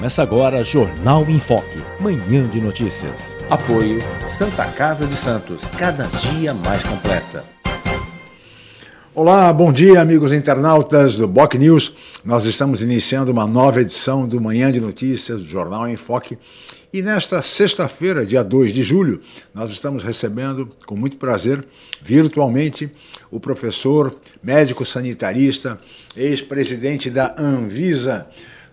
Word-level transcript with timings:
Começa 0.00 0.22
agora 0.22 0.64
Jornal 0.64 1.28
em 1.28 1.38
Foque, 1.38 1.78
manhã 2.00 2.48
de 2.48 2.58
notícias. 2.58 3.36
Apoio 3.50 3.98
Santa 4.26 4.64
Casa 4.64 5.06
de 5.06 5.14
Santos, 5.14 5.66
cada 5.76 6.04
dia 6.04 6.54
mais 6.54 6.82
completa. 6.82 7.44
Olá, 9.14 9.52
bom 9.52 9.70
dia, 9.70 10.00
amigos 10.00 10.32
internautas 10.32 11.16
do 11.16 11.28
Boc 11.28 11.52
News. 11.52 11.92
Nós 12.24 12.46
estamos 12.46 12.82
iniciando 12.82 13.30
uma 13.30 13.46
nova 13.46 13.82
edição 13.82 14.26
do 14.26 14.40
Manhã 14.40 14.72
de 14.72 14.80
Notícias 14.80 15.42
do 15.42 15.46
Jornal 15.46 15.86
em 15.86 15.98
Foque. 15.98 16.38
E 16.90 17.02
nesta 17.02 17.42
sexta-feira, 17.42 18.24
dia 18.24 18.42
2 18.42 18.72
de 18.72 18.82
julho, 18.82 19.20
nós 19.54 19.70
estamos 19.70 20.02
recebendo 20.02 20.70
com 20.86 20.96
muito 20.96 21.18
prazer, 21.18 21.62
virtualmente, 22.00 22.90
o 23.30 23.38
professor, 23.38 24.16
médico 24.42 24.82
sanitarista, 24.86 25.78
ex-presidente 26.16 27.10
da 27.10 27.34
Anvisa, 27.38 28.26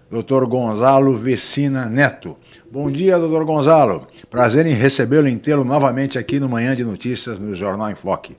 Dr. 0.10 0.46
Gonzalo 0.46 1.18
Vecina 1.18 1.90
Neto. 1.90 2.38
Bom 2.72 2.90
dia, 2.90 3.18
doutor 3.18 3.44
Gonzalo. 3.44 4.08
Prazer 4.30 4.66
em 4.66 4.74
recebê-lo 4.74 5.28
em 5.28 5.38
tê-lo 5.38 5.64
novamente 5.64 6.18
aqui 6.18 6.40
no 6.40 6.48
Manhã 6.48 6.76
de 6.76 6.84
Notícias 6.84 7.40
no 7.40 7.54
Jornal 7.54 7.92
em 7.92 7.96
Foque. 7.96 8.38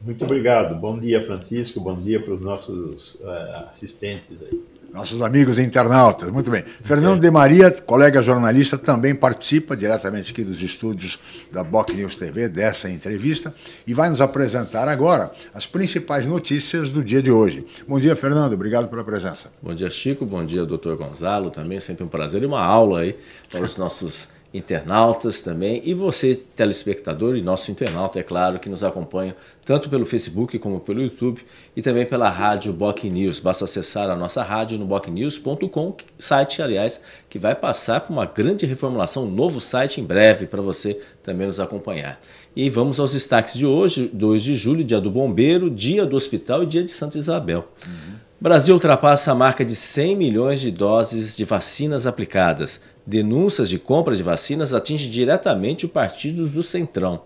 Muito 0.00 0.24
obrigado. 0.24 0.74
Bom 0.74 0.98
dia, 0.98 1.24
Francisco. 1.24 1.80
Bom 1.80 1.94
dia 1.94 2.20
para 2.20 2.34
os 2.34 2.40
nossos 2.40 3.14
uh, 3.14 3.68
assistentes 3.72 4.36
aí. 4.42 4.60
Nossos 4.92 5.22
amigos 5.22 5.58
internautas, 5.58 6.30
muito 6.30 6.50
bem. 6.50 6.62
Fernando 6.84 7.18
de 7.18 7.30
Maria, 7.30 7.70
colega 7.70 8.22
jornalista, 8.22 8.76
também 8.76 9.14
participa 9.14 9.74
diretamente 9.74 10.32
aqui 10.32 10.44
dos 10.44 10.62
estúdios 10.62 11.18
da 11.50 11.64
Boc 11.64 11.88
News 11.94 12.16
TV 12.16 12.46
dessa 12.46 12.90
entrevista 12.90 13.54
e 13.86 13.94
vai 13.94 14.10
nos 14.10 14.20
apresentar 14.20 14.88
agora 14.88 15.32
as 15.54 15.66
principais 15.66 16.26
notícias 16.26 16.90
do 16.90 17.02
dia 17.02 17.22
de 17.22 17.30
hoje. 17.30 17.66
Bom 17.88 17.98
dia, 17.98 18.14
Fernando, 18.14 18.52
obrigado 18.52 18.88
pela 18.88 19.02
presença. 19.02 19.50
Bom 19.62 19.72
dia, 19.72 19.88
Chico, 19.88 20.26
bom 20.26 20.44
dia, 20.44 20.66
doutor 20.66 20.94
Gonzalo, 20.98 21.50
também 21.50 21.80
sempre 21.80 22.04
um 22.04 22.08
prazer 22.08 22.42
e 22.42 22.46
uma 22.46 22.62
aula 22.62 23.00
aí 23.00 23.16
para 23.50 23.62
os 23.62 23.78
nossos 23.78 24.28
internautas 24.52 25.40
também 25.40 25.80
e 25.84 25.94
você, 25.94 26.34
telespectador 26.34 27.36
e 27.36 27.42
nosso 27.42 27.70
internauta, 27.70 28.20
é 28.20 28.22
claro, 28.22 28.58
que 28.58 28.68
nos 28.68 28.84
acompanha 28.84 29.34
tanto 29.64 29.88
pelo 29.88 30.04
Facebook 30.04 30.58
como 30.58 30.80
pelo 30.80 31.00
YouTube 31.00 31.40
e 31.74 31.80
também 31.80 32.04
pela 32.04 32.28
rádio 32.28 32.72
Boc 32.72 33.04
News. 33.04 33.40
Basta 33.40 33.64
acessar 33.64 34.10
a 34.10 34.16
nossa 34.16 34.42
rádio 34.42 34.78
no 34.78 34.84
bocnews.com, 34.84 35.96
site, 36.18 36.60
aliás, 36.60 37.00
que 37.30 37.38
vai 37.38 37.54
passar 37.54 38.00
por 38.00 38.12
uma 38.12 38.26
grande 38.26 38.66
reformulação, 38.66 39.24
um 39.24 39.30
novo 39.30 39.60
site 39.60 40.00
em 40.00 40.04
breve 40.04 40.46
para 40.46 40.60
você 40.60 41.00
também 41.22 41.46
nos 41.46 41.60
acompanhar. 41.60 42.20
E 42.54 42.68
vamos 42.68 43.00
aos 43.00 43.12
destaques 43.12 43.54
de 43.54 43.64
hoje, 43.64 44.10
2 44.12 44.42
de 44.42 44.54
julho, 44.54 44.84
dia 44.84 45.00
do 45.00 45.10
bombeiro, 45.10 45.70
dia 45.70 46.04
do 46.04 46.16
hospital 46.16 46.62
e 46.62 46.66
dia 46.66 46.84
de 46.84 46.90
Santa 46.90 47.16
Isabel. 47.16 47.66
Uhum. 47.86 48.12
Brasil 48.42 48.74
ultrapassa 48.74 49.30
a 49.30 49.36
marca 49.36 49.64
de 49.64 49.76
100 49.76 50.16
milhões 50.16 50.60
de 50.60 50.72
doses 50.72 51.36
de 51.36 51.44
vacinas 51.44 52.08
aplicadas. 52.08 52.80
Denúncias 53.06 53.68
de 53.68 53.78
compra 53.78 54.14
de 54.14 54.22
vacinas 54.22 54.72
atingem 54.72 55.10
diretamente 55.10 55.86
o 55.86 55.88
partido 55.88 56.46
do 56.46 56.62
Centrão. 56.62 57.22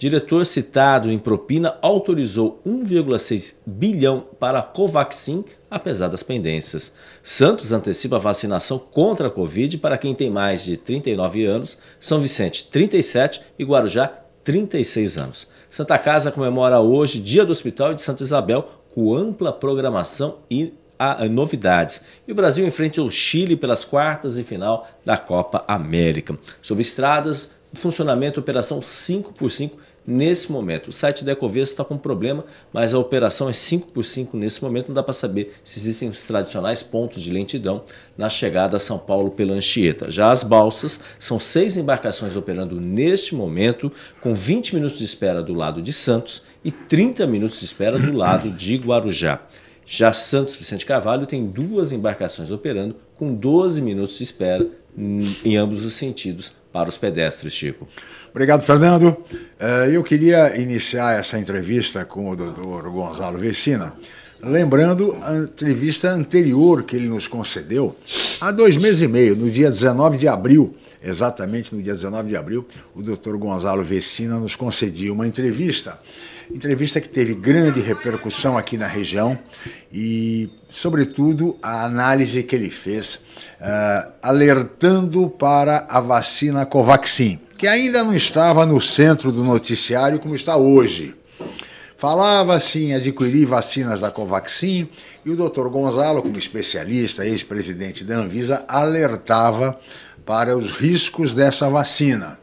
Diretor 0.00 0.46
citado 0.46 1.10
em 1.12 1.18
propina 1.18 1.76
autorizou 1.82 2.58
1,6 2.66 3.56
bilhão 3.66 4.24
para 4.38 4.60
a 4.60 4.62
Covaxin, 4.62 5.44
apesar 5.70 6.08
das 6.08 6.22
pendências. 6.22 6.92
Santos 7.22 7.70
antecipa 7.70 8.16
a 8.16 8.18
vacinação 8.18 8.78
contra 8.78 9.28
a 9.28 9.30
Covid 9.30 9.76
para 9.76 9.98
quem 9.98 10.14
tem 10.14 10.30
mais 10.30 10.64
de 10.64 10.78
39 10.78 11.44
anos, 11.44 11.76
São 12.00 12.18
Vicente 12.18 12.66
37 12.70 13.42
e 13.58 13.64
Guarujá 13.64 14.10
36 14.42 15.18
anos. 15.18 15.46
Santa 15.68 15.98
Casa 15.98 16.32
comemora 16.32 16.80
hoje 16.80 17.20
Dia 17.20 17.44
do 17.44 17.52
Hospital 17.52 17.92
de 17.92 18.00
Santa 18.00 18.22
Isabel 18.22 18.68
com 18.94 19.14
ampla 19.14 19.52
programação 19.52 20.38
e 20.50 20.72
novidades. 21.30 22.02
E 22.26 22.32
o 22.32 22.34
Brasil 22.34 22.66
enfrenta 22.66 23.02
o 23.02 23.10
Chile 23.10 23.56
pelas 23.56 23.84
quartas 23.84 24.38
e 24.38 24.42
final 24.42 24.88
da 25.04 25.16
Copa 25.16 25.64
América. 25.66 26.38
Sobre 26.60 26.82
estradas, 26.82 27.48
funcionamento 27.72 28.40
operação 28.40 28.82
5 28.82 29.32
por 29.34 29.50
5 29.50 29.90
nesse 30.06 30.50
momento. 30.50 30.88
O 30.88 30.92
site 30.92 31.24
da 31.24 31.32
Ecovez 31.32 31.68
está 31.68 31.84
com 31.84 31.96
problema, 31.96 32.44
mas 32.72 32.92
a 32.94 32.98
operação 32.98 33.48
é 33.48 33.52
5 33.52 33.88
por 33.88 34.04
5 34.04 34.36
nesse 34.36 34.62
momento. 34.62 34.88
Não 34.88 34.94
dá 34.94 35.02
para 35.02 35.12
saber 35.12 35.54
se 35.62 35.78
existem 35.78 36.08
os 36.08 36.26
tradicionais 36.26 36.82
pontos 36.82 37.22
de 37.22 37.30
lentidão 37.30 37.84
na 38.16 38.28
chegada 38.28 38.76
a 38.76 38.80
São 38.80 38.98
Paulo 38.98 39.30
pela 39.30 39.52
Anchieta. 39.52 40.10
Já 40.10 40.30
as 40.30 40.42
balsas 40.42 41.00
são 41.18 41.38
seis 41.38 41.76
embarcações 41.76 42.34
operando 42.36 42.80
neste 42.80 43.34
momento, 43.34 43.92
com 44.20 44.34
20 44.34 44.74
minutos 44.74 44.98
de 44.98 45.04
espera 45.04 45.42
do 45.42 45.54
lado 45.54 45.80
de 45.80 45.92
Santos 45.92 46.42
e 46.64 46.72
30 46.72 47.26
minutos 47.26 47.60
de 47.60 47.66
espera 47.66 47.98
do 47.98 48.12
lado 48.12 48.50
de 48.50 48.76
Guarujá. 48.76 49.40
Já 49.92 50.12
Santos 50.12 50.54
Vicente 50.54 50.86
Carvalho 50.86 51.26
tem 51.26 51.44
duas 51.44 51.90
embarcações 51.90 52.52
operando 52.52 52.94
com 53.16 53.34
12 53.34 53.82
minutos 53.82 54.18
de 54.18 54.22
espera 54.22 54.64
em 54.96 55.56
ambos 55.56 55.84
os 55.84 55.94
sentidos 55.94 56.52
para 56.72 56.88
os 56.88 56.96
pedestres, 56.96 57.52
Chico. 57.52 57.88
Obrigado, 58.30 58.62
Fernando. 58.62 59.16
Eh, 59.58 59.90
eu 59.90 60.04
queria 60.04 60.56
iniciar 60.60 61.18
essa 61.18 61.36
entrevista 61.40 62.04
com 62.04 62.30
o 62.30 62.36
doutor 62.36 62.88
Gonzalo 62.88 63.36
Vecina, 63.36 63.92
lembrando 64.40 65.16
a 65.22 65.38
entrevista 65.38 66.10
anterior 66.10 66.84
que 66.84 66.94
ele 66.94 67.08
nos 67.08 67.26
concedeu 67.26 67.96
há 68.40 68.52
dois 68.52 68.76
meses 68.76 69.02
e 69.02 69.08
meio, 69.08 69.34
no 69.34 69.50
dia 69.50 69.72
19 69.72 70.18
de 70.18 70.28
abril. 70.28 70.72
Exatamente 71.02 71.74
no 71.74 71.82
dia 71.82 71.94
19 71.94 72.28
de 72.28 72.36
abril, 72.36 72.66
o 72.94 73.02
doutor 73.02 73.36
Gonzalo 73.38 73.82
Vecina 73.82 74.38
nos 74.38 74.54
concedia 74.54 75.12
uma 75.12 75.26
entrevista 75.26 75.98
Entrevista 76.52 77.00
que 77.00 77.08
teve 77.08 77.32
grande 77.34 77.80
repercussão 77.80 78.58
aqui 78.58 78.76
na 78.76 78.88
região 78.88 79.38
e, 79.92 80.50
sobretudo, 80.68 81.56
a 81.62 81.84
análise 81.84 82.42
que 82.42 82.56
ele 82.56 82.70
fez, 82.70 83.14
uh, 83.60 84.10
alertando 84.20 85.30
para 85.30 85.86
a 85.88 86.00
vacina 86.00 86.66
Covaxin, 86.66 87.38
que 87.56 87.68
ainda 87.68 88.02
não 88.02 88.14
estava 88.14 88.66
no 88.66 88.80
centro 88.80 89.30
do 89.30 89.44
noticiário 89.44 90.18
como 90.18 90.34
está 90.34 90.56
hoje. 90.56 91.14
Falava-se 91.96 92.82
em 92.86 92.94
adquirir 92.94 93.46
vacinas 93.46 94.00
da 94.00 94.10
Covaxin 94.10 94.88
e 95.24 95.30
o 95.30 95.36
doutor 95.36 95.68
Gonzalo, 95.68 96.22
como 96.22 96.38
especialista, 96.38 97.24
ex-presidente 97.24 98.02
da 98.02 98.16
Anvisa, 98.16 98.64
alertava 98.66 99.78
para 100.30 100.56
os 100.56 100.70
riscos 100.70 101.34
dessa 101.34 101.68
vacina 101.68 102.38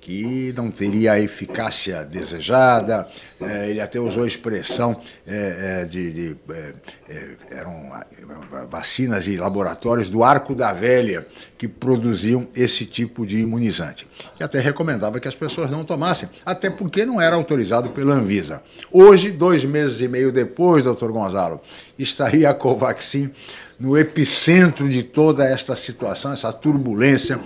que 0.00 0.52
não 0.56 0.70
teria 0.70 1.12
a 1.12 1.20
eficácia 1.20 2.02
desejada. 2.04 3.06
É, 3.40 3.68
ele 3.68 3.80
até 3.80 4.00
usou 4.00 4.24
a 4.24 4.26
expressão 4.26 4.98
é, 5.26 5.80
é 5.82 5.84
de, 5.84 6.12
de 6.12 6.36
é, 6.50 6.74
é, 7.08 7.28
eram 7.50 7.90
vacinas 8.70 9.26
e 9.26 9.36
laboratórios 9.36 10.08
do 10.08 10.24
arco 10.24 10.54
da 10.54 10.72
velha 10.72 11.26
que 11.58 11.68
produziam 11.68 12.48
esse 12.54 12.86
tipo 12.86 13.26
de 13.26 13.40
imunizante. 13.40 14.06
E 14.38 14.42
até 14.42 14.60
recomendava 14.60 15.20
que 15.20 15.28
as 15.28 15.34
pessoas 15.34 15.70
não 15.70 15.84
tomassem, 15.84 16.28
até 16.44 16.70
porque 16.70 17.04
não 17.04 17.20
era 17.20 17.36
autorizado 17.36 17.90
pela 17.90 18.14
Anvisa. 18.14 18.62
Hoje, 18.90 19.30
dois 19.30 19.64
meses 19.64 20.00
e 20.00 20.08
meio 20.08 20.32
depois, 20.32 20.84
doutor 20.84 21.12
Gonzalo, 21.12 21.60
estaria 21.98 22.48
a 22.48 22.54
Covaxin 22.54 23.30
no 23.78 23.96
epicentro 23.96 24.88
de 24.88 25.02
toda 25.02 25.44
esta 25.44 25.74
situação, 25.74 26.32
essa 26.32 26.52
turbulência, 26.52 27.40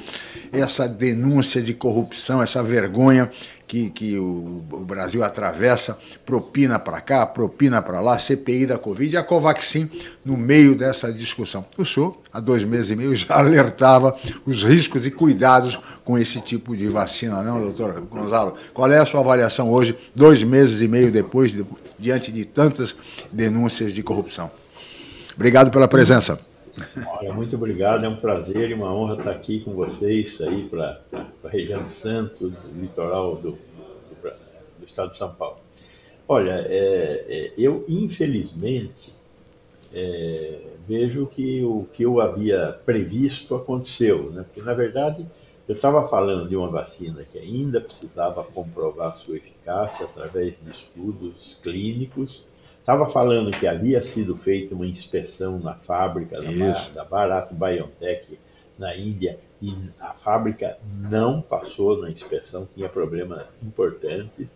essa 0.54 0.88
denúncia 0.88 1.60
de 1.60 1.74
corrupção, 1.74 2.42
essa 2.42 2.62
vergonha 2.62 3.30
que, 3.66 3.90
que 3.90 4.18
o, 4.18 4.62
o 4.70 4.84
Brasil 4.84 5.24
atravessa, 5.24 5.98
propina 6.24 6.78
para 6.78 7.00
cá, 7.00 7.26
propina 7.26 7.82
para 7.82 8.00
lá, 8.00 8.18
CPI 8.18 8.66
da 8.66 8.78
Covid 8.78 9.14
e 9.14 9.16
a 9.16 9.22
Covaxin 9.22 9.90
no 10.24 10.36
meio 10.36 10.74
dessa 10.74 11.12
discussão. 11.12 11.64
O 11.76 11.84
senhor, 11.84 12.16
há 12.32 12.40
dois 12.40 12.62
meses 12.64 12.90
e 12.90 12.96
meio, 12.96 13.14
já 13.16 13.38
alertava 13.38 14.16
os 14.46 14.62
riscos 14.62 15.06
e 15.06 15.10
cuidados 15.10 15.78
com 16.04 16.18
esse 16.18 16.40
tipo 16.40 16.76
de 16.76 16.86
vacina, 16.86 17.42
não, 17.42 17.60
doutor 17.60 18.00
Gonzalo? 18.02 18.54
Qual 18.72 18.90
é 18.90 18.98
a 18.98 19.06
sua 19.06 19.20
avaliação 19.20 19.70
hoje, 19.70 19.96
dois 20.14 20.42
meses 20.42 20.80
e 20.80 20.88
meio 20.88 21.10
depois, 21.10 21.50
de, 21.50 21.64
diante 21.98 22.30
de 22.30 22.44
tantas 22.44 22.94
denúncias 23.32 23.92
de 23.92 24.02
corrupção? 24.02 24.50
Obrigado 25.34 25.70
pela 25.70 25.88
presença. 25.88 26.38
Olha, 27.18 27.32
muito 27.32 27.56
obrigado, 27.56 28.04
é 28.04 28.08
um 28.08 28.16
prazer 28.16 28.70
e 28.70 28.74
uma 28.74 28.92
honra 28.92 29.16
estar 29.16 29.30
aqui 29.30 29.60
com 29.60 29.72
vocês 29.72 30.40
aí 30.40 30.64
para 30.68 31.00
a 31.44 31.48
região 31.48 31.88
Santos, 31.88 32.52
do 32.52 32.80
litoral 32.80 33.36
do, 33.36 33.52
do, 33.52 34.30
do, 34.78 34.84
estado 34.84 35.12
de 35.12 35.18
São 35.18 35.32
Paulo. 35.34 35.58
Olha, 36.26 36.66
é, 36.68 37.24
é, 37.28 37.52
eu 37.56 37.84
infelizmente 37.88 39.14
é, 39.92 40.62
vejo 40.88 41.26
que 41.26 41.62
o 41.62 41.86
que 41.92 42.02
eu 42.02 42.20
havia 42.20 42.78
previsto 42.84 43.54
aconteceu, 43.54 44.30
né? 44.32 44.42
Porque, 44.42 44.62
na 44.62 44.74
verdade, 44.74 45.24
eu 45.68 45.74
estava 45.74 46.06
falando 46.08 46.48
de 46.48 46.56
uma 46.56 46.68
vacina 46.68 47.24
que 47.24 47.38
ainda 47.38 47.80
precisava 47.80 48.42
comprovar 48.42 49.16
sua 49.16 49.36
eficácia 49.36 50.04
através 50.06 50.54
de 50.62 50.70
estudos 50.70 51.58
clínicos. 51.62 52.42
Estava 52.84 53.08
falando 53.08 53.50
que 53.50 53.66
havia 53.66 54.04
sido 54.04 54.36
feita 54.36 54.74
uma 54.74 54.86
inspeção 54.86 55.58
na 55.58 55.72
fábrica 55.72 56.38
da, 56.38 56.72
da 56.92 57.02
Bharat 57.02 57.50
BioNTech 57.54 58.38
na 58.78 58.94
Índia 58.94 59.38
e 59.62 59.74
a 59.98 60.12
fábrica 60.12 60.76
não 61.00 61.40
passou 61.40 62.02
na 62.02 62.10
inspeção, 62.10 62.68
tinha 62.74 62.86
problema 62.86 63.46
importante. 63.62 64.50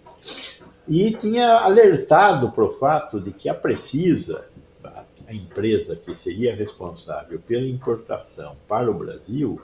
E 0.86 1.12
tinha 1.12 1.60
alertado 1.60 2.52
para 2.52 2.64
o 2.64 2.74
fato 2.74 3.18
de 3.18 3.30
que 3.30 3.48
a 3.48 3.54
Precisa, 3.54 4.44
a 4.84 5.34
empresa 5.34 5.96
que 5.96 6.14
seria 6.14 6.54
responsável 6.54 7.40
pela 7.40 7.66
importação 7.66 8.56
para 8.68 8.90
o 8.90 8.94
Brasil, 8.94 9.58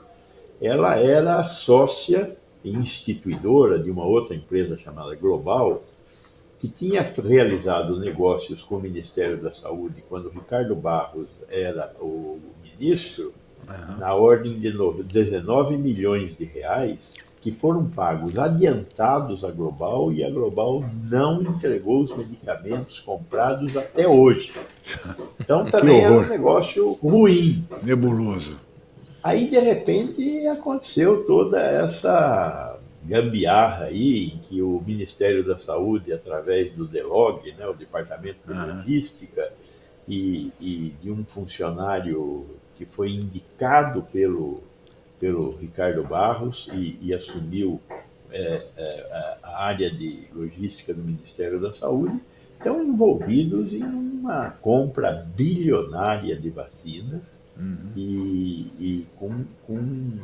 ela 0.59 0.97
era 0.97 1.43
sócia 1.43 2.35
e 2.63 2.71
instituidora 2.71 3.77
de 3.77 3.91
uma 3.91 4.05
outra 4.05 4.35
empresa 4.35 4.75
chamada 4.75 5.15
Global, 5.15 5.83
que 6.59 6.67
tinha 6.67 7.01
realizado 7.01 7.99
negócios 7.99 8.63
com 8.63 8.75
o 8.75 8.81
Ministério 8.81 9.37
da 9.37 9.51
Saúde 9.51 10.03
quando 10.07 10.29
Ricardo 10.29 10.75
Barros 10.75 11.27
era 11.49 11.93
o 11.99 12.39
ministro, 12.63 13.33
uhum. 13.67 13.97
na 13.97 14.13
ordem 14.13 14.59
de 14.59 14.71
19 15.03 15.77
milhões 15.77 16.35
de 16.37 16.45
reais, 16.45 16.97
que 17.41 17.51
foram 17.51 17.85
pagos 17.85 18.39
adiantados 18.39 19.43
à 19.43 19.51
Global 19.51 20.11
e 20.11 20.23
a 20.23 20.29
Global 20.31 20.83
não 21.03 21.43
entregou 21.43 22.01
os 22.01 22.17
medicamentos 22.17 22.99
comprados 22.99 23.77
até 23.77 24.07
hoje. 24.07 24.51
Então 25.39 25.65
também 25.69 26.01
era 26.01 26.11
um 26.11 26.27
negócio 26.27 26.93
ruim. 26.93 27.63
Nebuloso. 27.83 28.57
Aí, 29.23 29.49
de 29.49 29.59
repente, 29.59 30.47
aconteceu 30.47 31.23
toda 31.25 31.59
essa 31.59 32.74
gambiarra 33.05 33.85
aí, 33.85 34.27
em 34.27 34.37
que 34.39 34.61
o 34.61 34.81
Ministério 34.85 35.45
da 35.45 35.57
Saúde, 35.57 36.11
através 36.11 36.73
do 36.73 36.87
DELOG, 36.87 37.53
né, 37.53 37.67
o 37.67 37.73
Departamento 37.73 38.39
de 38.47 38.53
uhum. 38.53 38.77
Logística, 38.77 39.53
e, 40.07 40.51
e, 40.59 40.93
de 41.01 41.11
um 41.11 41.23
funcionário 41.23 42.45
que 42.77 42.85
foi 42.85 43.11
indicado 43.11 44.03
pelo, 44.03 44.61
pelo 45.19 45.55
Ricardo 45.57 46.03
Barros 46.03 46.69
e, 46.73 46.99
e 47.01 47.13
assumiu 47.13 47.81
é, 48.31 48.65
é, 48.77 49.37
a 49.41 49.63
área 49.63 49.89
de 49.89 50.27
logística 50.33 50.93
do 50.93 51.01
Ministério 51.01 51.59
da 51.59 51.73
Saúde, 51.73 52.19
estão 52.57 52.83
envolvidos 52.83 53.71
em 53.71 53.83
uma 53.83 54.49
compra 54.49 55.25
bilionária 55.35 56.35
de 56.35 56.49
vacinas 56.49 57.41
uhum. 57.57 57.91
e, 57.95 58.71
e 58.79 59.07
com, 59.17 59.45
com, 59.65 60.19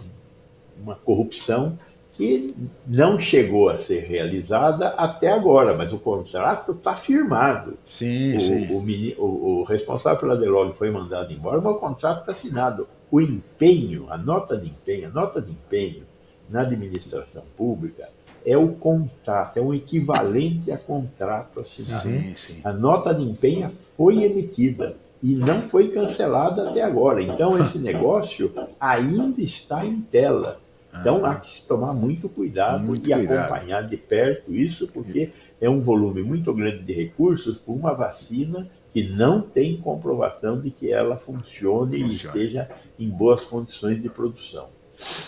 uma 0.82 0.96
corrupção 0.96 1.78
que 2.14 2.54
não 2.86 3.20
chegou 3.20 3.70
a 3.70 3.78
ser 3.78 4.02
realizada 4.02 4.90
até 4.90 5.32
agora, 5.32 5.76
mas 5.76 5.94
o 5.94 5.98
contrato 5.98 6.74
está 6.74 6.96
firmado. 6.96 7.78
Sim, 7.86 8.38
o, 8.38 8.42
sim. 8.42 9.16
O, 9.18 9.24
o, 9.24 9.60
o, 9.60 9.64
responsável 9.64 10.20
pela 10.20 10.38
Delog 10.38 10.74
foi 10.74 10.92
mandado 10.92 11.32
embora, 11.32 11.62
mas 11.62 11.76
o 11.76 11.80
contrato 11.80 12.22
está 12.22 12.32
assinado. 12.34 12.88
O 13.10 13.22
empenho, 13.22 14.08
a 14.10 14.18
nota 14.18 14.58
de 14.58 14.70
empenho, 14.70 15.08
a 15.08 15.12
nota 15.12 15.42
de 15.42 15.52
empenho 15.52 16.04
na 16.50 16.62
administração 16.62 17.44
pública 17.58 18.10
é 18.46 18.58
o 18.58 18.74
contrato, 18.74 19.58
é 19.58 19.62
o 19.62 19.74
equivalente 19.74 20.72
a 20.72 20.78
contrato 20.78 21.60
assinado. 21.60 22.10
Sim, 22.10 22.34
sim. 22.36 22.62
A 22.64 22.74
nota 22.74 23.14
de 23.14 23.24
empenho 23.24 23.72
foi 23.96 24.24
emitida 24.24 24.96
e 25.22 25.36
não 25.36 25.70
foi 25.70 25.90
cancelada 25.90 26.70
até 26.70 26.82
agora. 26.82 27.22
Então, 27.22 27.58
esse 27.58 27.78
negócio 27.78 28.52
ainda 28.80 29.42
está 29.42 29.86
em 29.86 30.02
tela. 30.02 30.60
Então, 31.00 31.26
há 31.26 31.36
que 31.36 31.54
se 31.54 31.68
tomar 31.68 31.94
muito 31.94 32.28
cuidado 32.28 32.84
muito 32.84 33.10
e 33.10 33.14
cuidado. 33.14 33.40
acompanhar 33.40 33.82
de 33.84 33.98
perto 33.98 34.54
isso, 34.54 34.88
porque 34.88 35.32
é 35.60 35.70
um 35.70 35.82
volume 35.82 36.22
muito 36.22 36.54
grande 36.54 36.84
de 36.84 36.94
recursos 36.94 37.58
por 37.58 37.74
uma 37.74 37.94
vacina 37.94 38.68
que 38.92 39.08
não 39.10 39.42
tem 39.42 39.78
comprovação 39.78 40.60
de 40.60 40.70
que 40.70 40.92
ela 40.92 41.16
funcione, 41.18 41.98
e 41.98 42.16
esteja 42.16 42.70
em 43.00 43.10
boas 43.10 43.46
condições 43.46 44.02
de 44.02 44.10
produção. 44.10 44.68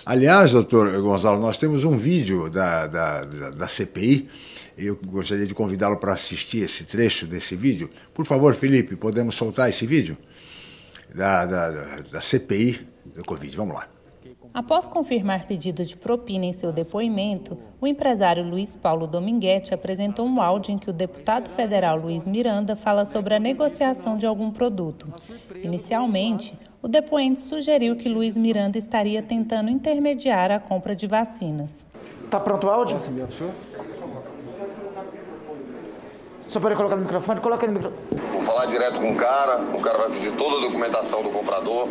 Aliás, 0.06 0.51
doutor 0.51 1.01
Gonzalo, 1.01 1.39
nós 1.39 1.57
temos 1.57 1.83
um 1.83 1.98
vídeo 1.98 2.50
da, 2.50 2.86
da, 2.86 3.24
da, 3.24 3.50
da 3.50 3.68
CPI 3.68 4.30
eu 4.77 5.00
gostaria 5.06 5.45
de 5.45 5.54
convidá-lo 5.54 5.98
para 5.98 6.13
assistir 6.13 6.63
esse 6.63 6.83
trecho 6.86 7.27
desse 7.27 7.56
vídeo. 7.56 7.89
Por 8.13 8.25
favor, 8.25 8.56
Felipe, 8.56 8.95
podemos 8.95 9.36
soltar 9.36 9.69
esse 9.69 9.86
vídeo 9.86 10.18
da, 11.13 11.45
da, 11.45 11.69
da 12.12 12.21
CPI 12.21 12.88
do 13.06 13.24
Covid. 13.24 13.56
Vamos 13.56 13.75
lá. 13.75 13.93
Após 14.54 14.88
confirmar 14.88 15.48
pedido 15.48 15.84
de 15.84 15.98
propina 15.98 16.46
em 16.46 16.54
seu 16.54 16.72
depoimento, 16.72 17.58
o 17.82 17.88
empresário 17.88 18.48
Luiz 18.48 18.76
Paulo 18.76 19.08
Dominguete 19.08 19.74
apresentou 19.74 20.28
um 20.28 20.40
áudio 20.40 20.76
em 20.76 20.78
que 20.78 20.92
o 20.92 20.94
deputado 20.94 21.50
federal 21.50 21.98
Luiz 21.98 22.28
Miranda 22.28 22.76
fala 22.76 23.04
sobre 23.04 23.34
a 23.34 23.40
negociação 23.40 24.16
de 24.16 24.28
algum 24.28 24.52
produto. 24.52 25.12
Inicialmente, 25.64 26.56
o 26.84 26.88
depoente 26.88 27.40
sugeriu 27.40 27.96
que 27.96 28.08
Luiz 28.08 28.38
Miranda 28.38 28.78
estaria 28.78 29.24
tentando 29.24 29.72
intermediar 29.72 30.52
a 30.52 30.60
compra 30.60 30.96
de 30.96 31.08
vacinas. 31.08 31.84
Está 32.24 32.40
pronto 32.40 32.68
o 32.68 32.69
áudio? 32.69 33.00
Só 36.48 36.60
pode 36.60 36.76
colocar 36.76 36.95
no 36.95 37.02
microfone? 37.02 37.42
Coloca 37.42 37.66
no 37.66 37.74
microfone. 37.74 38.04
Vou 38.31 38.42
falar 38.42 38.68
direto 38.68 39.00
com 39.00 39.14
o 39.14 39.16
cara, 39.16 39.64
o 39.76 39.81
cara 39.81 39.98
vai 39.98 40.12
pedir 40.12 40.31
toda 40.36 40.57
a 40.57 40.62
documentação 40.62 41.24
do 41.24 41.31
comprador. 41.31 41.90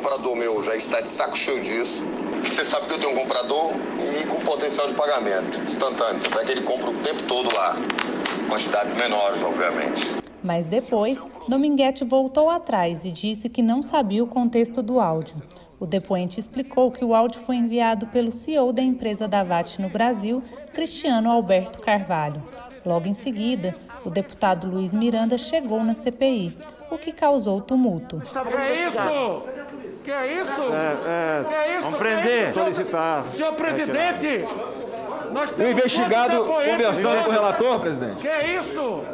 O 0.00 0.02
comprador 0.02 0.34
meu 0.34 0.64
já 0.64 0.74
está 0.74 1.02
de 1.02 1.10
saco 1.10 1.36
cheio 1.36 1.60
disso. 1.60 2.02
Você 2.48 2.64
sabe 2.64 2.86
que 2.86 2.94
eu 2.94 2.98
tenho 2.98 3.12
um 3.12 3.16
comprador 3.16 3.72
e 3.98 4.26
com 4.26 4.40
potencial 4.40 4.88
de 4.88 4.94
pagamento 4.94 5.60
instantâneo. 5.60 6.22
Até 6.32 6.42
que 6.42 6.52
ele 6.52 6.62
compra 6.62 6.88
o 6.88 6.94
tempo 7.02 7.22
todo 7.24 7.54
lá. 7.54 7.76
Quantidades 8.48 8.94
menores, 8.94 9.42
obviamente. 9.42 10.00
Mas 10.42 10.64
depois, 10.64 11.22
Dominguete 11.46 12.02
voltou 12.02 12.48
atrás 12.48 13.04
e 13.04 13.10
disse 13.10 13.50
que 13.50 13.60
não 13.60 13.82
sabia 13.82 14.24
o 14.24 14.26
contexto 14.26 14.82
do 14.82 14.98
áudio. 14.98 15.36
O 15.78 15.84
depoente 15.84 16.40
explicou 16.40 16.90
que 16.90 17.04
o 17.04 17.14
áudio 17.14 17.38
foi 17.38 17.56
enviado 17.56 18.06
pelo 18.06 18.32
CEO 18.32 18.72
da 18.72 18.82
empresa 18.82 19.28
Davat 19.28 19.78
no 19.82 19.90
Brasil, 19.90 20.42
Cristiano 20.72 21.30
Alberto 21.30 21.78
Carvalho. 21.78 22.42
Logo 22.86 23.06
em 23.06 23.14
seguida, 23.14 23.76
o 24.02 24.08
deputado 24.08 24.66
Luiz 24.66 24.94
Miranda 24.94 25.36
chegou 25.36 25.84
na 25.84 25.92
CPI, 25.92 26.56
o 26.90 26.96
que 26.96 27.12
causou 27.12 27.60
tumulto. 27.60 28.18
Que 28.20 28.56
é 28.56 28.88
isso? 28.88 29.60
Que 30.04 30.10
é 30.10 30.32
isso? 30.40 30.62
É, 30.62 30.96
é, 31.06 31.44
que 31.48 31.54
é 31.54 31.72
isso? 31.72 31.82
Vamos 31.82 31.98
prender, 31.98 32.48
é 32.48 32.52
solicitar. 32.52 33.24
Senhor 33.28 33.52
presidente, 33.52 34.44
nós 35.30 35.50
temos 35.50 35.66
o 35.66 35.72
investigado 35.72 36.44
conversando 36.44 37.24
com 37.24 37.28
o 37.28 37.32
relator, 37.32 37.80
presidente. 37.80 38.16
Que 38.16 38.28
é 38.28 38.58
isso? 38.58 39.04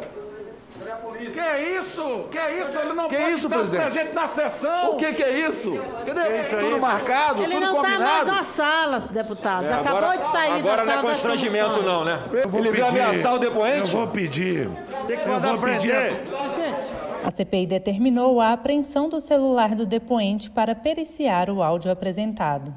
Que 1.33 1.39
é 1.39 1.79
isso? 1.79 2.25
Que 2.31 2.37
é 2.37 2.61
isso? 2.61 2.79
Ele 2.79 2.93
não 2.93 3.07
que 3.09 3.17
pode 3.17 3.31
isso, 3.31 3.47
estar 3.47 3.57
presidente? 3.57 3.91
presente 3.91 4.13
na 4.13 4.27
sessão. 4.27 4.91
O 4.91 4.95
que, 4.95 5.13
que 5.13 5.23
é 5.23 5.31
isso? 5.39 5.73
Cadê? 6.05 6.21
Que 6.21 6.41
isso 6.41 6.57
tudo 6.57 6.79
marcado, 6.79 7.43
Ele 7.43 7.53
tudo 7.55 7.65
não 7.65 7.75
combinado? 7.75 8.03
está 8.03 8.13
mais 8.13 8.27
na 8.27 8.43
sala, 8.43 8.99
deputados. 8.99 9.69
É, 9.69 9.73
Acabou 9.73 9.97
agora, 9.97 10.17
de 10.17 10.25
sair 10.25 10.59
agora 10.59 10.77
da 10.77 10.85
não 10.85 10.91
é 10.91 10.95
sala 10.95 11.09
constrangimento 11.09 11.81
não, 11.81 12.05
né? 12.05 12.19
Eu 12.31 12.49
vou 12.49 12.59
Ele 12.61 12.71
veio 12.71 12.87
ameaçar 12.87 13.33
o 13.33 13.39
depoente? 13.39 13.79
Eu 13.93 13.99
vou 13.99 14.07
pedir. 14.07 14.69
Tem 15.07 15.17
que 15.17 15.23
eu 15.23 15.33
mandar 15.33 15.49
vou 15.49 15.59
pedir. 15.61 16.23
A 17.23 17.31
CPI 17.31 17.67
determinou 17.67 18.39
a 18.39 18.53
apreensão 18.53 19.09
do 19.09 19.19
celular 19.19 19.75
do 19.75 19.85
depoente 19.85 20.49
para 20.49 20.73
periciar 20.73 21.49
o 21.49 21.61
áudio 21.61 21.91
apresentado. 21.91 22.73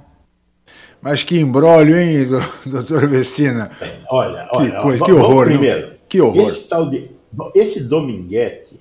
Mas 1.01 1.23
que 1.23 1.39
embrólio, 1.39 1.97
hein, 1.97 2.27
doutor 2.67 3.09
Vecina? 3.09 3.71
Olha, 4.11 4.49
que 4.51 4.57
olha, 4.57 4.81
coisa, 4.81 5.03
ó, 5.03 5.07
que 5.07 5.13
horror, 5.13 5.47
primeiro, 5.47 5.87
não? 5.89 5.95
Que 6.09 6.21
horror. 6.21 6.49
Esse 6.49 6.69
tal 6.69 6.91
de, 6.91 7.11
esse 7.55 7.81
Dominguete, 7.81 8.79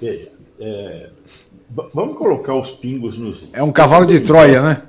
veja, 0.00 0.28
é, 0.60 1.10
vamos 1.94 2.16
colocar 2.16 2.54
os 2.56 2.70
pingos 2.72 3.16
nos. 3.16 3.44
É 3.52 3.62
um 3.62 3.72
cavalo 3.72 4.06
de 4.06 4.20
Troia, 4.20 4.60
né? 4.62 4.82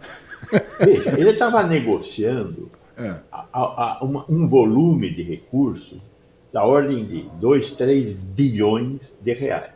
Veja, 0.79 1.12
ele 1.19 1.29
estava 1.31 1.63
negociando 1.63 2.69
É. 2.97 3.15
a- 3.31 3.45
a- 3.53 3.97
a- 4.00 4.03
uma- 4.03 4.25
um 4.29 4.47
volume 4.47 5.09
de 5.13 5.23
recursos 5.23 5.97
da 6.53 6.63
ordem 6.63 7.03
de 7.03 7.22
2, 7.39 7.72
3 7.72 8.15
bilhões 8.15 9.00
de 9.19 9.33
reais. 9.33 9.74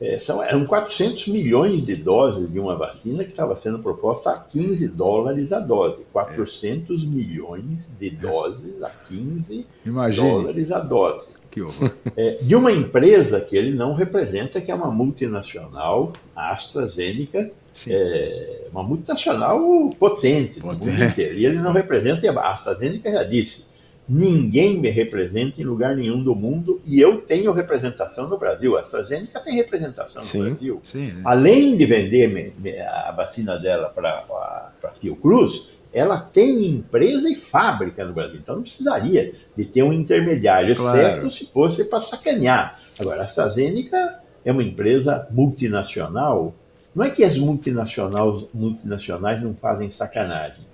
É, 0.00 0.18
são, 0.18 0.42
eram 0.42 0.66
400 0.66 1.28
milhões 1.28 1.84
de 1.84 1.94
doses 1.94 2.50
de 2.50 2.58
uma 2.58 2.74
vacina 2.74 3.22
que 3.22 3.30
estava 3.30 3.56
sendo 3.56 3.78
proposta 3.78 4.30
a 4.30 4.38
15 4.38 4.88
dólares 4.88 5.52
a 5.52 5.60
dose. 5.60 5.98
400 6.12 7.04
milhões 7.04 7.86
de 7.98 8.10
doses 8.10 8.82
a 8.82 8.90
15 8.90 9.66
Imagine. 9.86 10.28
dólares 10.28 10.72
a 10.72 10.80
dose. 10.80 11.26
Que 11.50 11.62
horror. 11.62 11.92
É, 12.16 12.38
de 12.42 12.56
uma 12.56 12.72
empresa 12.72 13.40
que 13.40 13.56
ele 13.56 13.72
não 13.72 13.94
representa, 13.94 14.60
que 14.60 14.72
é 14.72 14.74
uma 14.74 14.90
multinacional, 14.90 16.12
a 16.34 16.50
AstraZeneca, 16.50 17.50
é 17.86 18.66
uma 18.72 18.82
multinacional 18.82 19.90
potente 19.98 20.58
no 20.58 20.66
mundo 20.66 20.80
Potente. 20.80 21.02
inteiro. 21.04 21.38
E 21.38 21.46
ele 21.46 21.58
não 21.58 21.72
representa, 21.72 22.26
e 22.26 22.28
a 22.28 22.50
AstraZeneca 22.50 23.12
já 23.12 23.22
disse, 23.22 23.64
Ninguém 24.06 24.78
me 24.80 24.90
representa 24.90 25.60
em 25.60 25.64
lugar 25.64 25.96
nenhum 25.96 26.22
do 26.22 26.34
mundo 26.34 26.80
e 26.84 27.00
eu 27.00 27.22
tenho 27.22 27.52
representação 27.52 28.28
no 28.28 28.36
Brasil. 28.38 28.76
A 28.76 28.80
AstraZeneca 28.80 29.40
tem 29.40 29.54
representação 29.56 30.20
no 30.20 30.28
Sim, 30.28 30.42
Brasil. 30.50 30.82
sim. 30.84 31.12
Além 31.24 31.76
de 31.76 31.86
vender 31.86 32.52
a 32.86 33.12
vacina 33.16 33.58
dela 33.58 33.88
para 33.88 34.70
a 34.82 34.88
Fiocruz, 35.00 35.68
ela 35.92 36.18
tem 36.18 36.66
empresa 36.66 37.26
e 37.30 37.34
fábrica 37.34 38.04
no 38.04 38.12
Brasil. 38.12 38.38
Então 38.42 38.56
não 38.56 38.62
precisaria 38.62 39.32
de 39.56 39.64
ter 39.64 39.82
um 39.82 39.92
intermediário, 39.92 40.76
Claro. 40.76 40.98
exceto 40.98 41.30
se 41.30 41.46
fosse 41.46 41.84
para 41.84 42.02
sacanear. 42.02 42.78
Agora, 42.98 43.22
a 43.22 43.24
AstraZeneca 43.24 44.20
é 44.44 44.52
uma 44.52 44.62
empresa 44.62 45.26
multinacional. 45.30 46.54
Não 46.94 47.04
é 47.04 47.10
que 47.10 47.24
as 47.24 47.38
multinacionais, 47.38 48.44
multinacionais 48.52 49.42
não 49.42 49.54
fazem 49.54 49.90
sacanagem. 49.90 50.64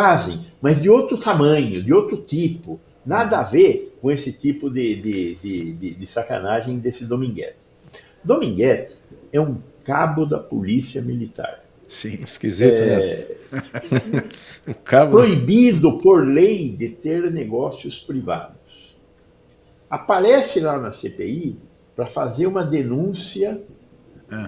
Fazem, 0.00 0.44
mas 0.60 0.82
de 0.82 0.90
outro 0.90 1.16
tamanho, 1.16 1.82
de 1.82 1.90
outro 1.92 2.18
tipo. 2.18 2.78
Nada 3.04 3.38
a 3.38 3.42
ver 3.44 3.96
com 4.02 4.10
esse 4.10 4.30
tipo 4.32 4.68
de, 4.68 4.96
de, 4.96 5.34
de, 5.36 5.72
de- 5.72 5.94
de 5.94 6.06
sacanagem 6.06 6.78
desse 6.78 7.06
Dominguete. 7.06 7.54
Dominguete 8.22 8.94
é 9.32 9.40
um 9.40 9.56
cabo 9.84 10.26
da 10.26 10.38
polícia 10.38 11.00
militar. 11.00 11.64
Sim. 11.88 12.18
Esquisito, 12.26 12.74
É, 12.82 13.28
né? 13.52 14.22
O 14.68 14.74
cabo. 14.74 15.12
proibido 15.12 15.98
por 16.00 16.26
lei 16.26 16.70
de 16.76 16.88
ter 16.90 17.30
negócios 17.30 18.00
privados. 18.00 18.56
Aparece 19.88 20.60
lá 20.60 20.78
na 20.78 20.92
CPI 20.92 21.56
para 21.94 22.06
fazer 22.06 22.46
uma 22.46 22.64
denúncia 22.64 23.62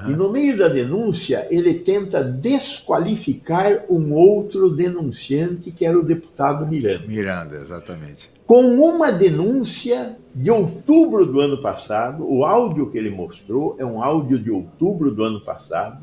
e 0.09 0.11
no 0.11 0.33
meio 0.33 0.59
da 0.59 0.69
denúncia 0.69 1.47
ele 1.51 1.75
tenta 1.75 2.23
desqualificar 2.23 3.85
um 3.89 4.13
outro 4.13 4.71
denunciante 4.71 5.71
que 5.71 5.85
era 5.85 5.97
o 5.97 6.05
deputado 6.05 6.67
Miranda. 6.67 7.07
Miranda, 7.07 7.57
exatamente. 7.57 8.31
Com 8.45 8.63
uma 8.63 9.13
denúncia 9.13 10.17
de 10.35 10.51
outubro 10.51 11.27
do 11.27 11.41
ano 11.41 11.59
passado, 11.63 12.27
o 12.29 12.45
áudio 12.45 12.91
que 12.91 12.99
ele 12.99 13.11
mostrou 13.11 13.77
é 13.79 13.85
um 13.85 14.03
áudio 14.03 14.39
de 14.39 14.51
outubro 14.51 15.13
do 15.13 15.23
ano 15.23 15.41
passado, 15.41 16.01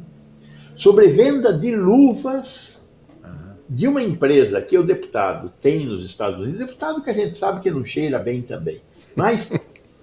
sobre 0.75 1.08
venda 1.08 1.51
de 1.51 1.75
luvas 1.75 2.75
de 3.67 3.88
uma 3.88 4.01
empresa 4.03 4.62
que 4.62 4.77
o 4.77 4.84
deputado 4.84 5.51
tem 5.62 5.86
nos 5.86 6.05
Estados 6.05 6.39
Unidos, 6.39 6.60
deputado 6.60 7.01
que 7.01 7.10
a 7.10 7.13
gente 7.13 7.38
sabe 7.38 7.62
que 7.62 7.72
não 7.72 7.84
cheira 7.84 8.20
bem 8.20 8.41
também. 8.41 8.79
Mas, 9.15 9.51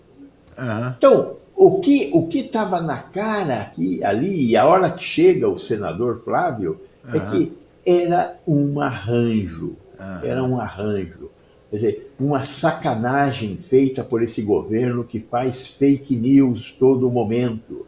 Aham. 0.59 0.95
então, 0.99 1.37
o 1.67 1.81
que 1.81 2.11
o 2.13 2.27
que 2.29 2.41
estava 2.41 2.81
na 2.81 2.99
cara 2.99 3.61
aqui, 3.63 4.03
ali, 4.05 4.47
e 4.51 4.57
a 4.57 4.67
hora 4.67 4.91
que 4.91 5.05
chega 5.05 5.49
o 5.49 5.59
senador 5.59 6.23
Flávio, 6.25 6.81
é 7.07 7.19
que 7.31 7.53
era 7.85 8.37
um 8.47 8.81
arranjo. 8.81 9.77
Era 10.25 10.43
um 10.43 10.59
arranjo. 10.61 11.31
Quer 11.71 11.77
dizer, 11.77 12.15
uma 12.21 12.45
sacanagem 12.45 13.57
feita 13.57 14.03
por 14.05 14.23
esse 14.23 14.43
governo 14.43 15.05
que 15.05 15.21
faz 15.21 15.69
fake 15.69 16.17
news 16.17 16.73
todo 16.79 17.11
momento. 17.11 17.87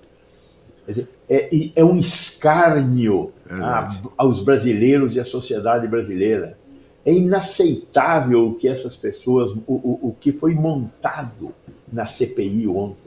Quer 0.86 0.92
dizer, 0.92 1.08
é, 1.28 1.70
é 1.76 1.84
um 1.84 1.96
escárnio 1.98 3.32
a- 3.50 4.00
aos 4.16 4.42
brasileiros 4.42 5.14
e 5.16 5.20
à 5.20 5.24
sociedade 5.24 5.86
brasileira. 5.88 6.56
É 7.04 7.12
inaceitável 7.12 8.48
o 8.48 8.54
que 8.54 8.66
essas 8.68 8.96
pessoas, 8.96 9.52
o, 9.66 9.72
o, 9.74 9.98
o 10.08 10.16
que 10.18 10.32
foi 10.32 10.54
montado 10.54 11.52
na 11.92 12.06
CPI 12.06 12.66
ontem. 12.68 13.03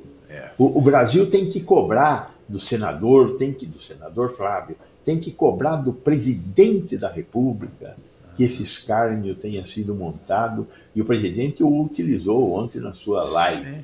O, 0.57 0.79
o 0.79 0.81
Brasil 0.81 1.29
tem 1.29 1.49
que 1.49 1.61
cobrar 1.61 2.35
do 2.47 2.59
senador, 2.59 3.37
tem 3.37 3.53
que 3.53 3.65
do 3.65 3.81
senador 3.81 4.35
Flávio, 4.35 4.75
tem 5.05 5.19
que 5.19 5.31
cobrar 5.31 5.77
do 5.77 5.93
presidente 5.93 6.97
da 6.97 7.09
República 7.09 7.95
que 8.35 8.43
esse 8.43 8.61
escárnio 8.63 9.33
tenha 9.35 9.65
sido 9.65 9.95
montado 9.95 10.67
e 10.95 11.01
o 11.01 11.05
presidente 11.05 11.63
o 11.63 11.81
utilizou 11.81 12.53
ontem 12.53 12.79
na 12.79 12.93
sua 12.93 13.23
live. 13.23 13.83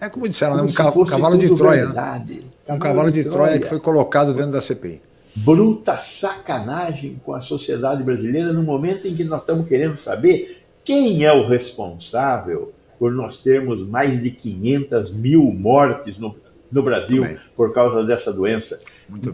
É 0.00 0.08
como 0.08 0.28
disseram, 0.28 0.52
né? 0.56 0.58
Como 0.60 0.70
um 0.70 1.04
ca- 1.04 1.10
cavalo 1.10 1.38
de 1.38 1.54
Troia. 1.54 1.80
né? 1.80 1.86
verdade. 1.86 2.46
Um 2.68 2.78
cavalo 2.78 3.10
de 3.10 3.24
Troia 3.24 3.58
que 3.58 3.66
foi 3.66 3.80
colocado 3.80 4.34
dentro 4.34 4.50
da 4.52 4.60
CPI. 4.60 5.00
bruta 5.34 5.96
sacanagem 5.98 7.20
com 7.24 7.32
a 7.32 7.40
sociedade 7.40 8.02
brasileira 8.02 8.52
no 8.52 8.62
momento 8.62 9.06
em 9.08 9.14
que 9.14 9.24
nós 9.24 9.40
estamos 9.40 9.66
querendo 9.66 9.96
saber 9.98 10.62
quem 10.84 11.24
é 11.24 11.32
o 11.32 11.46
responsável 11.48 12.72
por 12.98 13.12
nós 13.12 13.38
termos 13.40 13.86
mais 13.86 14.22
de 14.22 14.30
500 14.30 15.14
mil 15.14 15.42
mortes 15.52 16.18
no, 16.18 16.34
no 16.70 16.82
Brasil 16.82 17.24
por 17.56 17.72
causa 17.72 18.04
dessa 18.04 18.32
doença. 18.32 18.80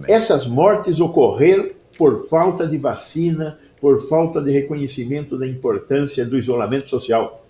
Essas 0.08 0.46
mortes 0.46 1.00
ocorreram 1.00 1.70
por 1.96 2.28
falta 2.28 2.66
de 2.66 2.78
vacina, 2.78 3.58
por 3.80 4.08
falta 4.08 4.40
de 4.40 4.50
reconhecimento 4.50 5.38
da 5.38 5.46
importância 5.46 6.24
do 6.24 6.38
isolamento 6.38 6.88
social. 6.90 7.44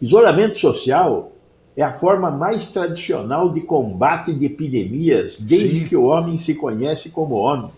Isolamento 0.00 0.58
social 0.58 1.32
é 1.76 1.82
a 1.82 1.98
forma 1.98 2.30
mais 2.30 2.70
tradicional 2.70 3.52
de 3.52 3.60
combate 3.60 4.32
de 4.32 4.46
epidemias 4.46 5.38
desde 5.38 5.80
Sim. 5.80 5.86
que 5.86 5.96
o 5.96 6.04
homem 6.04 6.38
se 6.38 6.54
conhece 6.54 7.10
como 7.10 7.34
homem. 7.34 7.70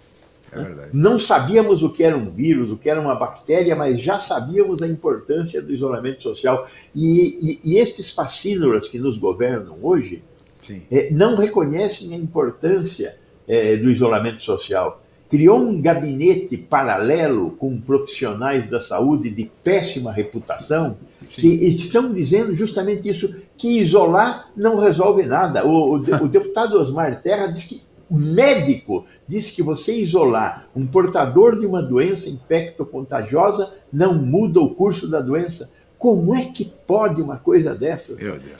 É 0.52 0.62
verdade. 0.62 0.90
Não 0.92 1.18
sabíamos 1.18 1.82
o 1.82 1.90
que 1.90 2.02
era 2.04 2.16
um 2.16 2.30
vírus, 2.30 2.70
o 2.70 2.76
que 2.76 2.88
era 2.88 3.00
uma 3.00 3.14
bactéria, 3.14 3.74
mas 3.74 4.00
já 4.00 4.18
sabíamos 4.18 4.82
a 4.82 4.86
importância 4.86 5.60
do 5.60 5.72
isolamento 5.72 6.22
social. 6.22 6.66
E, 6.94 7.60
e, 7.64 7.72
e 7.72 7.78
estes 7.78 8.12
fascínoras 8.12 8.88
que 8.88 8.98
nos 8.98 9.18
governam 9.18 9.76
hoje 9.82 10.22
Sim. 10.58 10.82
eh, 10.90 11.08
não 11.10 11.36
reconhecem 11.36 12.14
a 12.14 12.16
importância 12.16 13.16
eh, 13.46 13.76
do 13.76 13.90
isolamento 13.90 14.42
social. 14.42 15.02
Criou 15.28 15.58
um 15.58 15.82
gabinete 15.82 16.56
paralelo 16.56 17.50
com 17.52 17.80
profissionais 17.80 18.70
da 18.70 18.80
saúde 18.80 19.28
de 19.28 19.50
péssima 19.64 20.12
reputação 20.12 20.96
que 21.26 21.48
estão 21.66 22.12
dizendo 22.12 22.54
justamente 22.54 23.08
isso, 23.08 23.34
que 23.56 23.80
isolar 23.80 24.50
não 24.56 24.78
resolve 24.78 25.24
nada. 25.24 25.66
O, 25.66 25.96
o 25.96 26.24
o 26.24 26.28
deputado 26.28 26.78
Osmar 26.78 27.20
Terra 27.22 27.48
diz 27.48 27.64
que 27.64 27.82
o 28.08 28.16
médico 28.16 29.04
diz 29.28 29.50
que 29.50 29.62
você 29.62 29.92
isolar 29.94 30.68
um 30.74 30.86
portador 30.86 31.58
de 31.58 31.66
uma 31.66 31.82
doença 31.82 32.28
infecto-contagiosa 32.28 33.72
não 33.92 34.14
muda 34.14 34.60
o 34.60 34.74
curso 34.74 35.08
da 35.08 35.20
doença. 35.20 35.70
Como 35.98 36.34
é 36.34 36.44
que 36.44 36.70
pode 36.86 37.22
uma 37.22 37.38
coisa 37.38 37.74
dessa? 37.74 38.12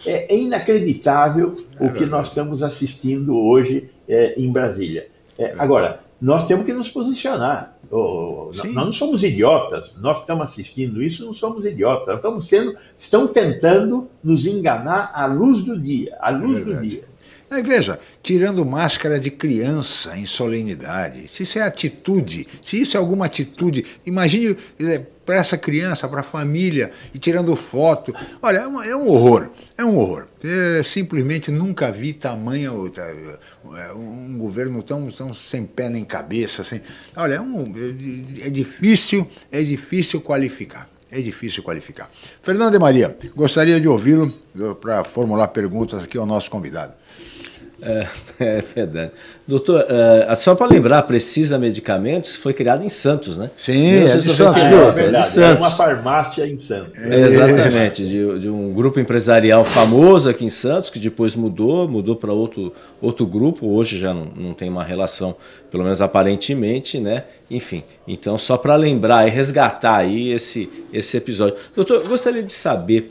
É, 0.07 0.35
é 0.35 0.39
inacreditável 0.39 1.57
o 1.79 1.91
que 1.91 2.07
nós 2.07 2.29
estamos 2.29 2.63
assistindo 2.63 3.37
hoje 3.37 3.91
é, 4.09 4.41
em 4.41 4.51
Brasília. 4.51 5.09
É, 5.39 5.55
agora, 5.59 6.01
nós 6.21 6.47
temos 6.47 6.65
que 6.65 6.73
nos 6.73 6.91
posicionar. 6.91 7.77
O- 7.93 8.51
Sim. 8.53 8.73
nós 8.73 8.87
não 8.87 8.93
somos 8.93 9.23
idiotas. 9.23 9.93
Nós 10.01 10.17
que 10.17 10.23
estamos 10.23 10.45
assistindo 10.47 11.03
isso, 11.03 11.27
não 11.27 11.35
somos 11.35 11.65
idiotas. 11.67 12.17
Estamos 12.17 12.49
sendo, 12.49 12.75
estão 12.99 13.27
tentando 13.29 14.09
nos 14.25 14.47
enganar 14.47 15.13
à 15.15 15.27
luz 15.27 15.63
do 15.63 15.79
dia, 15.79 16.17
à 16.21 16.31
luz 16.31 16.65
do 16.65 16.75
dia. 16.77 17.05
Aí 17.49 17.63
veja, 17.63 17.99
tirando 18.23 18.65
máscara 18.65 19.21
de 19.21 19.31
criança 19.31 20.17
em 20.19 20.27
solenidade, 20.27 21.29
se 21.29 21.45
isso 21.45 21.59
é 21.59 21.63
atitude, 21.63 22.47
se 22.65 22.81
isso 22.81 22.97
é 22.97 23.01
alguma 23.01 23.27
atitude, 23.27 23.87
imagine 24.05 24.57
para 25.25 25.37
essa 25.37 25.57
criança, 25.57 26.09
para 26.09 26.21
a 26.21 26.25
família, 26.25 26.91
e 27.15 27.19
tirando 27.19 27.55
foto. 27.55 28.13
Olha, 28.43 28.59
é, 28.59 28.89
é 28.91 28.97
um 28.97 29.07
horror, 29.09 29.51
é 29.79 29.85
um 29.85 29.97
horror. 29.97 30.27
É, 30.43 30.83
simplesmente 30.83 31.51
nunca 31.51 31.91
vi 31.93 32.13
tamanho, 32.13 32.93
é, 32.97 33.93
um 33.93 34.37
governo 34.39 34.83
tão, 34.83 35.09
tão 35.09 35.33
sem 35.33 35.65
pé 35.65 35.89
nem 35.89 36.05
cabeça. 36.05 36.65
Sem, 36.65 36.81
olha, 37.17 37.35
é, 37.35 37.41
um- 37.41 37.73
é 38.43 38.51
difícil, 38.51 39.27
é 39.53 39.63
difícil 39.63 40.21
qualificar. 40.21 40.89
É 41.11 41.21
difícil 41.21 41.63
qualificar. 41.63 42.11
Fernando 42.43 42.73
de 42.73 42.79
Maria, 42.81 43.17
gostaria 43.35 43.81
de 43.81 43.87
ouvi-lo 43.87 44.33
para 44.81 45.05
formular 45.05 45.49
perguntas 45.49 46.03
aqui 46.03 46.19
ao 46.19 46.27
nosso 46.27 46.51
convidado. 46.51 46.95
É, 47.83 48.07
é 48.41 48.61
verdade. 48.61 49.11
Doutor, 49.47 49.85
é, 49.89 50.35
só 50.35 50.55
para 50.55 50.67
lembrar, 50.67 51.03
Precisa 51.03 51.59
Medicamentos 51.59 52.35
foi 52.35 52.53
criado 52.53 52.85
em 52.85 52.89
Santos, 52.89 53.37
né? 53.37 53.51
Sim, 53.53 53.73
é 53.73 54.05
de 54.05 54.27
1992, 54.27 54.35
Santos, 54.37 54.63
É, 54.63 54.67
é 54.67 54.91
de 54.91 54.95
verdade, 54.95 55.17
era 55.17 55.23
Santos. 55.23 55.67
uma 55.67 55.71
farmácia 55.71 56.47
em 56.47 56.59
Santos. 56.59 56.99
É, 56.99 57.21
exatamente, 57.21 58.03
de, 58.03 58.39
de 58.41 58.49
um 58.49 58.73
grupo 58.73 58.99
empresarial 58.99 59.63
famoso 59.63 60.31
aqui 60.31 60.45
em 60.45 60.49
Santos, 60.49 60.91
que 60.91 60.99
depois 60.99 61.37
mudou, 61.37 61.87
mudou 61.89 62.17
para 62.17 62.33
outro, 62.33 62.73
outro 63.01 63.27
grupo, 63.27 63.67
hoje 63.69 63.99
já 63.99 64.15
não, 64.15 64.27
não 64.37 64.53
tem 64.53 64.69
uma 64.69 64.83
relação, 64.83 65.37
pelo 65.77 65.85
menos 65.85 66.01
aparentemente, 66.01 66.99
né? 66.99 67.25
Enfim, 67.51 67.85
então 68.09 68.39
só 68.39 68.57
para 68.57 68.75
lembrar 68.77 69.29
e 69.29 69.31
resgatar 69.31 69.97
aí 69.99 70.33
esse, 70.33 70.71
esse 70.91 71.19
episódio. 71.19 71.55
Doutor, 71.77 72.01
eu 72.01 72.09
gostaria 72.09 72.43
de 72.43 72.53
saber, 72.53 73.11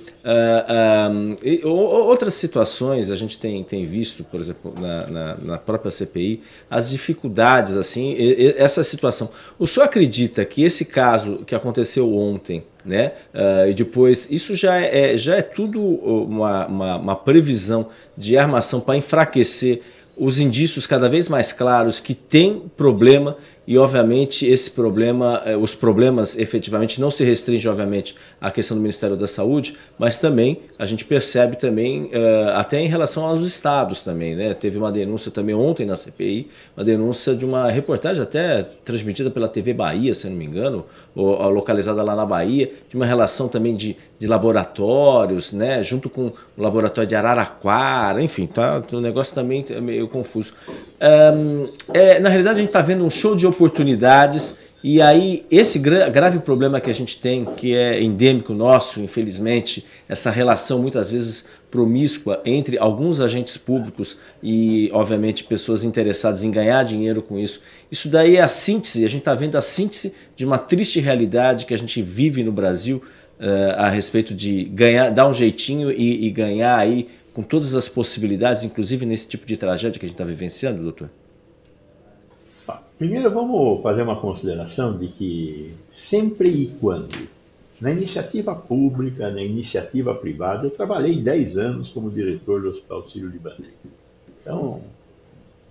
o- 1.63 1.69
outras 1.69 2.33
situações 2.33 3.11
a 3.11 3.15
gente 3.15 3.37
tem, 3.37 3.63
tem 3.63 3.85
visto, 3.85 4.23
por 4.23 4.41
exemplo, 4.41 4.73
na, 4.79 5.07
na, 5.07 5.37
na 5.37 5.57
própria 5.59 5.91
CPI, 5.91 6.41
as 6.69 6.89
dificuldades, 6.89 7.77
assim, 7.77 8.15
essa 8.57 8.83
situação. 8.83 9.29
O 9.59 9.67
senhor 9.67 9.85
acredita 9.85 10.43
que 10.43 10.63
esse 10.63 10.85
caso 10.85 11.45
que 11.45 11.53
aconteceu 11.53 12.11
ontem, 12.13 12.63
né? 12.83 13.13
Ah, 13.33 13.67
e 13.69 13.73
depois, 13.75 14.27
isso 14.31 14.53
já 14.55 14.75
é, 14.77 15.15
já 15.17 15.35
é 15.35 15.41
tudo 15.43 15.79
uma, 15.81 16.65
uma, 16.67 16.95
uma 16.97 17.15
previsão 17.15 17.87
de 18.17 18.35
armação 18.37 18.79
para 18.79 18.97
enfraquecer 18.97 19.81
os 20.19 20.39
indícios 20.39 20.87
cada 20.87 21.09
vez 21.09 21.27
mais 21.29 21.51
claros 21.51 21.99
que 21.99 22.13
tem 22.13 22.63
problema 22.75 23.37
e 23.67 23.77
obviamente 23.77 24.45
esse 24.45 24.69
problema, 24.69 25.41
eh, 25.45 25.57
os 25.57 25.73
problemas 25.73 26.37
efetivamente 26.37 27.01
não 27.01 27.09
se 27.09 27.23
restringem 27.23 27.69
obviamente 27.69 28.15
à 28.45 28.51
questão 28.51 28.77
do 28.77 28.81
Ministério 28.81 29.17
da 29.17 29.25
Saúde, 29.25 29.75
mas 29.97 30.19
também 30.19 30.59
a 30.77 30.85
gente 30.85 31.03
percebe 31.03 31.55
também 31.55 32.09
eh, 32.11 32.51
até 32.53 32.79
em 32.79 32.87
relação 32.87 33.25
aos 33.25 33.41
estados 33.41 34.03
também, 34.03 34.35
né? 34.35 34.53
Teve 34.53 34.77
uma 34.77 34.91
denúncia 34.91 35.31
também 35.31 35.55
ontem 35.55 35.83
na 35.83 35.95
CPI, 35.95 36.47
uma 36.77 36.85
denúncia 36.85 37.33
de 37.33 37.43
uma 37.43 37.71
reportagem 37.71 38.21
até 38.21 38.61
transmitida 38.61 39.31
pela 39.31 39.47
TV 39.47 39.73
Bahia, 39.73 40.13
se 40.13 40.29
não 40.29 40.37
me 40.37 40.45
engano, 40.45 40.85
localizada 41.15 42.03
lá 42.03 42.15
na 42.15 42.25
Bahia, 42.25 42.71
de 42.87 42.95
uma 42.95 43.05
relação 43.05 43.47
também 43.47 43.75
de, 43.75 43.95
de 44.19 44.27
laboratórios, 44.27 45.51
né? 45.51 45.81
Junto 45.81 46.07
com 46.07 46.27
o 46.27 46.61
laboratório 46.61 47.07
de 47.07 47.15
Araraquara, 47.15 48.21
enfim, 48.21 48.45
tá, 48.45 48.83
o 48.91 49.01
negócio 49.01 49.33
também 49.33 49.65
é 49.71 49.81
meio 49.81 50.07
confuso. 50.07 50.53
É, 50.99 52.19
na 52.19 52.29
realidade 52.29 52.59
a 52.59 52.61
gente 52.61 52.69
está 52.69 52.81
vendo 52.81 53.03
um 53.03 53.09
show 53.09 53.35
de 53.35 53.47
oportunidades. 53.47 54.64
E 54.87 55.01
aí, 55.01 55.43
esse 55.49 55.79
gra 55.79 56.09
grave 56.09 56.37
problema 56.41 56.79
que 56.79 56.91
a 56.91 56.93
gente 56.93 57.17
tem, 57.17 57.43
que 57.43 57.75
é 57.75 58.03
endêmico 58.03 58.53
nosso, 58.53 59.01
infelizmente, 59.01 59.83
essa 60.07 60.29
relação 60.29 60.77
muitas 60.77 61.09
vezes 61.09 61.45
promíscua 61.71 62.39
entre 62.45 62.77
alguns 62.77 63.19
agentes 63.19 63.57
públicos 63.57 64.19
e, 64.43 64.91
obviamente, 64.93 65.43
pessoas 65.43 65.83
interessadas 65.83 66.43
em 66.43 66.51
ganhar 66.51 66.83
dinheiro 66.83 67.23
com 67.23 67.39
isso. 67.39 67.61
Isso 67.91 68.07
daí 68.07 68.35
é 68.35 68.43
a 68.43 68.47
síntese, 68.47 69.03
a 69.03 69.09
gente 69.09 69.21
está 69.21 69.33
vendo 69.33 69.57
a 69.57 69.61
síntese 69.63 70.13
de 70.35 70.45
uma 70.45 70.59
triste 70.59 70.99
realidade 70.99 71.65
que 71.65 71.73
a 71.73 71.77
gente 71.79 71.99
vive 72.03 72.43
no 72.43 72.51
Brasil 72.51 73.01
uh, 73.39 73.79
a 73.79 73.89
respeito 73.89 74.35
de 74.35 74.65
ganhar, 74.65 75.09
dar 75.09 75.27
um 75.27 75.33
jeitinho 75.33 75.89
e, 75.89 76.27
e 76.27 76.29
ganhar 76.29 76.77
aí 76.77 77.07
com 77.33 77.41
todas 77.41 77.73
as 77.73 77.89
possibilidades, 77.89 78.63
inclusive 78.63 79.03
nesse 79.03 79.27
tipo 79.27 79.47
de 79.47 79.57
tragédia 79.57 79.99
que 79.99 80.05
a 80.05 80.07
gente 80.07 80.13
está 80.13 80.23
vivenciando, 80.23 80.83
doutor? 80.83 81.09
Primeiro, 82.97 83.29
vamos 83.29 83.83
fazer 83.83 84.03
uma 84.03 84.19
consideração 84.19 84.97
de 84.97 85.09
que 85.09 85.73
sempre 85.93 86.49
e 86.49 86.67
quando, 86.79 87.27
na 87.81 87.91
iniciativa 87.91 88.55
pública, 88.55 89.29
na 89.29 89.41
iniciativa 89.41 90.15
privada, 90.15 90.67
eu 90.67 90.71
trabalhei 90.71 91.17
10 91.17 91.57
anos 91.57 91.89
como 91.89 92.09
diretor 92.09 92.61
do 92.61 92.69
Hospital 92.69 93.09
Sírio-Libanês. 93.09 93.73
Então, 94.41 94.81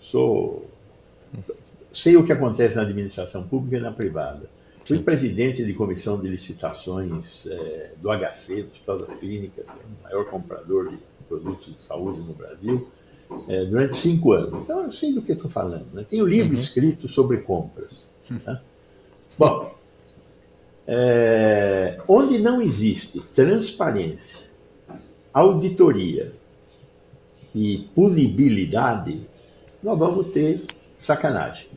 sou, 0.02 0.68
sei 1.90 2.14
o 2.16 2.26
que 2.26 2.32
acontece 2.32 2.76
na 2.76 2.82
administração 2.82 3.42
pública 3.44 3.78
e 3.78 3.80
na 3.80 3.92
privada. 3.92 4.50
Fui 4.84 4.98
presidente 4.98 5.64
de 5.64 5.72
comissão 5.72 6.20
de 6.20 6.28
licitações 6.28 7.46
é, 7.46 7.92
do 8.02 8.10
HC, 8.10 8.64
do 8.64 8.70
Hospital 8.70 8.98
das 8.98 9.18
Clínicas, 9.18 9.64
o 9.64 10.02
maior 10.02 10.26
comprador 10.26 10.90
de 10.90 10.98
produtos 11.26 11.72
de 11.72 11.80
saúde 11.80 12.18
no 12.18 12.34
Brasil 12.34 12.86
é, 13.48 13.64
durante 13.64 13.96
cinco 13.96 14.32
anos. 14.32 14.62
Então 14.62 14.82
eu 14.82 14.92
sei 14.92 15.12
do 15.12 15.22
que 15.22 15.32
estou 15.32 15.50
falando. 15.50 15.86
Né? 15.92 16.04
Tenho 16.08 16.26
livro 16.26 16.54
uhum. 16.54 16.58
escrito 16.58 17.08
sobre 17.08 17.38
compras. 17.38 18.02
Tá? 18.44 18.60
Bom, 19.38 19.74
é, 20.86 22.00
onde 22.06 22.38
não 22.38 22.60
existe 22.60 23.20
transparência, 23.34 24.38
auditoria 25.32 26.32
e 27.54 27.88
punibilidade, 27.94 29.20
nós 29.82 29.98
vamos 29.98 30.28
ter 30.28 30.62
sacanagem. 30.98 31.68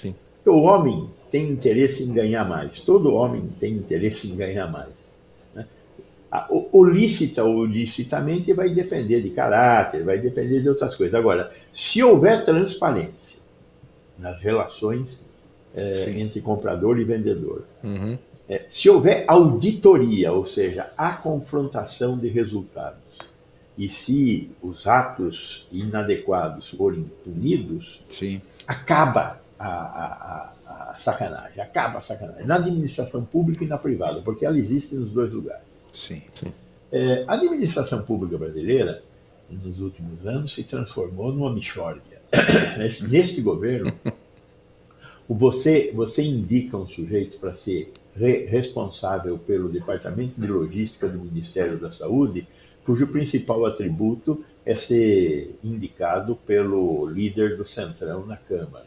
Sim. 0.00 0.14
O 0.46 0.62
homem 0.62 1.08
tem 1.30 1.50
interesse 1.50 2.02
em 2.02 2.12
ganhar 2.12 2.48
mais. 2.48 2.80
Todo 2.80 3.14
homem 3.14 3.48
tem 3.60 3.72
interesse 3.74 4.28
em 4.28 4.36
ganhar 4.36 4.70
mais. 4.70 5.03
O, 6.72 6.84
lícita 6.84 7.44
ou 7.44 7.64
licitamente 7.64 8.52
vai 8.52 8.68
depender 8.68 9.20
de 9.20 9.30
caráter, 9.30 10.02
vai 10.02 10.18
depender 10.18 10.62
de 10.62 10.68
outras 10.68 10.96
coisas. 10.96 11.14
Agora, 11.14 11.52
se 11.72 12.02
houver 12.02 12.44
transparência 12.44 13.38
nas 14.18 14.40
relações 14.40 15.24
é, 15.76 16.10
entre 16.18 16.40
comprador 16.40 16.98
e 16.98 17.04
vendedor, 17.04 17.64
uhum. 17.84 18.18
é, 18.48 18.64
se 18.68 18.90
houver 18.90 19.24
auditoria, 19.28 20.32
ou 20.32 20.44
seja, 20.44 20.90
a 20.98 21.12
confrontação 21.12 22.18
de 22.18 22.26
resultados, 22.26 22.98
e 23.78 23.88
se 23.88 24.50
os 24.60 24.88
atos 24.88 25.68
inadequados 25.70 26.70
forem 26.70 27.04
punidos, 27.22 28.00
Sim. 28.10 28.40
acaba 28.66 29.40
a, 29.56 29.68
a, 29.68 30.52
a, 30.66 30.90
a 30.90 30.96
sacanagem, 30.96 31.62
acaba 31.62 31.98
a 31.98 32.02
sacanagem, 32.02 32.44
na 32.44 32.56
administração 32.56 33.24
pública 33.24 33.62
e 33.62 33.68
na 33.68 33.78
privada, 33.78 34.20
porque 34.20 34.44
ela 34.44 34.58
existe 34.58 34.96
nos 34.96 35.10
dois 35.10 35.32
lugares. 35.32 35.73
Sim. 35.94 36.22
Sim. 36.34 36.52
É, 36.92 37.24
a 37.26 37.34
administração 37.34 38.02
pública 38.02 38.36
brasileira, 38.36 39.02
nos 39.50 39.80
últimos 39.80 40.26
anos, 40.26 40.54
se 40.54 40.64
transformou 40.64 41.32
numa 41.32 41.52
mixórdia. 41.52 42.20
Neste 43.08 43.40
governo, 43.40 43.92
você, 45.28 45.92
você 45.94 46.22
indica 46.22 46.76
um 46.76 46.86
sujeito 46.86 47.38
para 47.38 47.54
ser 47.54 47.92
re 48.14 48.46
responsável 48.46 49.38
pelo 49.38 49.68
Departamento 49.68 50.40
de 50.40 50.46
Logística 50.46 51.08
do 51.08 51.18
Ministério 51.18 51.78
da 51.78 51.90
Saúde, 51.90 52.46
cujo 52.84 53.06
principal 53.08 53.64
atributo 53.66 54.44
é 54.64 54.74
ser 54.74 55.58
indicado 55.64 56.36
pelo 56.36 57.06
líder 57.08 57.56
do 57.56 57.66
Centrão 57.66 58.26
na 58.26 58.36
Câmara. 58.36 58.86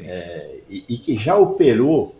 É, 0.00 0.60
e, 0.70 0.84
e 0.88 0.98
que 0.98 1.16
já 1.18 1.36
operou 1.36 2.16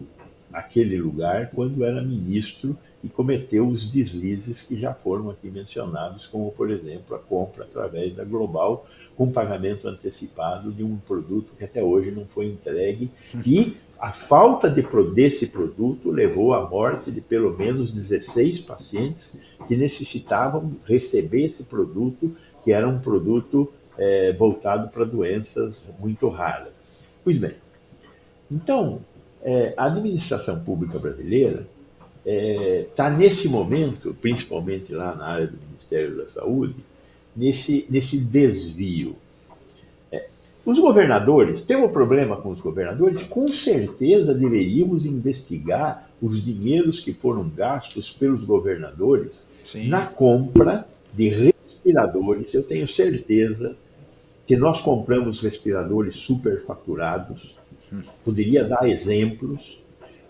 aquele 0.52 0.98
lugar 0.98 1.50
quando 1.54 1.84
era 1.84 2.02
ministro 2.02 2.76
e 3.02 3.08
cometeu 3.08 3.66
os 3.66 3.90
deslizes 3.90 4.62
que 4.62 4.78
já 4.78 4.94
foram 4.94 5.30
aqui 5.30 5.50
mencionados, 5.50 6.26
como, 6.26 6.50
por 6.52 6.70
exemplo, 6.70 7.16
a 7.16 7.18
compra 7.18 7.64
através 7.64 8.14
da 8.14 8.24
Global 8.24 8.86
com 9.16 9.32
pagamento 9.32 9.88
antecipado 9.88 10.70
de 10.70 10.84
um 10.84 10.96
produto 10.96 11.52
que 11.58 11.64
até 11.64 11.82
hoje 11.82 12.10
não 12.10 12.24
foi 12.26 12.46
entregue 12.46 13.10
e 13.44 13.76
a 13.98 14.12
falta 14.12 14.68
de, 14.68 14.82
desse 15.14 15.46
produto 15.46 16.10
levou 16.10 16.54
à 16.54 16.68
morte 16.68 17.10
de 17.10 17.20
pelo 17.20 17.56
menos 17.56 17.92
16 17.92 18.60
pacientes 18.62 19.32
que 19.68 19.76
necessitavam 19.76 20.72
receber 20.84 21.44
esse 21.44 21.62
produto, 21.62 22.36
que 22.64 22.72
era 22.72 22.88
um 22.88 22.98
produto 22.98 23.72
é, 23.96 24.32
voltado 24.32 24.88
para 24.88 25.04
doenças 25.04 25.82
muito 26.00 26.28
raras. 26.28 26.72
Pois 27.22 27.38
bem, 27.38 27.52
então, 28.50 29.00
é, 29.40 29.72
a 29.76 29.86
administração 29.86 30.58
pública 30.58 30.98
brasileira 30.98 31.66
está 32.24 32.30
é, 32.30 32.86
tá 32.94 33.10
nesse 33.10 33.48
momento, 33.48 34.16
principalmente 34.20 34.92
lá 34.92 35.14
na 35.14 35.26
área 35.26 35.46
do 35.48 35.58
Ministério 35.68 36.16
da 36.16 36.28
Saúde, 36.28 36.76
nesse, 37.36 37.86
nesse 37.90 38.18
desvio. 38.18 39.16
É, 40.10 40.28
os 40.64 40.78
governadores, 40.78 41.62
tem 41.62 41.76
um 41.76 41.88
problema 41.88 42.36
com 42.36 42.50
os 42.50 42.60
governadores? 42.60 43.22
Com 43.24 43.48
certeza 43.48 44.32
deveríamos 44.32 45.04
investigar 45.04 46.08
os 46.20 46.42
dinheiros 46.42 47.00
que 47.00 47.12
foram 47.12 47.48
gastos 47.48 48.10
pelos 48.10 48.44
governadores 48.44 49.32
Sim. 49.64 49.88
na 49.88 50.06
compra 50.06 50.86
de 51.12 51.28
respiradores. 51.28 52.54
Eu 52.54 52.62
tenho 52.62 52.86
certeza 52.86 53.76
que 54.46 54.56
nós 54.56 54.80
compramos 54.80 55.40
respiradores 55.40 56.16
superfaturados. 56.16 57.56
Hum. 57.92 58.02
Poderia 58.24 58.64
dar 58.64 58.88
exemplos 58.88 59.81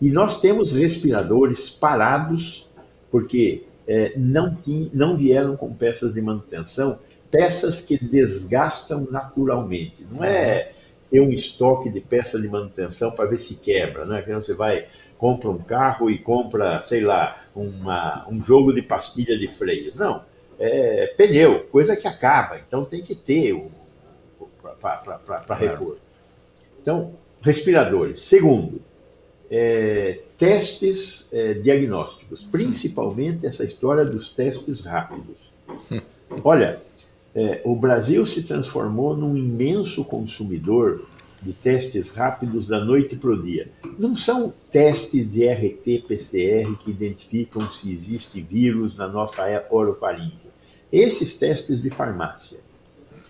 e 0.02 0.10
nós 0.10 0.40
temos 0.40 0.72
respiradores 0.72 1.70
parados, 1.70 2.68
porque 3.08 3.66
é, 3.86 4.14
não, 4.16 4.58
não 4.92 5.16
vieram 5.16 5.56
com 5.56 5.72
peças 5.72 6.12
de 6.12 6.20
manutenção, 6.20 6.98
peças 7.30 7.82
que 7.82 7.96
desgastam 7.96 9.06
naturalmente. 9.08 10.04
Não 10.10 10.24
é 10.24 10.72
ter 11.08 11.20
um 11.20 11.30
estoque 11.30 11.88
de 11.88 12.00
peças 12.00 12.42
de 12.42 12.48
manutenção 12.48 13.12
para 13.12 13.30
ver 13.30 13.38
se 13.38 13.54
quebra, 13.54 14.04
né? 14.04 14.24
Você 14.26 14.54
vai, 14.54 14.88
compra 15.16 15.50
um 15.50 15.58
carro 15.58 16.10
e 16.10 16.18
compra, 16.18 16.82
sei 16.84 17.02
lá, 17.02 17.40
uma, 17.54 18.28
um 18.28 18.42
jogo 18.42 18.72
de 18.72 18.82
pastilha 18.82 19.38
de 19.38 19.46
freio. 19.46 19.92
Não, 19.94 20.24
é 20.58 21.14
pneu, 21.16 21.60
coisa 21.70 21.94
que 21.94 22.08
acaba, 22.08 22.58
então 22.58 22.84
tem 22.84 23.02
que 23.02 23.14
ter 23.14 23.70
para 24.80 25.54
repor. 25.54 25.98
Então, 26.80 27.14
respiradores. 27.40 28.24
Segundo, 28.24 28.82
é, 29.54 30.20
testes 30.38 31.28
é, 31.30 31.52
diagnósticos, 31.52 32.42
principalmente 32.42 33.44
essa 33.44 33.62
história 33.62 34.02
dos 34.02 34.32
testes 34.32 34.86
rápidos. 34.86 35.36
Olha, 36.42 36.80
é, 37.34 37.60
o 37.62 37.76
Brasil 37.76 38.24
se 38.24 38.44
transformou 38.44 39.14
num 39.14 39.36
imenso 39.36 40.02
consumidor 40.06 41.06
de 41.42 41.52
testes 41.52 42.14
rápidos 42.14 42.66
da 42.66 42.82
noite 42.82 43.14
para 43.14 43.30
o 43.30 43.42
dia. 43.42 43.68
Não 43.98 44.16
são 44.16 44.54
testes 44.70 45.30
de 45.30 45.46
RT-PCR 45.46 46.74
que 46.82 46.90
identificam 46.90 47.70
se 47.70 47.92
existe 47.92 48.40
vírus 48.40 48.96
na 48.96 49.06
nossa 49.06 49.42
orofaringe. 49.70 50.40
Esses 50.90 51.36
testes 51.36 51.82
de 51.82 51.90
farmácia. 51.90 52.58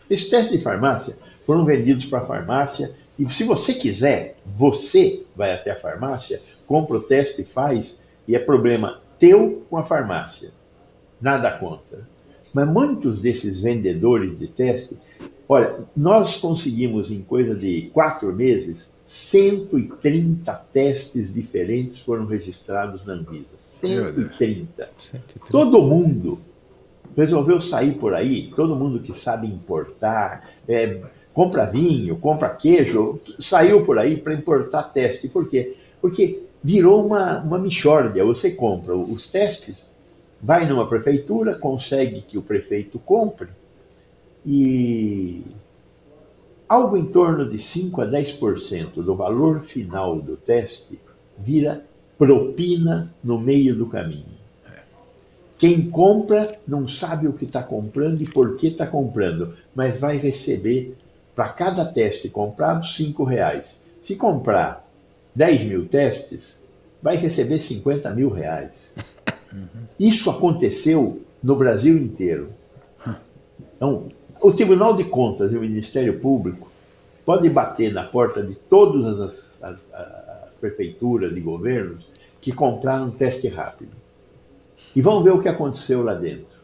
Esses 0.08 0.28
testes 0.28 0.56
de 0.56 0.62
farmácia 0.62 1.16
foram 1.44 1.64
vendidos 1.64 2.04
para 2.04 2.20
a 2.20 2.26
farmácia 2.26 2.94
e 3.18 3.30
se 3.30 3.44
você 3.44 3.74
quiser, 3.74 4.36
você 4.44 5.22
vai 5.36 5.52
até 5.52 5.70
a 5.70 5.80
farmácia, 5.80 6.40
compra 6.66 6.96
o 6.96 7.02
teste 7.02 7.42
e 7.42 7.44
faz, 7.44 7.98
e 8.26 8.34
é 8.34 8.38
problema 8.38 9.00
teu 9.18 9.64
com 9.68 9.76
a 9.76 9.84
farmácia. 9.84 10.50
Nada 11.20 11.50
contra. 11.52 12.06
Mas 12.52 12.68
muitos 12.68 13.20
desses 13.20 13.62
vendedores 13.62 14.38
de 14.38 14.46
teste, 14.46 14.96
Olha, 15.52 15.80
nós 15.94 16.38
conseguimos 16.38 17.10
em 17.10 17.20
coisa 17.20 17.54
de 17.54 17.90
quatro 17.92 18.32
meses 18.32 18.88
130 19.06 20.50
testes 20.72 21.30
diferentes 21.30 21.98
foram 21.98 22.24
registrados 22.24 23.04
na 23.04 23.12
Anvisa. 23.12 23.44
130. 23.74 24.88
Todo 25.50 25.82
mundo 25.82 26.40
resolveu 27.14 27.60
sair 27.60 27.98
por 27.98 28.14
aí, 28.14 28.50
todo 28.56 28.74
mundo 28.74 29.00
que 29.00 29.14
sabe 29.14 29.46
importar, 29.46 30.48
é, 30.66 31.02
compra 31.32 31.66
vinho, 31.66 32.16
compra 32.16 32.48
queijo, 32.50 33.20
saiu 33.40 33.84
por 33.84 33.98
aí 33.98 34.16
para 34.16 34.34
importar 34.34 34.84
teste. 34.84 35.28
Por 35.28 35.48
quê? 35.48 35.76
Porque 36.00 36.42
virou 36.62 37.06
uma, 37.06 37.40
uma 37.40 37.58
mixórdia. 37.58 38.24
Você 38.24 38.50
compra 38.50 38.96
os 38.96 39.26
testes, 39.28 39.84
vai 40.40 40.66
numa 40.66 40.88
prefeitura, 40.88 41.54
consegue 41.54 42.22
que 42.22 42.38
o 42.38 42.42
prefeito 42.42 42.98
compre 42.98 43.48
e 44.44 45.42
algo 46.68 46.96
em 46.96 47.06
torno 47.06 47.48
de 47.48 47.58
5 47.58 48.00
a 48.00 48.06
10% 48.06 48.94
do 48.94 49.14
valor 49.14 49.60
final 49.60 50.20
do 50.20 50.36
teste 50.36 50.98
vira 51.38 51.84
propina 52.18 53.12
no 53.22 53.38
meio 53.38 53.74
do 53.74 53.86
caminho. 53.86 54.42
Quem 55.58 55.90
compra 55.90 56.58
não 56.66 56.88
sabe 56.88 57.28
o 57.28 57.32
que 57.32 57.44
está 57.44 57.62
comprando 57.62 58.20
e 58.22 58.26
por 58.28 58.56
que 58.56 58.66
está 58.66 58.86
comprando, 58.86 59.54
mas 59.72 59.98
vai 59.98 60.16
receber 60.16 60.96
para 61.34 61.48
cada 61.48 61.84
teste 61.84 62.28
comprado 62.28 62.86
cinco 62.86 63.24
reais. 63.24 63.78
Se 64.02 64.16
comprar 64.16 64.86
10 65.34 65.64
mil 65.64 65.88
testes, 65.88 66.58
vai 67.02 67.16
receber 67.16 67.58
50 67.58 68.10
mil 68.10 68.30
reais. 68.30 68.70
Isso 69.98 70.30
aconteceu 70.30 71.22
no 71.42 71.56
Brasil 71.56 71.96
inteiro. 71.96 72.50
Então, 73.76 74.08
o 74.40 74.52
Tribunal 74.52 74.96
de 74.96 75.04
Contas 75.04 75.52
e 75.52 75.56
o 75.56 75.60
Ministério 75.60 76.20
Público 76.20 76.70
podem 77.24 77.50
bater 77.50 77.92
na 77.92 78.04
porta 78.04 78.42
de 78.42 78.54
todas 78.54 79.20
as, 79.20 79.62
as, 79.62 79.78
as 79.92 80.50
prefeituras 80.60 81.36
e 81.36 81.40
governos 81.40 82.06
que 82.40 82.52
compraram 82.52 83.06
um 83.06 83.10
teste 83.10 83.48
rápido. 83.48 83.92
E 84.94 85.00
vamos 85.00 85.24
ver 85.24 85.30
o 85.30 85.40
que 85.40 85.48
aconteceu 85.48 86.02
lá 86.02 86.14
dentro. 86.14 86.60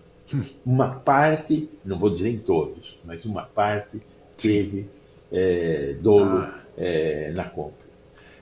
Uma 0.67 0.89
parte, 0.89 1.71
não 1.85 1.97
vou 1.97 2.11
dizer 2.11 2.29
em 2.29 2.39
todos, 2.39 2.99
mas 3.05 3.25
uma 3.25 3.43
parte 3.43 4.01
teve 4.39 4.89
é, 5.33 5.97
dolo 6.01 6.39
ah. 6.39 6.61
é, 6.77 7.33
na 7.35 7.45
compra. 7.45 7.87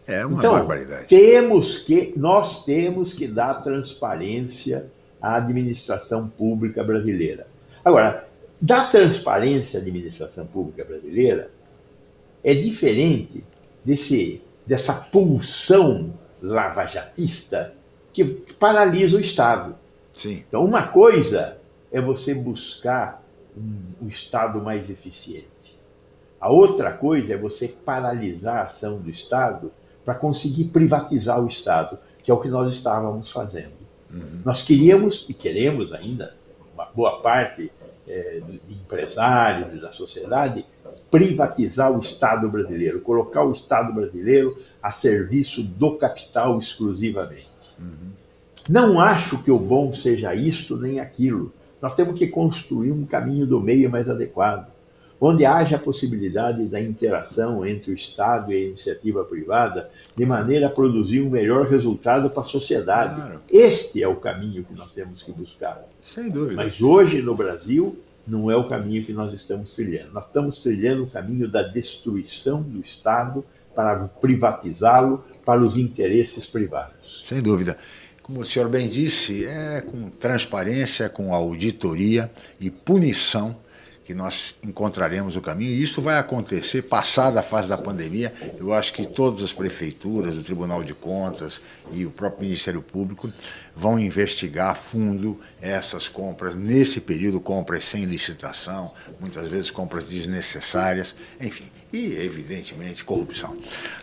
É 0.07 0.25
uma 0.25 0.39
então, 0.39 0.53
barbaridade. 0.53 1.07
Temos 1.09 1.79
que, 1.79 2.13
nós 2.17 2.65
temos 2.65 3.13
que 3.13 3.27
dar 3.27 3.55
transparência 3.63 4.87
à 5.21 5.37
administração 5.37 6.29
pública 6.29 6.85
brasileira. 6.85 7.49
Agora, 7.85 8.29
dar 8.61 8.91
transparência 8.91 9.81
à 9.81 9.83
administração 9.83 10.47
pública 10.47 10.85
brasileira 10.85 11.51
é 12.45 12.55
diferente 12.55 13.43
desse, 13.85 14.43
dessa 14.65 14.93
pulsão 14.93 16.15
lavajatista 16.41 17.75
que 18.13 18.25
paralisa 18.59 19.17
o 19.17 19.21
Estado. 19.21 19.75
Sim. 20.13 20.45
Então, 20.49 20.65
uma 20.65 20.87
coisa 20.87 21.59
é 21.91 22.01
você 22.01 22.33
buscar 22.33 23.23
um, 23.57 24.07
um 24.07 24.09
Estado 24.09 24.61
mais 24.61 24.89
eficiente. 24.89 25.56
A 26.41 26.51
outra 26.51 26.93
coisa 26.93 27.35
é 27.35 27.37
você 27.37 27.69
paralisar 27.69 28.59
a 28.59 28.63
ação 28.63 28.99
do 28.99 29.11
Estado 29.11 29.73
para 30.05 30.15
conseguir 30.15 30.67
privatizar 30.67 31.43
o 31.43 31.49
Estado, 31.49 31.99
que 32.23 32.31
é 32.31 32.35
o 32.35 32.41
que 32.41 32.49
nós 32.49 32.73
estávamos 32.73 33.31
fazendo. 33.31 33.75
Uhum. 34.11 34.43
Nós 34.45 34.63
queríamos, 34.63 35.27
e 35.29 35.35
queremos 35.35 35.93
ainda, 35.93 36.35
uma 36.75 36.85
boa 36.87 37.21
parte 37.21 37.73
é, 38.07 38.41
de 38.47 38.75
empresários 38.75 39.81
da 39.81 39.91
sociedade, 39.91 40.65
privatizar 41.11 41.91
o 41.91 42.01
Estado 42.01 42.49
brasileiro, 42.49 43.01
colocar 43.01 43.43
o 43.43 43.53
Estado 43.53 43.93
brasileiro 43.93 44.57
a 44.83 44.93
serviço 44.93 45.63
do 45.63 45.97
capital 45.97 46.59
exclusivamente. 46.59 47.49
Uhum. 47.79 48.13
Não 48.69 49.01
acho 49.01 49.43
que 49.43 49.51
o 49.51 49.59
bom 49.59 49.95
seja 49.95 50.35
isto 50.35 50.77
nem 50.77 51.01
aquilo. 51.01 51.53
Nós 51.81 51.95
temos 51.95 52.19
que 52.19 52.27
construir 52.27 52.93
um 52.93 53.05
caminho 53.05 53.47
do 53.47 53.61
meio 53.61 53.91
mais 53.91 54.09
adequado, 54.09 54.71
onde 55.21 55.45
haja 55.45 55.77
a 55.77 55.79
possibilidade 55.79 56.67
da 56.67 56.81
interação 56.81 57.65
entre 57.67 57.91
o 57.91 57.95
Estado 57.95 58.53
e 58.53 58.57
a 58.57 58.69
iniciativa 58.69 59.25
privada, 59.25 59.91
de 60.15 60.27
maneira 60.27 60.67
a 60.67 60.71
produzir 60.71 61.23
um 61.23 61.31
melhor 61.31 61.69
resultado 61.69 62.31
para 62.31 62.43
a 62.43 62.47
sociedade. 62.47 63.15
Claro. 63.15 63.41
Este 63.51 64.03
é 64.03 64.09
o 64.09 64.17
caminho 64.17 64.65
que 64.65 64.75
nós 64.75 64.91
temos 64.93 65.23
que 65.23 65.33
buscar. 65.33 65.85
Sem 66.05 66.31
dúvida. 66.31 66.57
Mas 66.57 66.81
hoje 66.81 67.23
no 67.23 67.35
Brasil 67.35 67.99
não 68.27 68.51
é 68.51 68.57
o 68.57 68.67
caminho 68.67 69.05
que 69.05 69.13
nós 69.13 69.33
estamos 69.33 69.71
trilhando. 69.71 70.13
Nós 70.13 70.27
estamos 70.27 70.59
trilhando 70.59 71.05
o 71.05 71.07
caminho 71.07 71.49
da 71.49 71.63
destruição 71.63 72.63
do 72.63 72.81
Estado 72.81 73.45
para 73.75 74.09
privatizá-lo 74.21 75.25
para 75.45 75.63
os 75.63 75.79
interesses 75.79 76.47
privados. 76.47 77.23
Sem 77.25 77.41
dúvida. 77.41 77.77
Como 78.23 78.41
o 78.41 78.45
senhor 78.45 78.69
bem 78.69 78.89
disse, 78.89 79.45
é 79.45 79.81
com 79.81 80.11
transparência, 80.11 81.09
com 81.09 81.33
auditoria 81.33 82.29
e 82.59 82.71
punição 82.71 83.55
que 84.07 84.15
nós 84.15 84.55
encontraremos 84.63 85.35
o 85.35 85.41
caminho. 85.41 85.73
E 85.73 85.83
isso 85.83 86.01
vai 86.01 86.17
acontecer 86.17 86.83
passada 86.83 87.41
a 87.41 87.43
fase 87.43 87.69
da 87.69 87.77
pandemia. 87.77 88.33
Eu 88.57 88.73
acho 88.73 88.93
que 88.93 89.05
todas 89.05 89.43
as 89.43 89.53
prefeituras, 89.53 90.37
o 90.37 90.43
Tribunal 90.45 90.85
de 90.85 90.95
Contas 90.95 91.61
e 91.91 92.07
o 92.07 92.11
próprio 92.13 92.45
Ministério 92.45 92.81
Público 92.81 93.33
vão 93.75 93.99
investigar 93.99 94.71
a 94.71 94.75
fundo 94.77 95.41
essas 95.61 96.09
compras 96.09 96.55
nesse 96.55 97.01
período, 97.01 97.41
compras 97.41 97.85
sem 97.85 98.05
licitação, 98.05 98.95
muitas 99.19 99.49
vezes 99.49 99.71
compras 99.71 100.05
desnecessárias, 100.05 101.17
enfim 101.41 101.76
e, 101.93 102.17
evidentemente, 102.17 103.05
corrupção. 103.05 103.57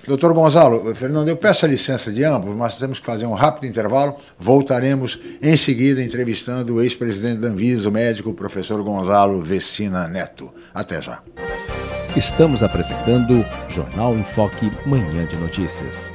Doutor 0.08 0.34
Gonzalo, 0.34 0.94
Fernando, 0.96 1.30
eu 1.30 1.38
peço 1.38 1.66
a 1.66 1.68
licença 1.68 2.12
de 2.12 2.24
ambos, 2.24 2.56
mas 2.56 2.78
temos 2.78 3.00
que 3.00 3.06
fazer 3.06 3.26
um 3.26 3.34
rápido 3.34 3.68
intervalo. 3.68 4.16
Voltaremos 4.38 5.20
em 5.42 5.56
seguida 5.58 6.04
entrevistando 6.04 6.76
o 6.76 6.82
ex-presidente 6.82 7.40
da 7.40 7.48
Anvisa, 7.50 7.90
o 7.90 7.92
médico 7.92 8.34
professor 8.34 8.82
Gonzalo 8.84 9.42
Vecina 9.42 10.08
Neto. 10.08 10.52
Até 10.74 11.02
já. 11.02 11.22
Estamos 12.16 12.62
apresentando 12.62 13.44
Jornal 13.68 14.16
em 14.16 14.24
Foque, 14.24 14.72
Manhã 14.86 15.26
de 15.26 15.36
Notícias. 15.36 16.12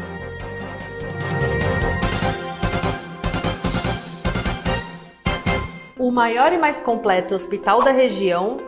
O 5.99 6.11
maior 6.11 6.53
e 6.53 6.59
mais 6.59 6.79
completo 6.79 7.35
hospital 7.35 7.83
da 7.83 7.91
região 7.91 8.68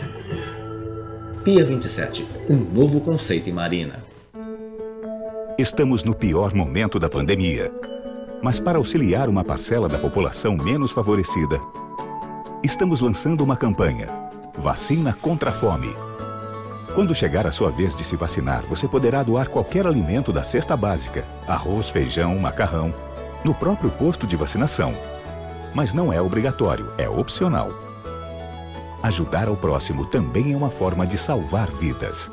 Pia 1.43 1.65
27, 1.65 2.27
um 2.47 2.55
novo 2.55 3.01
conceito 3.01 3.49
em 3.49 3.51
marina. 3.51 4.03
Estamos 5.57 6.03
no 6.03 6.13
pior 6.13 6.53
momento 6.53 6.99
da 6.99 7.09
pandemia. 7.09 7.71
Mas 8.43 8.59
para 8.59 8.77
auxiliar 8.77 9.27
uma 9.27 9.43
parcela 9.43 9.89
da 9.89 9.97
população 9.97 10.55
menos 10.55 10.91
favorecida, 10.91 11.59
estamos 12.63 13.01
lançando 13.01 13.43
uma 13.43 13.57
campanha: 13.57 14.07
Vacina 14.55 15.17
contra 15.19 15.49
a 15.49 15.53
Fome. 15.53 15.91
Quando 16.93 17.15
chegar 17.15 17.47
a 17.47 17.51
sua 17.51 17.71
vez 17.71 17.95
de 17.95 18.03
se 18.03 18.15
vacinar, 18.15 18.63
você 18.67 18.87
poderá 18.87 19.23
doar 19.23 19.49
qualquer 19.49 19.87
alimento 19.87 20.31
da 20.31 20.43
cesta 20.43 20.77
básica, 20.77 21.25
arroz, 21.47 21.89
feijão, 21.89 22.37
macarrão, 22.37 22.93
no 23.43 23.55
próprio 23.55 23.89
posto 23.89 24.27
de 24.27 24.35
vacinação. 24.35 24.93
Mas 25.73 25.91
não 25.91 26.13
é 26.13 26.21
obrigatório, 26.21 26.93
é 26.99 27.09
opcional. 27.09 27.90
Ajudar 29.03 29.47
ao 29.47 29.57
próximo 29.57 30.05
também 30.05 30.53
é 30.53 30.55
uma 30.55 30.69
forma 30.69 31.07
de 31.07 31.17
salvar 31.17 31.71
vidas. 31.71 32.29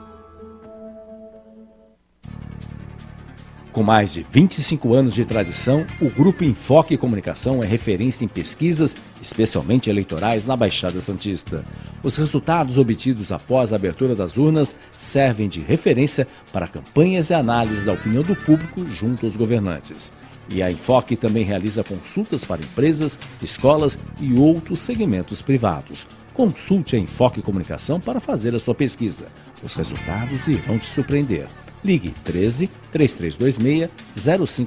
Com 3.73 3.83
mais 3.83 4.13
de 4.13 4.27
25 4.31 4.95
anos 4.95 5.15
de 5.15 5.25
tradição, 5.25 5.87
o 6.01 6.11
Grupo 6.11 6.45
Enfoque 6.45 6.99
Comunicação 6.99 7.63
é 7.63 7.67
referência 7.67 8.25
em 8.25 8.29
pesquisas, 8.29 8.95
especialmente 9.23 9.89
eleitorais, 9.89 10.45
na 10.45 10.57
Baixada 10.57 11.01
Santista. 11.01 11.65
Os 12.03 12.17
resultados 12.17 12.77
obtidos 12.77 13.33
após 13.33 13.73
a 13.73 13.77
abertura 13.77 14.15
das 14.15 14.37
urnas 14.37 14.77
servem 14.91 15.49
de 15.49 15.61
referência 15.61 16.27
para 16.53 16.69
campanhas 16.69 17.31
e 17.31 17.35
análises 17.35 17.85
da 17.85 17.95
opinião 17.95 18.23
do 18.23 18.37
público 18.37 18.85
junto 18.87 19.25
aos 19.25 19.37
governantes. 19.37 20.13
E 20.51 20.63
a 20.63 20.71
Enfoque 20.71 21.17
também 21.17 21.45
realiza 21.45 21.85
consultas 21.85 22.45
para 22.45 22.61
empresas, 22.61 23.19
escolas 23.43 23.99
e 24.21 24.35
outros 24.35 24.81
segmentos 24.81 25.41
privados. 25.41 26.18
Consulte 26.39 26.95
a 26.95 26.99
Enfoque 27.01 27.43
Comunicação 27.43 27.99
para 27.99 28.21
fazer 28.21 28.55
a 28.55 28.61
sua 28.61 28.73
pesquisa. 28.73 29.27
Os 29.61 29.75
resultados 29.75 30.47
irão 30.47 30.79
te 30.79 30.87
surpreender. 30.87 31.49
Ligue 31.85 32.11
13 32.11 32.71
3326 32.93 33.91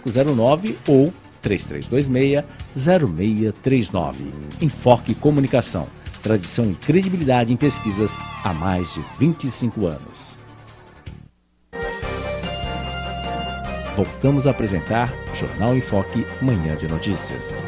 0509 0.03 0.77
ou 0.85 1.13
3326 1.41 2.43
0639. 2.75 4.25
Enfoque 4.59 5.15
Comunicação. 5.15 5.87
Tradição 6.21 6.69
e 6.69 6.75
credibilidade 6.75 7.53
em 7.53 7.55
pesquisas 7.55 8.17
há 8.43 8.53
mais 8.53 8.93
de 8.93 9.05
25 9.17 9.85
anos. 9.85 10.01
Voltamos 13.95 14.45
a 14.45 14.51
apresentar 14.51 15.13
Jornal 15.33 15.73
em 15.73 15.81
Foque, 15.81 16.27
Manhã 16.41 16.75
de 16.75 16.89
Notícias. 16.89 17.63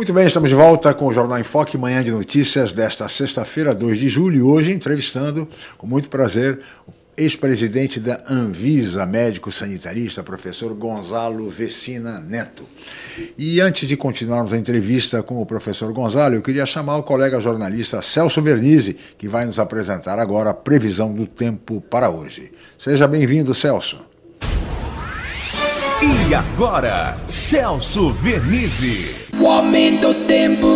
Muito 0.00 0.14
bem, 0.14 0.26
estamos 0.26 0.48
de 0.48 0.54
volta 0.54 0.94
com 0.94 1.08
o 1.08 1.12
Jornal 1.12 1.38
em 1.38 1.42
Foque, 1.44 1.76
Manhã 1.76 2.02
de 2.02 2.10
Notícias 2.10 2.72
desta 2.72 3.06
sexta-feira, 3.06 3.74
2 3.74 3.98
de 3.98 4.08
julho, 4.08 4.48
hoje 4.48 4.72
entrevistando, 4.72 5.46
com 5.76 5.86
muito 5.86 6.08
prazer, 6.08 6.58
o 6.88 6.92
ex-presidente 7.18 8.00
da 8.00 8.18
Anvisa, 8.26 9.04
médico 9.04 9.52
sanitarista, 9.52 10.22
professor 10.22 10.72
Gonzalo 10.72 11.50
Vecina 11.50 12.18
Neto. 12.18 12.64
E 13.36 13.60
antes 13.60 13.86
de 13.86 13.94
continuarmos 13.94 14.54
a 14.54 14.56
entrevista 14.56 15.22
com 15.22 15.42
o 15.42 15.44
professor 15.44 15.92
Gonzalo, 15.92 16.34
eu 16.34 16.40
queria 16.40 16.64
chamar 16.64 16.96
o 16.96 17.02
colega 17.02 17.38
jornalista 17.38 18.00
Celso 18.00 18.40
Vernizzi, 18.40 18.96
que 19.18 19.28
vai 19.28 19.44
nos 19.44 19.58
apresentar 19.58 20.18
agora 20.18 20.48
a 20.48 20.54
previsão 20.54 21.12
do 21.12 21.26
tempo 21.26 21.78
para 21.78 22.08
hoje. 22.08 22.50
Seja 22.78 23.06
bem-vindo, 23.06 23.54
Celso. 23.54 24.00
E 26.00 26.34
agora, 26.34 27.14
Celso 27.26 28.08
Vernizzi. 28.08 29.19
O 29.42 29.46
aumento 29.46 30.12
do 30.12 30.26
tempo. 30.26 30.66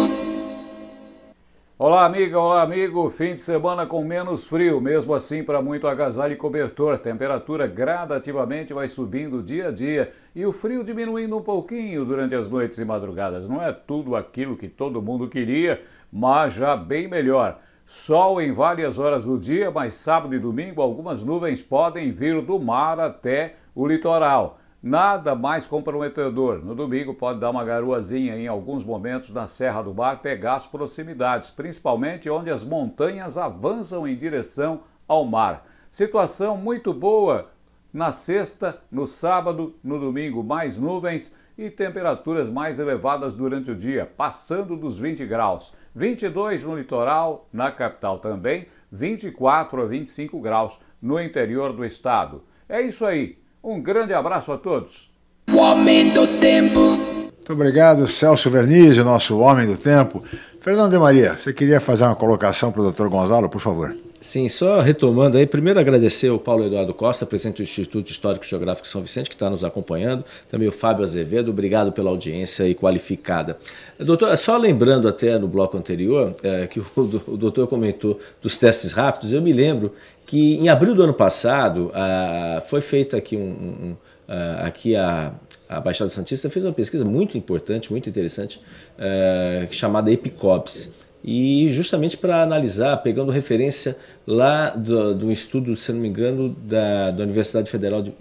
Olá, 1.78 2.06
amiga, 2.06 2.40
olá, 2.40 2.62
amigo. 2.62 3.10
Fim 3.10 3.34
de 3.34 3.42
semana 3.42 3.84
com 3.84 4.02
menos 4.02 4.46
frio, 4.46 4.80
mesmo 4.80 5.12
assim 5.12 5.44
para 5.44 5.60
muito 5.60 5.86
agasalho 5.86 6.32
e 6.32 6.36
cobertor. 6.36 6.98
Temperatura 6.98 7.66
gradativamente 7.66 8.72
vai 8.72 8.88
subindo 8.88 9.42
dia 9.42 9.68
a 9.68 9.70
dia 9.70 10.14
e 10.34 10.46
o 10.46 10.52
frio 10.52 10.82
diminuindo 10.82 11.36
um 11.36 11.42
pouquinho 11.42 12.06
durante 12.06 12.34
as 12.34 12.48
noites 12.48 12.78
e 12.78 12.86
madrugadas. 12.86 13.46
Não 13.46 13.62
é 13.62 13.70
tudo 13.70 14.16
aquilo 14.16 14.56
que 14.56 14.68
todo 14.68 15.02
mundo 15.02 15.28
queria, 15.28 15.82
mas 16.10 16.54
já 16.54 16.74
bem 16.74 17.06
melhor. 17.06 17.60
Sol 17.84 18.40
em 18.40 18.50
várias 18.50 18.98
horas 18.98 19.26
do 19.26 19.38
dia, 19.38 19.70
mas 19.70 19.92
sábado 19.92 20.34
e 20.34 20.38
domingo 20.38 20.80
algumas 20.80 21.22
nuvens 21.22 21.60
podem 21.60 22.10
vir 22.10 22.40
do 22.40 22.58
mar 22.58 22.98
até 22.98 23.56
o 23.74 23.86
litoral. 23.86 24.58
Nada 24.86 25.34
mais 25.34 25.66
comprometedor. 25.66 26.62
No 26.62 26.74
domingo 26.74 27.14
pode 27.14 27.40
dar 27.40 27.48
uma 27.48 27.64
garoazinha 27.64 28.36
em 28.36 28.46
alguns 28.46 28.84
momentos 28.84 29.30
na 29.30 29.46
Serra 29.46 29.80
do 29.80 29.94
Mar, 29.94 30.20
pegar 30.20 30.56
as 30.56 30.66
proximidades, 30.66 31.48
principalmente 31.48 32.28
onde 32.28 32.50
as 32.50 32.62
montanhas 32.62 33.38
avançam 33.38 34.06
em 34.06 34.14
direção 34.14 34.82
ao 35.08 35.24
mar. 35.24 35.66
Situação 35.88 36.58
muito 36.58 36.92
boa 36.92 37.50
na 37.90 38.12
sexta, 38.12 38.78
no 38.92 39.06
sábado, 39.06 39.74
no 39.82 39.98
domingo, 39.98 40.44
mais 40.44 40.76
nuvens 40.76 41.34
e 41.56 41.70
temperaturas 41.70 42.50
mais 42.50 42.78
elevadas 42.78 43.34
durante 43.34 43.70
o 43.70 43.74
dia, 43.74 44.04
passando 44.04 44.76
dos 44.76 44.98
20 44.98 45.24
graus. 45.24 45.72
22 45.94 46.62
no 46.62 46.76
litoral, 46.76 47.48
na 47.50 47.70
capital 47.70 48.18
também, 48.18 48.66
24 48.92 49.80
a 49.80 49.86
25 49.86 50.38
graus 50.42 50.78
no 51.00 51.18
interior 51.18 51.72
do 51.72 51.86
estado. 51.86 52.44
É 52.68 52.82
isso 52.82 53.06
aí. 53.06 53.42
Um 53.64 53.80
grande 53.80 54.12
abraço 54.12 54.52
a 54.52 54.58
todos. 54.58 55.08
O 55.50 55.56
homem 55.56 56.10
do 56.10 56.26
tempo. 56.38 56.78
Muito 56.78 57.50
obrigado, 57.50 58.06
Celso 58.06 58.50
Vernizzi, 58.50 59.02
nosso 59.02 59.38
homem 59.38 59.66
do 59.66 59.78
tempo. 59.78 60.22
Fernando 60.60 60.92
de 60.92 60.98
Maria, 60.98 61.38
você 61.38 61.50
queria 61.50 61.80
fazer 61.80 62.04
uma 62.04 62.14
colocação 62.14 62.70
para 62.70 62.82
o 62.82 62.84
doutor 62.84 63.08
Gonzalo, 63.08 63.48
por 63.48 63.62
favor? 63.62 63.96
Sim, 64.24 64.48
só 64.48 64.80
retomando 64.80 65.36
aí, 65.36 65.46
primeiro 65.46 65.78
agradecer 65.78 66.28
ao 66.28 66.38
Paulo 66.38 66.64
Eduardo 66.64 66.94
Costa, 66.94 67.26
presidente 67.26 67.58
do 67.58 67.62
Instituto 67.62 68.10
Histórico 68.10 68.42
e 68.42 68.48
Geográfico 68.48 68.88
São 68.88 69.02
Vicente, 69.02 69.28
que 69.28 69.34
está 69.34 69.50
nos 69.50 69.62
acompanhando, 69.62 70.24
também 70.50 70.66
o 70.66 70.72
Fábio 70.72 71.04
Azevedo, 71.04 71.50
obrigado 71.50 71.92
pela 71.92 72.08
audiência 72.08 72.66
e 72.66 72.74
qualificada. 72.74 73.58
Doutor, 73.98 74.34
só 74.38 74.56
lembrando 74.56 75.06
até 75.08 75.38
no 75.38 75.46
bloco 75.46 75.76
anterior, 75.76 76.34
é, 76.42 76.66
que 76.66 76.80
o, 76.80 76.86
o 76.96 77.36
doutor 77.36 77.66
comentou 77.66 78.18
dos 78.40 78.56
testes 78.56 78.92
rápidos, 78.92 79.30
eu 79.30 79.42
me 79.42 79.52
lembro 79.52 79.92
que 80.26 80.54
em 80.54 80.68
abril 80.68 80.94
do 80.94 81.02
ano 81.02 81.14
passado 81.14 81.90
ah, 81.94 82.62
foi 82.66 82.80
feita 82.80 83.16
aqui 83.16 83.36
um, 83.36 83.40
um 83.40 83.96
ah, 84.26 84.66
aqui 84.66 84.96
a, 84.96 85.32
a 85.68 85.80
Baixada 85.80 86.10
Santista 86.10 86.48
fez 86.48 86.64
uma 86.64 86.72
pesquisa 86.72 87.04
muito 87.04 87.36
importante, 87.36 87.90
muito 87.90 88.08
interessante, 88.08 88.60
ah, 88.98 89.66
chamada 89.70 90.10
Epicops. 90.10 90.92
E 91.26 91.70
justamente 91.70 92.18
para 92.18 92.42
analisar, 92.42 92.98
pegando 92.98 93.32
referência 93.32 93.96
lá 94.26 94.70
do, 94.70 95.14
do 95.14 95.32
estudo, 95.32 95.74
se 95.74 95.90
não 95.90 96.00
me 96.02 96.08
engano, 96.08 96.50
da, 96.50 97.10
da 97.10 97.22
Universidade 97.22 97.70
Federal 97.70 98.02
de, 98.02 98.14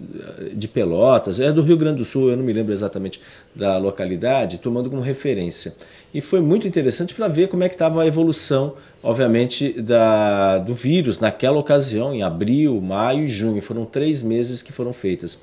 de, 0.54 0.66
Pelotas, 0.66 1.38
é 1.38 1.52
do 1.52 1.60
Rio 1.60 1.76
Grande 1.76 1.98
do 1.98 2.04
Sul, 2.06 2.30
eu 2.30 2.36
não 2.36 2.42
me 2.42 2.52
lembro 2.52 2.72
exatamente 2.72 3.20
da 3.54 3.76
localidade, 3.76 4.56
tomando 4.56 4.88
como 4.88 5.02
referência. 5.02 5.74
E 6.14 6.22
foi 6.22 6.40
muito 6.40 6.66
interessante 6.66 7.12
para 7.12 7.28
ver 7.28 7.48
como 7.48 7.62
é 7.62 7.68
que 7.68 7.74
estava 7.74 8.02
a 8.02 8.06
evolução, 8.06 8.72
obviamente, 9.02 9.72
da, 9.82 10.56
do 10.56 10.72
vírus 10.72 11.20
naquela 11.20 11.58
ocasião, 11.58 12.14
em 12.14 12.22
abril, 12.22 12.80
maio 12.80 13.24
e 13.24 13.28
junho. 13.28 13.60
Foram 13.60 13.84
três 13.84 14.22
meses 14.22 14.62
que 14.62 14.72
foram 14.72 14.94
feitas. 14.94 15.38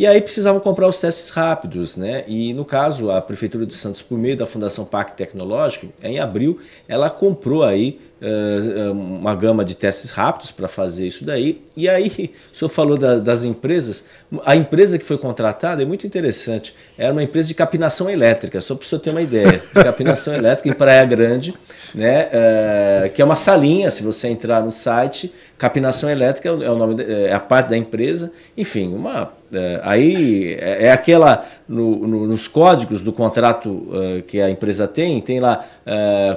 E 0.00 0.06
aí 0.06 0.18
precisavam 0.18 0.62
comprar 0.62 0.88
os 0.88 0.98
testes 0.98 1.28
rápidos, 1.28 1.94
né? 1.94 2.24
E 2.26 2.54
no 2.54 2.64
caso, 2.64 3.10
a 3.10 3.20
Prefeitura 3.20 3.66
de 3.66 3.74
Santos, 3.74 4.00
por 4.00 4.16
meio 4.16 4.34
da 4.34 4.46
Fundação 4.46 4.82
Parque 4.82 5.14
Tecnológico, 5.14 5.92
em 6.02 6.18
abril, 6.18 6.58
ela 6.88 7.10
comprou 7.10 7.62
aí 7.62 8.00
uma 8.92 9.34
gama 9.34 9.64
de 9.64 9.74
testes 9.74 10.10
rápidos 10.10 10.50
para 10.50 10.68
fazer 10.68 11.06
isso 11.06 11.24
daí. 11.24 11.62
E 11.76 11.88
aí, 11.88 12.32
o 12.52 12.56
senhor 12.56 12.68
falou 12.68 12.98
da, 12.98 13.18
das 13.18 13.44
empresas. 13.44 14.04
A 14.44 14.54
empresa 14.54 14.98
que 14.98 15.04
foi 15.04 15.16
contratada 15.16 15.82
é 15.82 15.86
muito 15.86 16.06
interessante. 16.06 16.74
Era 16.98 17.12
uma 17.12 17.22
empresa 17.22 17.48
de 17.48 17.54
capinação 17.54 18.10
elétrica, 18.10 18.60
só 18.60 18.74
para 18.74 18.84
o 18.84 18.86
senhor 18.86 19.00
ter 19.00 19.10
uma 19.10 19.22
ideia. 19.22 19.62
De 19.74 19.84
capinação 19.84 20.34
elétrica 20.36 20.68
em 20.68 20.72
Praia 20.72 21.04
Grande, 21.04 21.54
né? 21.94 22.28
Uh, 22.28 23.10
que 23.10 23.22
é 23.22 23.24
uma 23.24 23.36
salinha, 23.36 23.90
se 23.90 24.02
você 24.02 24.28
entrar 24.28 24.62
no 24.62 24.70
site, 24.70 25.32
capinação 25.56 26.10
elétrica 26.10 26.48
é 26.48 26.70
o 26.70 26.76
nome, 26.76 27.02
é 27.02 27.32
a 27.32 27.40
parte 27.40 27.70
da 27.70 27.76
empresa. 27.76 28.30
Enfim, 28.56 28.94
uma, 28.94 29.30
aí 29.82 30.56
é, 30.60 30.86
é 30.86 30.92
aquela, 30.92 31.46
no, 31.70 32.06
no, 32.06 32.26
nos 32.26 32.48
códigos 32.48 33.02
do 33.02 33.12
contrato 33.12 33.86
que 34.26 34.40
a 34.40 34.50
empresa 34.50 34.88
tem, 34.88 35.20
tem 35.20 35.38
lá 35.38 35.64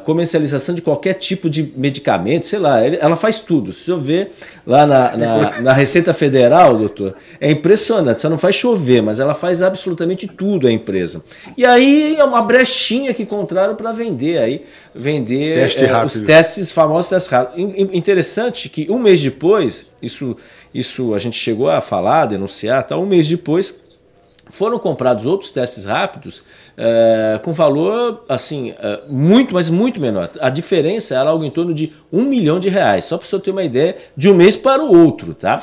comercialização 0.06 0.76
de 0.76 0.82
qualquer 0.82 1.14
tipo 1.14 1.50
de 1.50 1.74
medicamento, 1.76 2.46
sei 2.46 2.60
lá, 2.60 2.80
ela 2.86 3.16
faz 3.16 3.42
tudo. 3.42 3.74
Se 3.74 3.90
eu 3.90 3.98
ver 3.98 4.32
lá 4.66 4.86
na, 4.86 5.18
na, 5.18 5.62
na, 5.62 5.74
Receita 5.74 6.14
Federal, 6.14 6.78
doutor, 6.78 7.16
é 7.40 7.52
impressionante. 7.52 8.22
Só 8.22 8.30
não 8.30 8.38
faz 8.38 8.56
chover, 8.56 9.02
mas 9.02 9.20
ela 9.20 9.34
faz 9.34 9.62
absolutamente 9.62 10.28
tudo 10.28 10.68
a 10.68 10.72
empresa. 10.72 11.24
E 11.58 11.66
aí 11.66 12.16
é 12.18 12.24
uma 12.24 12.42
brechinha 12.42 13.14
que 13.14 13.24
encontraram 13.24 13.76
para 13.76 13.92
vender 13.92 14.38
aí, 14.38 14.66
vender 14.94 15.56
Teste 15.56 15.86
é, 15.86 16.06
os 16.06 16.22
testes, 16.22 16.72
famosos 16.72 17.10
testes 17.10 17.32
rápidos. 17.32 17.94
Interessante 17.94 18.70
que 18.70 18.86
um 18.90 19.00
mês 19.00 19.22
depois, 19.22 19.94
isso, 20.02 20.34
isso 20.74 21.14
a 21.14 21.20
gente 21.20 21.38
chegou 21.38 21.70
a 21.70 21.82
falar, 21.82 22.26
denunciar, 22.26 22.84
tá, 22.84 22.98
um 22.98 23.06
mês 23.06 23.28
depois 23.28 23.82
foram 24.54 24.78
comprados 24.78 25.26
outros 25.26 25.52
testes 25.52 25.84
rápidos 25.84 26.44
é, 26.78 27.40
com 27.44 27.52
valor 27.52 28.24
assim 28.30 28.72
é, 28.78 29.00
muito, 29.10 29.52
mas 29.54 29.68
muito 29.68 30.00
menor. 30.00 30.30
A 30.40 30.50
diferença 30.52 31.16
era 31.16 31.28
algo 31.30 31.44
em 31.44 31.50
torno 31.50 31.74
de 31.74 31.92
um 32.12 32.24
milhão 32.24 32.60
de 32.60 32.70
reais, 32.70 33.06
só 33.06 33.18
para 33.18 33.28
você 33.28 33.40
ter 33.40 33.50
uma 33.50 33.64
ideia 33.64 33.98
de 34.16 34.30
um 34.30 34.36
mês 34.36 34.56
para 34.56 34.84
o 34.84 34.96
outro, 34.96 35.34
tá? 35.34 35.60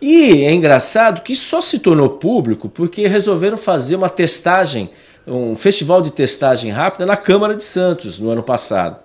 E 0.00 0.44
é 0.44 0.52
engraçado 0.52 1.22
que 1.22 1.34
só 1.34 1.62
se 1.62 1.78
tornou 1.78 2.10
público 2.10 2.68
porque 2.68 3.06
resolveram 3.06 3.56
fazer 3.56 3.96
uma 3.96 4.10
testagem, 4.10 4.90
um 5.26 5.56
festival 5.56 6.02
de 6.02 6.10
testagem 6.12 6.70
rápida 6.70 7.06
na 7.06 7.16
Câmara 7.16 7.56
de 7.56 7.64
Santos 7.64 8.18
no 8.18 8.30
ano 8.30 8.42
passado. 8.42 8.98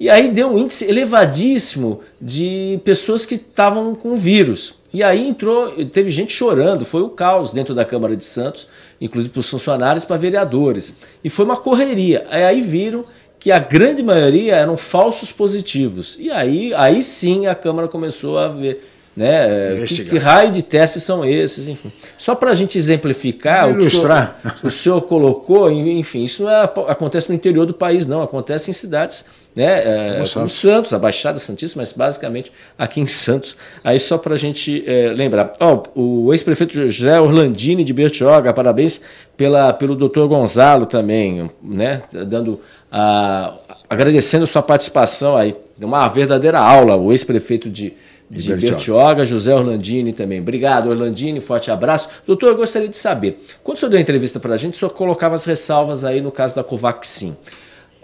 E 0.00 0.10
aí 0.10 0.28
deu 0.28 0.48
um 0.48 0.58
índice 0.58 0.90
elevadíssimo 0.90 2.02
de 2.20 2.80
pessoas 2.82 3.24
que 3.24 3.36
estavam 3.36 3.94
com 3.94 4.16
vírus. 4.16 4.81
E 4.92 5.02
aí 5.02 5.26
entrou, 5.26 5.72
teve 5.86 6.10
gente 6.10 6.32
chorando, 6.32 6.84
foi 6.84 7.02
o 7.02 7.08
caos 7.08 7.52
dentro 7.52 7.74
da 7.74 7.84
Câmara 7.84 8.14
de 8.14 8.24
Santos, 8.24 8.66
inclusive 9.00 9.32
para 9.32 9.40
os 9.40 9.48
funcionários, 9.48 10.04
para 10.04 10.16
vereadores. 10.16 10.94
E 11.24 11.30
foi 11.30 11.44
uma 11.44 11.56
correria. 11.56 12.26
Aí 12.28 12.60
viram 12.60 13.04
que 13.38 13.50
a 13.50 13.58
grande 13.58 14.02
maioria 14.02 14.54
eram 14.54 14.76
falsos 14.76 15.32
positivos. 15.32 16.16
E 16.20 16.30
aí, 16.30 16.72
aí 16.74 17.02
sim 17.02 17.46
a 17.46 17.54
Câmara 17.54 17.88
começou 17.88 18.38
a 18.38 18.48
ver 18.48 18.91
né? 19.16 19.84
Que, 19.86 20.04
que, 20.04 20.18
raio 20.18 20.50
de 20.50 20.62
testes 20.62 21.02
são 21.02 21.24
esses? 21.24 21.68
Enfim. 21.68 21.92
Só 22.16 22.34
para 22.34 22.50
a 22.50 22.54
gente 22.54 22.78
exemplificar 22.78 23.70
o 23.70 23.76
que, 23.76 23.86
o 23.86 23.90
senhor, 23.90 24.34
o 24.64 24.70
senhor, 24.70 25.00
colocou, 25.02 25.70
enfim, 25.70 26.24
isso 26.24 26.44
não 26.44 26.50
é, 26.50 26.64
acontece 26.64 27.28
no 27.28 27.34
interior 27.34 27.66
do 27.66 27.74
país, 27.74 28.06
não, 28.06 28.22
acontece 28.22 28.70
em 28.70 28.72
cidades, 28.72 29.30
né? 29.54 29.82
É, 29.84 30.14
como 30.14 30.26
Santos. 30.26 30.54
Santos, 30.54 30.92
a 30.94 30.98
Baixada 30.98 31.38
Santista, 31.38 31.78
mas 31.78 31.92
basicamente 31.92 32.50
aqui 32.78 33.00
em 33.00 33.06
Santos. 33.06 33.56
Aí 33.84 34.00
só 34.00 34.16
para 34.16 34.34
a 34.34 34.38
gente 34.38 34.82
é, 34.86 35.08
lembrar. 35.08 35.52
Oh, 35.60 36.26
o 36.26 36.32
ex-prefeito 36.32 36.88
José 36.88 37.20
Orlandini 37.20 37.84
de 37.84 37.92
Bertioga, 37.92 38.52
parabéns 38.52 39.00
pela, 39.36 39.74
pelo 39.74 39.94
doutor 39.94 40.26
Gonzalo 40.26 40.86
também, 40.86 41.50
né? 41.62 42.02
Dando 42.26 42.60
a, 42.90 43.58
agradecendo 43.90 44.46
sua 44.46 44.62
participação 44.62 45.36
aí. 45.36 45.54
Uma 45.82 46.08
verdadeira 46.08 46.58
aula, 46.58 46.96
o 46.96 47.12
ex-prefeito 47.12 47.68
de 47.68 47.92
de 48.32 48.48
Bertioga. 48.48 48.70
Bertioga, 48.70 49.26
José 49.26 49.54
Orlandini 49.54 50.12
também. 50.12 50.40
Obrigado, 50.40 50.88
Orlandini, 50.88 51.38
forte 51.38 51.70
abraço. 51.70 52.08
Doutor, 52.26 52.48
eu 52.48 52.56
gostaria 52.56 52.88
de 52.88 52.96
saber, 52.96 53.44
quando 53.62 53.76
o 53.76 53.80
senhor 53.80 53.90
deu 53.90 53.98
a 53.98 54.02
entrevista 54.02 54.40
para 54.40 54.54
a 54.54 54.56
gente, 54.56 54.74
o 54.74 54.78
senhor 54.78 54.90
colocava 54.90 55.34
as 55.34 55.44
ressalvas 55.44 56.02
aí 56.02 56.22
no 56.22 56.32
caso 56.32 56.56
da 56.56 56.64
Covaxin. 56.64 57.36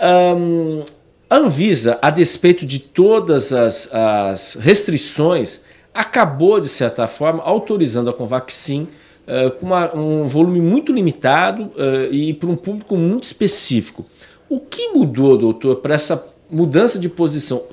Um, 0.00 0.82
a 1.30 1.36
Anvisa, 1.36 1.98
a 2.02 2.10
despeito 2.10 2.66
de 2.66 2.78
todas 2.78 3.52
as, 3.52 3.92
as, 3.92 4.54
restrições, 4.54 5.62
acabou, 5.94 6.60
de 6.60 6.68
certa 6.68 7.06
forma, 7.06 7.42
autorizando 7.42 8.10
a 8.10 8.12
Covaxin 8.12 8.86
uh, 9.26 9.50
com 9.52 9.66
uma, 9.66 9.94
um 9.96 10.28
volume 10.28 10.60
muito 10.60 10.92
limitado 10.92 11.64
uh, 11.64 12.12
e 12.12 12.34
para 12.34 12.50
um 12.50 12.56
público 12.56 12.96
muito 12.96 13.24
específico. 13.24 14.04
O 14.48 14.60
que 14.60 14.88
mudou, 14.88 15.38
doutor, 15.38 15.76
para 15.76 15.94
essa 15.94 16.16
mudança 16.50 16.98
de 16.98 17.08
posição. 17.08 17.64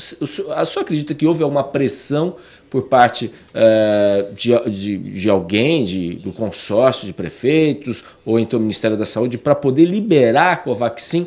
A 0.55 0.65
senhora 0.65 0.81
acredita 0.81 1.13
que 1.13 1.25
houve 1.25 1.43
alguma 1.43 1.63
pressão 1.63 2.35
por 2.69 2.83
parte 2.83 3.31
uh, 3.53 4.33
de, 4.33 4.69
de, 4.69 4.97
de, 4.97 5.29
alguém, 5.29 5.85
de, 5.85 6.15
do 6.15 6.33
consórcio 6.33 7.07
de 7.07 7.13
prefeitos, 7.13 8.03
ou 8.25 8.37
então 8.37 8.59
o 8.59 8.61
Ministério 8.61 8.97
da 8.97 9.05
Saúde, 9.05 9.37
para 9.37 9.55
poder 9.55 9.85
liberar 9.85 10.51
a 10.51 10.57
Covaxin 10.57 11.25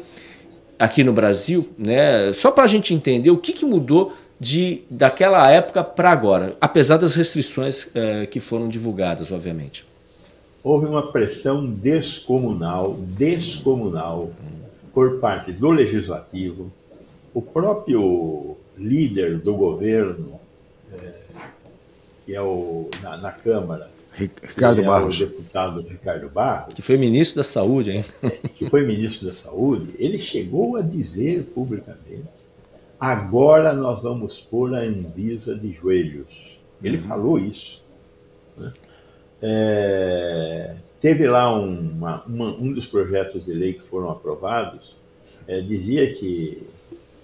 aqui 0.78 1.02
no 1.02 1.12
Brasil? 1.12 1.68
Né? 1.78 2.32
Só 2.34 2.50
para 2.50 2.64
a 2.64 2.66
gente 2.66 2.92
entender 2.92 3.30
o 3.30 3.38
que, 3.38 3.52
que 3.52 3.64
mudou 3.64 4.12
de, 4.38 4.82
daquela 4.90 5.50
época 5.50 5.82
para 5.82 6.10
agora, 6.10 6.56
apesar 6.60 6.98
das 6.98 7.14
restrições 7.14 7.84
uh, 7.84 8.28
que 8.30 8.40
foram 8.40 8.68
divulgadas, 8.68 9.32
obviamente. 9.32 9.86
Houve 10.62 10.86
uma 10.86 11.10
pressão 11.10 11.64
descomunal, 11.64 12.94
descomunal, 12.94 14.30
por 14.92 15.20
parte 15.20 15.52
do 15.52 15.70
Legislativo, 15.70 16.72
o 17.38 17.42
próprio 17.42 18.56
líder 18.76 19.38
do 19.38 19.54
governo, 19.54 20.40
é, 20.92 21.14
que 22.26 22.34
é 22.34 22.42
o, 22.42 22.90
na, 23.00 23.16
na 23.16 23.30
Câmara, 23.30 23.88
Ricardo 24.12 24.82
é 24.82 24.84
Barros. 24.84 25.20
O 25.20 25.26
deputado 25.26 25.80
Ricardo 25.82 26.28
Barros. 26.28 26.74
Que 26.74 26.82
foi 26.82 26.96
ministro 26.96 27.36
da 27.36 27.44
Saúde, 27.44 27.92
hein? 27.92 28.04
que 28.56 28.68
foi 28.68 28.84
ministro 28.84 29.28
da 29.28 29.36
Saúde, 29.36 29.94
ele 30.00 30.18
chegou 30.18 30.74
a 30.74 30.82
dizer 30.82 31.44
publicamente: 31.54 32.26
agora 32.98 33.72
nós 33.72 34.02
vamos 34.02 34.40
pôr 34.40 34.74
a 34.74 34.80
Anvisa 34.80 35.54
de 35.54 35.70
joelhos. 35.70 36.58
Ele 36.82 36.96
uhum. 36.96 37.02
falou 37.04 37.38
isso. 37.38 37.84
Né? 38.56 38.72
É, 39.40 40.74
teve 41.00 41.28
lá 41.28 41.56
uma, 41.56 42.24
uma, 42.24 42.50
um 42.56 42.72
dos 42.72 42.86
projetos 42.86 43.44
de 43.44 43.52
lei 43.52 43.74
que 43.74 43.82
foram 43.82 44.10
aprovados, 44.10 44.96
é, 45.46 45.60
dizia 45.60 46.12
que 46.14 46.66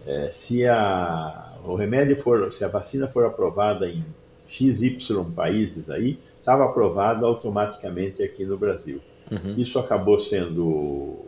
é, 0.06 0.30
se 0.32 0.66
a, 0.66 1.56
o 1.64 1.74
remédio 1.74 2.16
for, 2.16 2.52
se 2.52 2.64
a 2.64 2.68
vacina 2.68 3.08
for 3.08 3.24
aprovada 3.24 3.88
em 3.88 4.04
XY 4.48 4.98
países 5.34 5.88
aí, 5.90 6.18
estava 6.38 6.64
aprovada 6.64 7.26
automaticamente 7.26 8.22
aqui 8.22 8.44
no 8.44 8.56
Brasil. 8.56 9.00
Uhum. 9.30 9.54
Isso 9.56 9.78
acabou 9.78 10.20
sendo, 10.20 11.24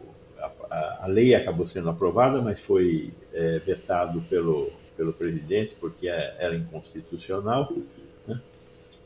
a, 0.71 1.05
a, 1.05 1.07
lei 1.07 1.35
acabou 1.35 1.67
sendo 1.67 1.89
aprovada, 1.89 2.43
mas 2.43 2.61
foi 2.61 3.11
é, 3.33 3.59
vetado 3.61 4.21
pelo, 4.29 4.71
pelo 4.97 5.13
presidente 5.13 5.75
porque 5.81 6.09
é, 6.09 6.37
era 6.39 6.55
inconstitucional. 6.55 7.73
Né? 8.27 8.41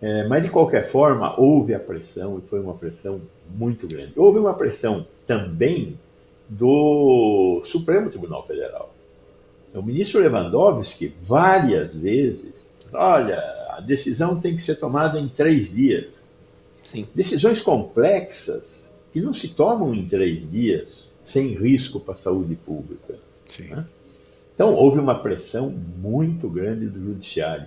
É, 0.03 0.27
mas, 0.27 0.43
de 0.43 0.51
qualquer 0.51 0.89
forma, 0.89 1.39
houve 1.39 1.75
a 1.75 1.79
pressão, 1.79 2.39
e 2.39 2.49
foi 2.49 2.59
uma 2.59 2.75
pressão 2.75 3.21
muito 3.49 3.87
grande. 3.87 4.13
Houve 4.17 4.41
uma 4.41 4.55
pressão 4.55 5.07
também 5.27 5.99
do 6.49 7.63
Supremo 7.65 8.11
Tribunal 8.11 8.45
Federal. 8.45 8.93
O 9.75 9.83
ministro 9.83 10.21
Lewandowski, 10.21 11.15
várias 11.23 11.95
vezes, 11.95 12.53
olha, 12.93 13.39
a 13.71 13.81
decisão 13.81 14.41
tem 14.41 14.57
que 14.57 14.63
ser 14.63 14.75
tomada 14.77 15.19
em 15.19 15.29
três 15.29 15.73
dias. 15.73 16.07
Sim. 16.83 17.07
Decisões 17.15 17.61
complexas 17.61 18.91
que 19.13 19.21
não 19.21 19.33
se 19.33 19.49
tomam 19.49 19.95
em 19.95 20.09
três 20.09 20.49
dias 20.51 21.09
sem 21.25 21.55
risco 21.55 22.01
para 22.01 22.15
a 22.15 22.17
saúde 22.17 22.57
pública. 22.57 23.15
Né? 23.61 23.87
Então, 24.55 24.75
houve 24.75 24.99
uma 24.99 25.19
pressão 25.19 25.71
muito 25.71 26.49
grande 26.49 26.87
do 26.87 27.01
Judiciário. 27.01 27.67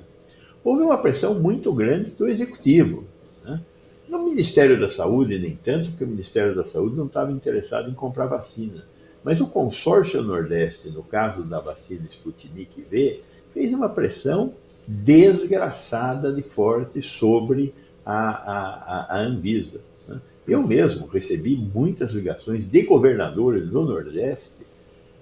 Houve 0.64 0.84
uma 0.84 0.98
pressão 0.98 1.40
muito 1.40 1.72
grande 1.74 2.12
do 2.12 2.28
Executivo. 2.28 3.06
Né? 3.44 3.62
No 4.08 4.24
Ministério 4.24 4.80
da 4.80 4.92
Saúde, 4.92 5.40
nem 5.40 5.56
tanto, 5.56 5.90
porque 5.90 6.04
o 6.04 6.08
Ministério 6.08 6.56
da 6.56 6.66
Saúde 6.66 6.96
não 6.96 7.06
estava 7.06 7.32
interessado 7.32 7.90
em 7.90 7.94
comprar 7.94 8.28
vacina. 8.28 8.86
Mas 9.24 9.40
o 9.40 9.48
consórcio 9.48 10.22
Nordeste, 10.22 10.90
no 10.90 11.04
caso 11.04 11.44
da 11.44 11.60
vacina 11.60 12.08
Sputnik 12.12 12.82
V, 12.82 13.22
fez 13.54 13.74
uma 13.74 13.88
pressão 13.88 14.54
desgraçada 14.88 16.32
de 16.34 16.42
forte 16.42 17.02
sobre 17.02 17.74
a, 18.06 18.18
a, 18.18 19.18
a 19.18 19.22
Anvisa. 19.22 19.80
Né? 20.08 20.20
Eu 20.48 20.62
mesmo 20.62 21.08
recebi 21.08 21.56
muitas 21.56 22.12
ligações 22.12 22.70
de 22.70 22.82
governadores 22.84 23.66
do 23.66 23.82
Nordeste 23.84 24.52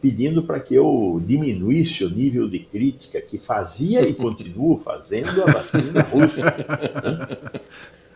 pedindo 0.02 0.42
para 0.42 0.60
que 0.60 0.74
eu 0.74 1.22
diminuísse 1.24 2.04
o 2.04 2.10
nível 2.10 2.50
de 2.50 2.58
crítica 2.58 3.22
que 3.22 3.38
fazia 3.38 4.02
e 4.02 4.16
continuo 4.16 4.80
fazendo 4.80 5.44
a 5.44 5.52
vacina 5.52 6.02
russa. 6.02 6.42
Né? 6.42 7.62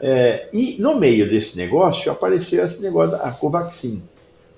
É, 0.01 0.49
e 0.51 0.77
no 0.81 0.99
meio 0.99 1.29
desse 1.29 1.55
negócio 1.55 2.11
apareceu 2.11 2.65
esse 2.65 2.81
negócio 2.81 3.11
da 3.11 3.31
Covaxin 3.31 4.01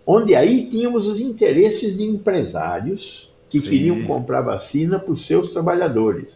onde 0.08 0.34
aí 0.34 0.68
tínhamos 0.68 1.06
os 1.06 1.20
interesses 1.20 1.98
de 1.98 2.04
empresários 2.04 3.30
que 3.50 3.60
Sim. 3.60 3.70
queriam 3.70 4.04
comprar 4.04 4.42
vacina 4.42 4.98
para 4.98 5.12
os 5.12 5.26
seus 5.26 5.52
trabalhadores. 5.52 6.30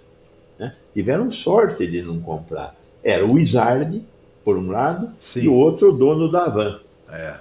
Né? 0.59 0.75
Tiveram 0.93 1.31
sorte 1.31 1.87
de 1.87 2.01
não 2.01 2.19
comprar. 2.19 2.75
Era 3.01 3.25
o 3.25 3.39
Izard, 3.39 4.03
por 4.43 4.57
um 4.57 4.69
lado, 4.69 5.09
Sim. 5.21 5.43
e 5.43 5.47
o 5.47 5.53
outro 5.53 5.89
o 5.89 5.97
dono 5.97 6.29
da 6.29 6.45
Avan. 6.45 6.79
É. 7.09 7.35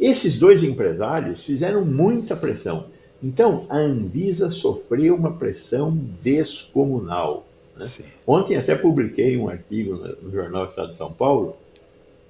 Esses 0.00 0.38
dois 0.38 0.64
empresários 0.64 1.44
fizeram 1.44 1.84
muita 1.84 2.34
pressão. 2.34 2.86
Então, 3.22 3.64
a 3.68 3.78
Anvisa 3.78 4.50
sofreu 4.50 5.14
uma 5.14 5.32
pressão 5.32 5.96
descomunal. 6.22 7.46
Né? 7.76 7.86
Ontem 8.26 8.56
até 8.56 8.74
publiquei 8.74 9.36
um 9.36 9.48
artigo 9.48 9.94
no 10.22 10.30
Jornal 10.30 10.66
Estado 10.66 10.90
de 10.90 10.96
São 10.96 11.12
Paulo, 11.12 11.56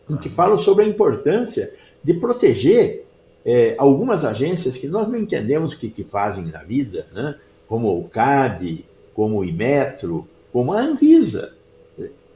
em 0.09 0.17
que 0.17 0.29
falo 0.29 0.59
sobre 0.59 0.85
a 0.85 0.89
importância 0.89 1.73
de 2.03 2.15
proteger 2.15 3.04
é, 3.45 3.75
algumas 3.77 4.25
agências 4.25 4.77
que 4.77 4.89
nós 4.89 5.09
não 5.09 5.19
entendemos 5.19 5.75
o 5.75 5.79
que, 5.79 5.91
que 5.91 6.05
fazem 6.05 6.45
na 6.47 6.61
vida, 6.61 7.07
né? 7.13 7.35
como 7.69 7.99
o 7.99 8.09
CAD, 8.09 8.85
como 9.15 9.39
o 9.39 9.45
Imetro, 9.45 10.27
como 10.53 10.73
a 10.73 10.81
Anvisa. 10.81 11.53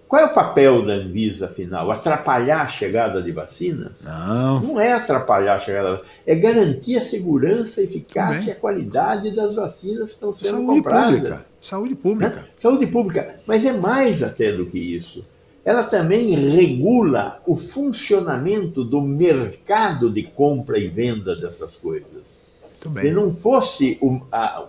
Qual 0.07 0.23
é 0.23 0.25
o 0.25 0.33
papel 0.33 0.87
da 0.87 0.95
Anvisa, 0.95 1.47
afinal? 1.47 1.91
Atrapalhar 1.91 2.63
a 2.63 2.69
chegada 2.69 3.21
de 3.21 3.31
vacinas? 3.31 3.93
Não. 4.03 4.61
Não 4.61 4.81
é 4.81 4.95
atrapalhar 4.95 5.57
a 5.57 5.61
chegada 5.61 5.89
de 5.89 5.97
vacinas, 5.99 6.17
é 6.27 6.35
garantir 6.35 6.97
a 6.97 7.03
segurança, 7.03 7.81
a 7.81 7.85
eficácia 7.85 8.49
e 8.49 8.53
a 8.53 8.57
qualidade 8.57 9.31
das 9.37 9.55
vacinas 9.55 10.09
que 10.09 10.15
estão 10.15 10.35
sendo 10.35 10.51
Saúde 10.51 10.67
compradas. 10.67 11.15
Pública. 11.15 11.47
Saúde 11.61 11.95
pública. 11.97 12.37
Né? 12.37 12.45
Saúde 12.57 12.87
pública. 12.87 13.41
Mas 13.47 13.65
é 13.67 13.73
mais 13.73 14.23
até 14.23 14.51
do 14.53 14.65
que 14.65 14.79
isso 14.79 15.25
ela 15.65 15.85
também 15.85 16.31
regula 16.31 17.43
o 17.47 17.57
funcionamento 17.57 18.85
do 18.85 19.01
mercado 19.01 20.11
de 20.11 20.23
compra 20.23 20.79
e 20.79 20.89
venda 20.89 21.37
dessas 21.37 21.75
coisas. 21.77 22.23
Se 23.01 23.11
não 23.11 23.35
fosse 23.35 23.99
um, 24.01 24.21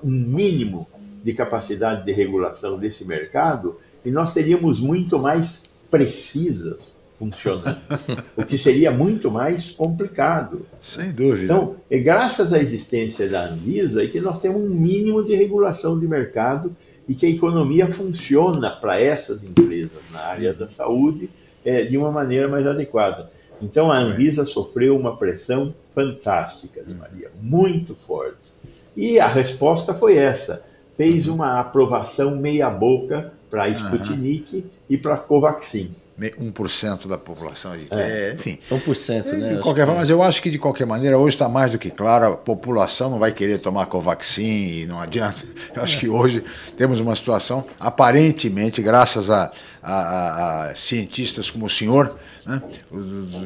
um 0.03 0.09
mínimo 0.09 0.87
de 1.23 1.33
capacidade 1.33 2.05
de 2.05 2.11
regulação 2.11 2.77
desse 2.77 3.05
mercado, 3.05 3.77
nós 4.05 4.33
teríamos 4.33 4.79
muito 4.79 5.19
mais 5.19 5.69
precisas 5.89 6.97
funcionando, 7.19 7.77
o 8.37 8.45
que 8.45 8.57
seria 8.57 8.91
muito 8.91 9.29
mais 9.29 9.71
complicado. 9.71 10.65
Sem 10.81 11.11
dúvida. 11.11 11.43
Então, 11.43 11.75
é 11.91 11.99
graças 11.99 12.53
à 12.53 12.59
existência 12.59 13.27
da 13.27 13.45
Anvisa 13.45 14.05
que 14.07 14.21
nós 14.21 14.39
temos 14.39 14.61
um 14.61 14.69
mínimo 14.69 15.21
de 15.23 15.35
regulação 15.35 15.99
de 15.99 16.07
mercado 16.07 16.73
e 17.09 17.15
que 17.15 17.25
a 17.25 17.29
economia 17.29 17.87
funciona 17.87 18.69
para 18.69 19.01
essas 19.01 19.43
empresas 19.43 19.99
na 20.11 20.19
área 20.19 20.53
da 20.53 20.67
saúde 20.67 21.27
é, 21.65 21.83
de 21.83 21.97
uma 21.97 22.11
maneira 22.11 22.47
mais 22.47 22.67
adequada. 22.67 23.31
Então 23.59 23.91
a 23.91 23.97
Anvisa 23.97 24.45
sofreu 24.45 24.95
uma 24.95 25.17
pressão 25.17 25.73
fantástica 25.95 26.83
de 26.83 26.93
Maria, 26.93 27.31
muito 27.41 27.95
forte. 27.95 28.37
E 28.95 29.19
a 29.19 29.27
resposta 29.27 29.91
foi 29.91 30.17
essa: 30.17 30.63
fez 30.95 31.27
uma 31.27 31.59
aprovação 31.59 32.35
meia-boca 32.35 33.33
para 33.49 33.63
a 33.63 33.69
Sputnik 33.69 34.57
uhum. 34.57 34.63
e 34.87 34.95
para 34.95 35.15
a 35.15 35.17
Covaxin. 35.17 35.89
1% 36.19 37.07
da 37.07 37.17
população 37.17 37.71
aí. 37.71 37.87
É, 37.91 38.33
enfim. 38.35 38.59
1%, 38.69 39.25
né? 39.33 39.55
De 39.55 39.61
qualquer 39.61 39.85
forma, 39.85 40.01
mas 40.01 40.09
eu 40.09 40.21
acho 40.21 40.41
que 40.41 40.49
de 40.49 40.59
qualquer 40.59 40.85
maneira 40.85 41.17
hoje 41.17 41.35
está 41.35 41.47
mais 41.47 41.71
do 41.71 41.79
que 41.79 41.89
claro, 41.89 42.25
a 42.25 42.37
população 42.37 43.09
não 43.09 43.19
vai 43.19 43.31
querer 43.31 43.59
tomar 43.59 43.85
Covaxin 43.85 44.81
e 44.81 44.85
não 44.85 44.99
adianta. 44.99 45.43
Eu 45.73 45.83
acho 45.83 45.99
que 45.99 46.09
hoje 46.09 46.43
temos 46.77 46.99
uma 46.99 47.15
situação, 47.15 47.65
aparentemente, 47.79 48.81
graças 48.81 49.29
a, 49.29 49.51
a, 49.81 49.93
a, 49.93 50.69
a 50.69 50.75
cientistas 50.75 51.49
como 51.49 51.65
o 51.65 51.69
senhor, 51.69 52.17
né, 52.45 52.61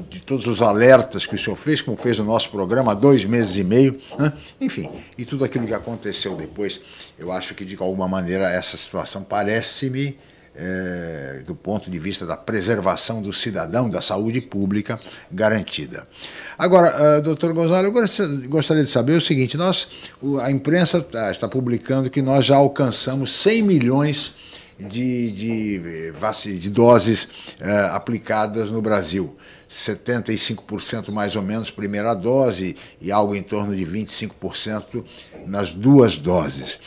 de 0.10 0.20
todos 0.22 0.48
os 0.48 0.62
alertas 0.62 1.26
que 1.26 1.36
o 1.36 1.38
senhor 1.38 1.56
fez, 1.56 1.82
como 1.82 1.98
fez 1.98 2.18
o 2.20 2.24
nosso 2.24 2.50
programa 2.50 2.92
há 2.92 2.96
dois 2.96 3.26
meses 3.26 3.56
e 3.58 3.64
meio, 3.64 4.00
né, 4.18 4.32
enfim, 4.60 4.90
e 5.18 5.26
tudo 5.26 5.44
aquilo 5.44 5.68
que 5.68 5.74
aconteceu 5.74 6.36
depois, 6.36 6.80
eu 7.20 7.32
acho 7.32 7.54
que 7.54 7.66
de 7.66 7.76
alguma 7.80 8.08
maneira 8.08 8.50
essa 8.50 8.78
situação 8.78 9.24
parece-me 9.24 10.18
é, 10.56 11.42
do 11.46 11.56
ponto 11.56 11.90
de 11.90 11.98
vista 11.98 12.26
da 12.26 12.38
preservação 12.38 13.22
do 13.22 13.34
cidadão, 13.34 13.90
da 13.90 14.02
saúde 14.02 14.42
pública 14.42 15.00
garantida. 15.32 16.08
Agora, 16.58 17.18
uh, 17.18 17.22
doutor 17.22 17.54
Gonzalo, 17.54 17.88
eu 17.88 18.48
gostaria 18.48 18.84
de 18.84 18.90
saber 18.90 19.14
o 19.14 19.22
seguinte: 19.22 19.58
nós, 19.58 19.88
a 20.42 20.52
imprensa 20.52 21.02
tá, 21.02 21.32
está 21.32 21.48
publicando 21.48 22.10
que 22.10 22.22
nós 22.22 22.46
já 22.46 22.56
alcançamos 22.56 23.34
100 23.34 23.64
milhões 23.64 24.34
de, 24.80 25.32
de, 25.32 26.60
de 26.60 26.70
doses 26.70 27.24
uh, 27.60 27.96
aplicadas 27.96 28.70
no 28.70 28.82
Brasil. 28.82 29.36
75% 29.74 31.12
mais 31.12 31.36
ou 31.36 31.42
menos 31.42 31.72
primeira 31.72 32.14
dose 32.14 32.76
e 33.02 33.12
algo 33.12 33.36
em 33.36 33.42
torno 33.42 33.76
de 33.76 33.84
25% 33.84 35.04
nas 35.48 35.72
duas 35.72 36.18
doses. 36.18 36.80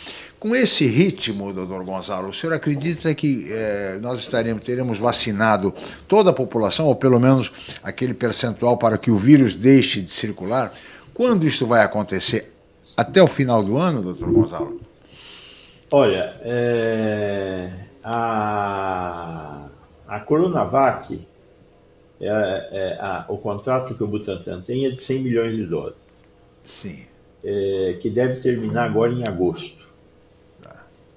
Com 0.46 0.54
esse 0.54 0.86
ritmo, 0.86 1.52
doutor 1.52 1.84
Gonzalo, 1.84 2.28
o 2.28 2.32
senhor 2.32 2.52
acredita 2.52 3.12
que 3.16 3.48
eh, 3.50 3.98
nós 4.00 4.20
estaremos, 4.20 4.64
teremos 4.64 4.96
vacinado 4.96 5.74
toda 6.06 6.30
a 6.30 6.32
população, 6.32 6.86
ou 6.86 6.94
pelo 6.94 7.18
menos 7.18 7.50
aquele 7.82 8.14
percentual 8.14 8.76
para 8.76 8.96
que 8.96 9.10
o 9.10 9.16
vírus 9.16 9.56
deixe 9.56 10.00
de 10.00 10.12
circular? 10.12 10.72
Quando 11.12 11.48
isso 11.48 11.66
vai 11.66 11.82
acontecer? 11.82 12.52
Até 12.96 13.20
o 13.20 13.26
final 13.26 13.60
do 13.60 13.76
ano, 13.76 14.00
doutor 14.02 14.30
Gonzalo? 14.30 14.80
Olha, 15.90 16.36
é, 16.42 17.72
a, 18.04 19.66
a 20.06 20.20
Coronavac, 20.20 21.26
é, 22.20 22.28
é, 22.28 22.98
a, 23.00 23.24
o 23.28 23.36
contrato 23.36 23.96
que 23.96 24.04
o 24.04 24.06
Butantan 24.06 24.60
tem 24.60 24.86
é 24.86 24.90
de 24.90 25.02
100 25.02 25.22
milhões 25.24 25.56
de 25.56 25.66
doses. 25.66 25.96
Sim. 26.62 27.04
Que 27.42 28.10
deve 28.10 28.40
terminar 28.40 28.84
agora 28.84 29.12
em 29.12 29.26
agosto. 29.26 29.85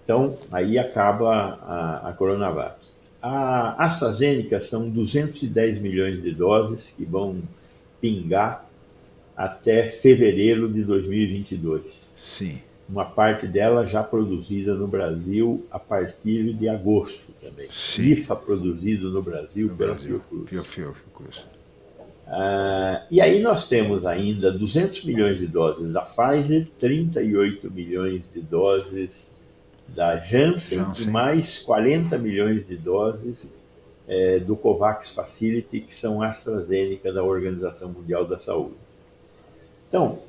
Então, 0.10 0.40
aí 0.52 0.80
acaba 0.80 1.30
a, 1.62 2.10
a 2.10 2.14
Coronavac. 2.14 2.80
A 3.22 3.86
AstraZeneca 3.86 4.60
são 4.60 4.90
210 4.90 5.80
milhões 5.80 6.24
de 6.24 6.32
doses 6.32 6.92
que 6.98 7.06
vão 7.06 7.44
pingar 8.02 8.68
até 9.38 9.84
fevereiro 9.84 10.68
de 10.68 10.82
2022. 10.82 11.84
Sim. 12.18 12.60
Uma 12.90 13.06
parte 13.06 13.46
dela 13.46 13.86
já 13.86 14.02
produzida 14.02 14.74
no 14.74 14.88
Brasil 14.88 15.64
a 15.70 15.78
partir 15.78 16.56
de 16.56 16.68
agosto 16.68 17.32
também. 17.40 17.68
Sim. 17.70 18.02
IFA 18.02 18.36
produzido 18.36 19.12
no 19.12 19.22
Brasil 19.22 19.68
no 19.68 19.76
pela 19.76 19.94
Brasil. 19.94 20.24
Fiocruz. 20.48 20.68
Fiocruz. 20.68 21.46
Ah, 22.26 23.06
e 23.12 23.22
aí 23.22 23.44
nós 23.44 23.70
temos 23.70 24.08
ainda 24.08 24.52
200 24.52 25.06
milhões 25.06 25.38
de 25.38 25.46
doses 25.46 25.94
da 25.94 26.02
Pfizer, 26.02 26.68
38 26.80 27.70
milhões 27.70 28.24
de 28.34 28.42
doses 28.42 29.29
da 29.96 30.18
Janssen, 30.18 30.80
Janssen. 30.80 31.08
e 31.08 31.12
mais 31.12 31.60
40 31.60 32.18
milhões 32.18 32.68
de 32.68 32.78
doses 32.78 33.48
é, 34.08 34.40
do 34.40 34.56
COVAX 34.56 35.12
Facility, 35.12 35.82
que 35.82 35.96
são 35.96 36.22
AstraZeneca 36.22 37.14
da 37.14 37.24
Organização 37.24 37.90
Mundial 37.90 38.26
da 38.26 38.40
Saúde. 38.40 38.76
Então, 39.88 40.20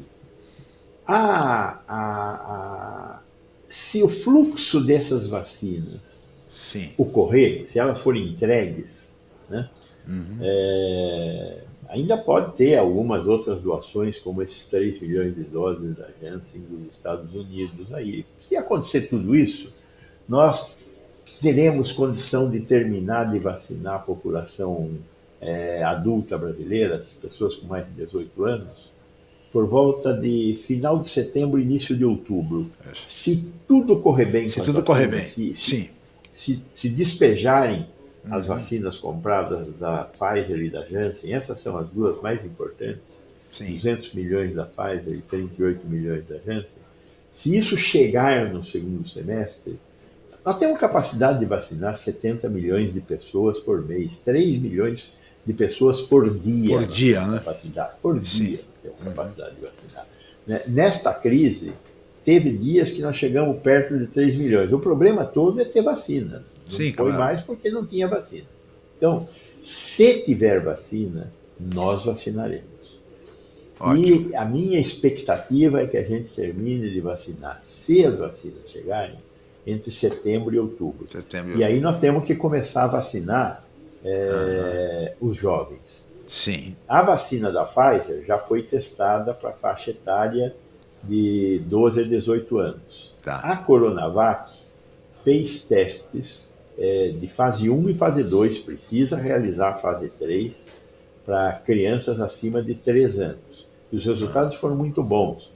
a, 1.06 1.80
a, 1.88 1.94
a, 1.96 3.20
se 3.68 4.02
o 4.02 4.08
fluxo 4.08 4.80
dessas 4.84 5.28
vacinas 5.28 6.00
Sim. 6.50 6.92
ocorrer, 6.96 7.68
se 7.72 7.78
elas 7.78 8.00
forem 8.00 8.28
entregues, 8.28 9.08
né, 9.48 9.68
uhum. 10.06 10.38
é, 10.40 11.19
ainda 11.90 12.16
pode 12.16 12.56
ter 12.56 12.76
algumas 12.76 13.26
outras 13.26 13.60
doações, 13.60 14.18
como 14.18 14.42
esses 14.42 14.66
3 14.66 15.00
milhões 15.00 15.34
de 15.34 15.42
doses 15.42 15.96
da 15.96 16.06
Janssen 16.22 16.62
dos 16.62 16.94
Estados 16.94 17.34
Unidos 17.34 17.92
aí, 17.92 18.24
se 18.48 18.56
acontecer 18.56 19.02
tudo 19.02 19.34
isso, 19.34 19.72
nós 20.28 20.72
teremos 21.40 21.92
condição 21.92 22.50
de 22.50 22.60
terminar 22.60 23.30
de 23.30 23.38
vacinar 23.38 23.96
a 23.96 23.98
população 23.98 24.90
é, 25.40 25.82
adulta 25.82 26.38
brasileira, 26.38 26.96
as 26.96 27.30
pessoas 27.30 27.56
com 27.56 27.66
mais 27.66 27.86
de 27.86 27.92
18 28.04 28.44
anos, 28.44 28.90
por 29.52 29.66
volta 29.66 30.12
de 30.12 30.60
final 30.64 31.00
de 31.00 31.10
setembro, 31.10 31.58
início 31.58 31.96
de 31.96 32.04
outubro. 32.04 32.70
Se 33.08 33.52
tudo 33.66 33.98
correr 34.00 34.26
bem, 34.26 34.48
se 34.48 34.62
tudo 34.62 34.82
correr 34.82 35.08
bem, 35.08 35.26
se, 35.26 35.54
sim. 35.56 35.88
Se, 36.34 36.62
se 36.74 36.88
despejarem. 36.88 37.86
As 38.28 38.46
vacinas 38.46 38.98
compradas 38.98 39.68
da 39.78 40.04
Pfizer 40.04 40.58
e 40.60 40.70
da 40.70 40.84
Janssen, 40.86 41.32
essas 41.32 41.62
são 41.62 41.76
as 41.76 41.88
duas 41.88 42.20
mais 42.20 42.44
importantes, 42.44 43.00
sim. 43.50 43.76
200 43.76 44.12
milhões 44.14 44.54
da 44.54 44.64
Pfizer 44.64 45.14
e 45.14 45.22
38 45.22 45.86
milhões 45.86 46.26
da 46.26 46.36
Janssen, 46.38 46.70
se 47.32 47.56
isso 47.56 47.76
chegar 47.76 48.52
no 48.52 48.64
segundo 48.64 49.08
semestre, 49.08 49.78
nós 50.44 50.58
temos 50.58 50.78
capacidade 50.78 51.38
de 51.38 51.46
vacinar 51.46 51.98
70 51.98 52.48
milhões 52.48 52.92
de 52.92 53.00
pessoas 53.00 53.58
por 53.60 53.86
mês, 53.86 54.10
3 54.24 54.58
milhões 54.58 55.16
de 55.46 55.52
pessoas 55.54 56.00
por 56.02 56.28
dia. 56.38 56.78
Por 56.78 56.86
dia, 56.86 57.26
né? 57.26 57.38
Capacidade, 57.38 57.92
por 58.02 58.26
Sim. 58.26 58.44
dia 58.44 58.60
temos 58.82 59.00
capacidade 59.00 59.54
de 59.56 59.62
vacinar. 59.62 60.06
Né, 60.46 60.62
nesta 60.66 61.12
crise, 61.12 61.72
teve 62.24 62.56
dias 62.56 62.92
que 62.92 63.02
nós 63.02 63.16
chegamos 63.16 63.60
perto 63.60 63.98
de 63.98 64.06
3 64.06 64.36
milhões. 64.36 64.72
O 64.72 64.78
problema 64.78 65.24
todo 65.24 65.60
é 65.60 65.64
ter 65.64 65.82
vacina. 65.82 66.42
Sim, 66.70 66.92
foi 66.92 67.10
claro. 67.10 67.18
mais 67.18 67.42
porque 67.42 67.70
não 67.70 67.84
tinha 67.84 68.08
vacina. 68.08 68.46
Então, 68.96 69.28
se 69.64 70.22
tiver 70.24 70.60
vacina, 70.60 71.32
nós 71.58 72.04
vacinaremos. 72.04 73.00
Ótimo. 73.78 74.30
E 74.30 74.36
a 74.36 74.44
minha 74.44 74.78
expectativa 74.78 75.80
é 75.80 75.86
que 75.86 75.96
a 75.96 76.02
gente 76.02 76.34
termine 76.34 76.90
de 76.90 77.00
vacinar, 77.00 77.62
se 77.84 78.04
as 78.04 78.18
vacinas 78.18 78.70
chegarem, 78.70 79.16
entre 79.66 79.90
setembro 79.90 80.54
e 80.54 80.58
outubro. 80.58 81.06
Setembro 81.08 81.56
e, 81.56 81.60
e 81.60 81.64
aí 81.64 81.80
nós 81.80 81.98
temos 81.98 82.24
que 82.26 82.34
começar 82.34 82.84
a 82.84 82.88
vacinar 82.88 83.64
é, 84.04 85.14
uhum. 85.20 85.28
os 85.28 85.36
jovens. 85.36 86.10
Sim. 86.28 86.76
A 86.88 87.02
vacina 87.02 87.50
da 87.50 87.64
Pfizer 87.64 88.24
já 88.26 88.38
foi 88.38 88.62
testada 88.62 89.34
para 89.34 89.50
a 89.50 89.54
faixa 89.54 89.90
etária 89.90 90.54
de 91.02 91.60
12 91.66 92.00
a 92.02 92.04
18 92.04 92.58
anos. 92.58 93.14
Tá. 93.22 93.38
A 93.38 93.56
Coronavac 93.56 94.52
fez 95.24 95.64
testes 95.64 96.49
é, 96.80 97.08
de 97.08 97.28
fase 97.28 97.68
1 97.68 97.90
e 97.90 97.94
fase 97.94 98.24
2, 98.24 98.58
precisa 98.60 99.16
realizar 99.16 99.68
a 99.68 99.74
fase 99.74 100.08
3 100.18 100.52
para 101.24 101.52
crianças 101.52 102.18
acima 102.20 102.62
de 102.62 102.74
3 102.74 103.20
anos 103.20 103.50
e 103.92 103.96
os 103.96 104.04
resultados 104.04 104.56
foram 104.56 104.76
muito 104.76 105.02
bons. 105.02 105.50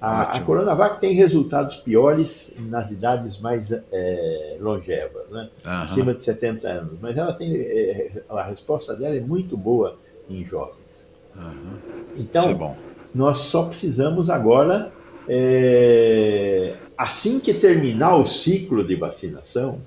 A, 0.00 0.22
a 0.36 0.40
Coronavac 0.40 0.98
tem 0.98 1.12
resultados 1.12 1.76
piores 1.76 2.54
nas 2.58 2.90
idades 2.90 3.38
mais 3.38 3.70
é, 3.70 4.56
longevas, 4.58 5.28
né? 5.30 5.50
Uhum. 5.64 5.72
acima 5.72 6.14
de 6.14 6.24
70 6.24 6.66
anos, 6.66 6.98
mas 7.02 7.18
ela 7.18 7.34
tem 7.34 7.54
é, 7.54 8.22
a 8.30 8.42
resposta 8.42 8.94
dela 8.94 9.14
é 9.14 9.20
muito 9.20 9.58
boa 9.58 9.98
em 10.28 10.42
jovens. 10.42 10.76
Uhum. 11.36 11.76
Então, 12.16 12.50
é 12.50 12.76
nós 13.14 13.38
só 13.38 13.64
precisamos 13.64 14.30
agora, 14.30 14.90
é, 15.28 16.76
assim 16.96 17.38
que 17.38 17.52
terminar 17.52 18.16
o 18.16 18.24
ciclo 18.24 18.82
de 18.82 18.94
vacinação, 18.94 19.80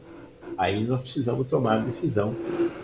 aí 0.57 0.83
nós 0.83 1.01
precisamos 1.01 1.47
tomar 1.47 1.75
a 1.75 1.85
decisão 1.85 2.35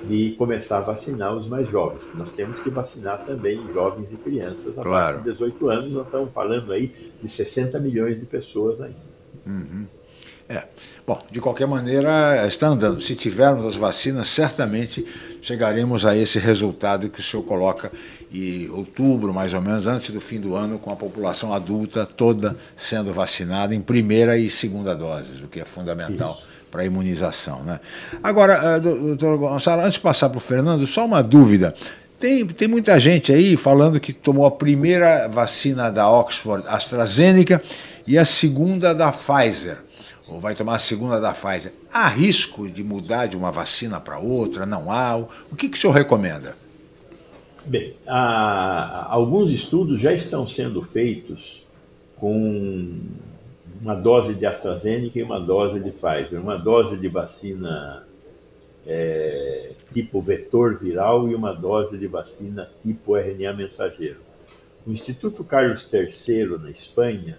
de 0.07 0.36
começar 0.38 0.78
a 0.78 0.82
vacinar 0.82 1.36
os 1.36 1.47
mais 1.47 1.70
jovens. 1.70 2.01
Nós 2.15 2.32
temos 2.32 2.59
que 2.61 2.70
vacinar 2.70 3.26
também 3.26 3.61
jovens 3.74 4.07
e 4.11 4.17
crianças 4.17 4.78
a 4.78 4.82
claro. 4.82 5.15
partir 5.17 5.30
de 5.30 5.32
18 5.34 5.70
anos. 5.70 5.91
Nós 5.91 6.05
estamos 6.05 6.34
falando 6.34 6.72
aí 6.72 6.93
de 7.22 7.30
60 7.30 7.80
milhões 7.80 8.20
de 8.20 8.26
pessoas 8.26 8.82
ainda. 8.82 9.09
Uhum. 9.45 9.86
É. 10.47 10.63
Bom, 11.05 11.22
de 11.30 11.39
qualquer 11.39 11.67
maneira, 11.67 12.45
está 12.47 12.67
andando. 12.67 12.99
Se 12.99 13.15
tivermos 13.15 13.63
as 13.65 13.76
vacinas, 13.76 14.30
certamente 14.30 15.05
chegaremos 15.43 16.05
a 16.05 16.17
esse 16.17 16.39
resultado 16.39 17.07
que 17.07 17.20
o 17.20 17.24
senhor 17.24 17.43
coloca 17.43 17.91
em 18.34 18.67
outubro, 18.70 19.32
mais 19.32 19.53
ou 19.53 19.61
menos, 19.61 19.86
antes 19.86 20.09
do 20.09 20.20
fim 20.20 20.39
do 20.39 20.55
ano, 20.55 20.80
com 20.80 20.91
a 20.91 20.95
população 20.95 21.53
adulta 21.53 22.03
toda 22.03 22.57
sendo 22.76 23.13
vacinada 23.13 23.76
em 23.76 23.82
primeira 23.82 24.39
e 24.39 24.49
segunda 24.49 24.95
doses, 24.95 25.39
o 25.39 25.47
que 25.47 25.59
é 25.59 25.65
fundamental. 25.65 26.39
Isso 26.39 26.59
para 26.70 26.86
imunização. 26.86 27.63
Né? 27.63 27.80
Agora, 28.22 28.53
eh, 28.53 28.80
doutor 28.80 29.38
Gonçalo, 29.38 29.82
antes 29.82 29.93
de 29.93 29.99
passar 29.99 30.30
para 30.30 30.38
o 30.38 30.41
Fernando, 30.41 30.86
só 30.88 31.05
uma 31.05 31.22
dúvida. 31.22 31.74
Tem, 32.20 32.45
tem 32.45 32.67
muita 32.67 32.99
gente 32.99 33.32
aí 33.32 33.55
falando 33.55 33.99
que 33.99 34.11
tomou 34.11 34.45
a 34.45 34.51
primeira 34.51 35.28
vacina 35.30 35.89
da 35.89 36.09
Oxford 36.09 36.67
AstraZeneca 36.67 37.61
e 38.05 38.17
a 38.17 38.26
segunda 38.26 38.93
da 38.93 39.11
Pfizer. 39.11 39.78
ou 40.28 40.39
vai 40.39 40.53
tomar 40.53 40.76
a 40.76 40.80
segunda 40.80 41.20
da 41.20 41.32
Pfizer. 41.32 41.72
Há 41.93 42.07
risco 42.09 42.70
de 42.70 42.84
mudar 42.84 43.28
de 43.28 43.38
uma 43.38 43.51
vacina 43.51 43.99
para 43.99 44.20
outra? 44.20 44.65
Não 44.65 44.91
há? 44.91 45.15
O 45.15 45.55
que, 45.55 45.70
que 45.70 45.78
o 45.78 45.82
senhor 45.82 45.93
recomenda? 45.93 46.55
Bem, 47.65 47.95
há, 48.05 49.07
alguns 49.09 49.51
estudos 49.51 50.01
já 50.01 50.11
estão 50.11 50.47
sendo 50.47 50.82
feitos 50.82 51.65
com 52.17 52.99
uma 53.82 53.96
dose 53.96 54.34
de 54.34 54.46
AstraZeneca 54.46 55.18
e 55.18 55.24
uma 55.24 55.40
dose 55.40 55.80
de 55.80 55.92
Pfizer, 55.92 56.42
uma 56.42 56.58
dose 56.58 56.98
de 56.98 57.08
vacina 57.08 58.06
é, 58.86 59.72
tipo 59.94 60.22
vetor 60.22 60.78
viral 60.78 61.30
e 61.30 61.36
uma 61.36 61.54
dose 61.54 61.98
de 61.98 62.08
vacina 62.08 62.70
tipo 62.84 63.16
RNA 63.16 63.54
mensageiro. 63.54 64.20
O 64.86 64.92
Instituto 64.92 65.44
Carlos 65.44 65.90
III, 65.92 66.58
na 66.58 66.72
Espanha, 66.72 67.38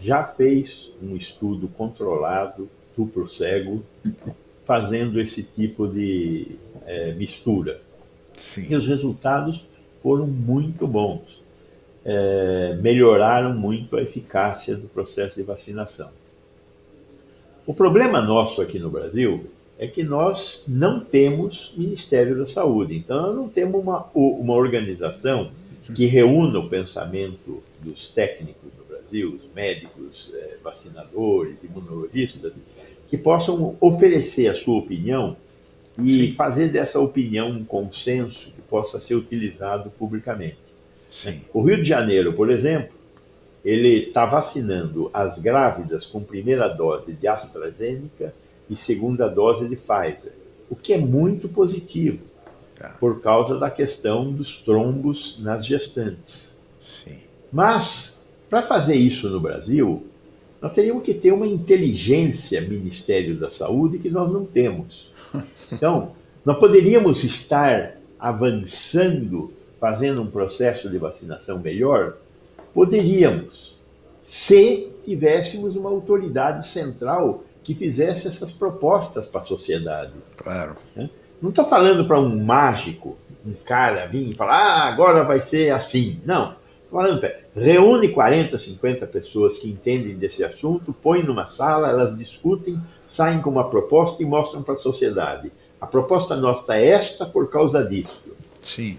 já 0.00 0.24
fez 0.24 0.92
um 1.02 1.16
estudo 1.16 1.68
controlado, 1.68 2.68
duplo 2.96 3.28
cego, 3.28 3.82
fazendo 4.64 5.20
esse 5.20 5.42
tipo 5.42 5.86
de 5.86 6.56
é, 6.86 7.12
mistura. 7.14 7.80
Sim. 8.36 8.66
E 8.70 8.76
os 8.76 8.86
resultados 8.86 9.64
foram 10.02 10.26
muito 10.26 10.86
bons. 10.86 11.37
É, 12.10 12.78
melhoraram 12.80 13.52
muito 13.52 13.94
a 13.94 14.02
eficácia 14.02 14.74
do 14.74 14.88
processo 14.88 15.34
de 15.34 15.42
vacinação. 15.42 16.08
O 17.66 17.74
problema 17.74 18.22
nosso 18.22 18.62
aqui 18.62 18.78
no 18.78 18.88
Brasil 18.88 19.44
é 19.78 19.86
que 19.86 20.02
nós 20.02 20.64
não 20.66 21.00
temos 21.00 21.74
Ministério 21.76 22.38
da 22.38 22.46
Saúde. 22.46 22.96
Então, 22.96 23.26
nós 23.26 23.36
não 23.36 23.48
temos 23.48 23.80
uma, 23.82 24.06
uma 24.14 24.54
organização 24.54 25.50
que 25.94 26.06
reúna 26.06 26.58
o 26.58 26.68
pensamento 26.68 27.62
dos 27.80 28.08
técnicos 28.08 28.70
no 28.78 28.84
Brasil, 28.84 29.34
os 29.34 29.54
médicos, 29.54 30.32
é, 30.34 30.56
vacinadores, 30.62 31.56
imunologistas, 31.62 32.54
que 33.06 33.18
possam 33.18 33.76
oferecer 33.80 34.48
a 34.48 34.54
sua 34.54 34.78
opinião 34.78 35.36
e 35.98 36.28
Sim. 36.28 36.32
fazer 36.34 36.68
dessa 36.68 36.98
opinião 37.00 37.50
um 37.50 37.64
consenso 37.64 38.50
que 38.50 38.62
possa 38.62 39.00
ser 39.00 39.14
utilizado 39.14 39.90
publicamente. 39.98 40.67
Sim. 41.18 41.40
O 41.52 41.62
Rio 41.62 41.78
de 41.78 41.88
Janeiro, 41.88 42.32
por 42.32 42.48
exemplo, 42.48 42.94
ele 43.64 44.04
está 44.04 44.24
vacinando 44.24 45.10
as 45.12 45.36
grávidas 45.36 46.06
com 46.06 46.22
primeira 46.22 46.68
dose 46.68 47.12
de 47.12 47.26
AstraZeneca 47.26 48.32
e 48.70 48.76
segunda 48.76 49.26
dose 49.26 49.66
de 49.68 49.74
Pfizer, 49.74 50.32
o 50.70 50.76
que 50.76 50.92
é 50.92 50.98
muito 50.98 51.48
positivo, 51.48 52.20
tá. 52.76 52.96
por 53.00 53.20
causa 53.20 53.58
da 53.58 53.68
questão 53.68 54.32
dos 54.32 54.58
trombos 54.58 55.36
nas 55.40 55.66
gestantes. 55.66 56.56
Sim. 56.80 57.18
Mas, 57.52 58.22
para 58.48 58.62
fazer 58.62 58.94
isso 58.94 59.28
no 59.28 59.40
Brasil, 59.40 60.06
nós 60.62 60.72
teríamos 60.72 61.02
que 61.02 61.14
ter 61.14 61.32
uma 61.32 61.48
inteligência 61.48 62.60
Ministério 62.60 63.36
da 63.36 63.50
Saúde 63.50 63.98
que 63.98 64.08
nós 64.08 64.32
não 64.32 64.44
temos. 64.44 65.10
Então, 65.70 66.12
nós 66.46 66.58
poderíamos 66.58 67.24
estar 67.24 67.98
avançando, 68.18 69.52
fazendo 69.80 70.22
um 70.22 70.30
processo 70.30 70.88
de 70.88 70.98
vacinação 70.98 71.58
melhor? 71.58 72.16
Poderíamos, 72.74 73.76
se 74.22 74.90
tivéssemos 75.04 75.76
uma 75.76 75.90
autoridade 75.90 76.68
central 76.68 77.44
que 77.64 77.74
fizesse 77.74 78.28
essas 78.28 78.52
propostas 78.52 79.26
para 79.26 79.42
a 79.42 79.44
sociedade. 79.44 80.12
Claro. 80.36 80.76
Né? 80.96 81.10
Não 81.40 81.50
estou 81.50 81.66
falando 81.66 82.06
para 82.06 82.18
um 82.18 82.44
mágico, 82.44 83.16
um 83.44 83.52
cara 83.52 84.06
vir 84.06 84.30
e 84.30 84.34
falar, 84.34 84.56
ah, 84.56 84.88
agora 84.88 85.22
vai 85.24 85.42
ser 85.42 85.70
assim. 85.70 86.20
Não. 86.24 86.56
Estou 86.84 87.00
falando, 87.02 87.30
reúne 87.54 88.08
40, 88.08 88.58
50 88.58 89.06
pessoas 89.06 89.58
que 89.58 89.68
entendem 89.68 90.16
desse 90.16 90.42
assunto, 90.42 90.92
põe 90.92 91.22
numa 91.22 91.46
sala, 91.46 91.90
elas 91.90 92.16
discutem, 92.16 92.80
saem 93.08 93.42
com 93.42 93.50
uma 93.50 93.68
proposta 93.68 94.22
e 94.22 94.26
mostram 94.26 94.62
para 94.62 94.74
a 94.74 94.78
sociedade. 94.78 95.52
A 95.80 95.86
proposta 95.86 96.34
nossa 96.34 96.74
é 96.74 96.86
esta 96.88 97.26
por 97.26 97.50
causa 97.50 97.84
disso. 97.84 98.18
Sim. 98.62 98.98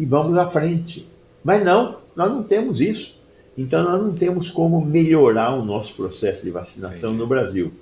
E 0.00 0.06
vamos 0.06 0.38
à 0.38 0.48
frente. 0.48 1.06
Mas 1.44 1.62
não, 1.62 1.98
nós 2.16 2.30
não 2.30 2.42
temos 2.42 2.80
isso. 2.80 3.20
Então 3.56 3.84
nós 3.84 4.02
não 4.02 4.14
temos 4.14 4.50
como 4.50 4.82
melhorar 4.82 5.54
o 5.54 5.62
nosso 5.62 5.94
processo 5.94 6.42
de 6.42 6.50
vacinação 6.50 7.10
Entendi. 7.10 7.18
no 7.18 7.26
Brasil. 7.26 7.72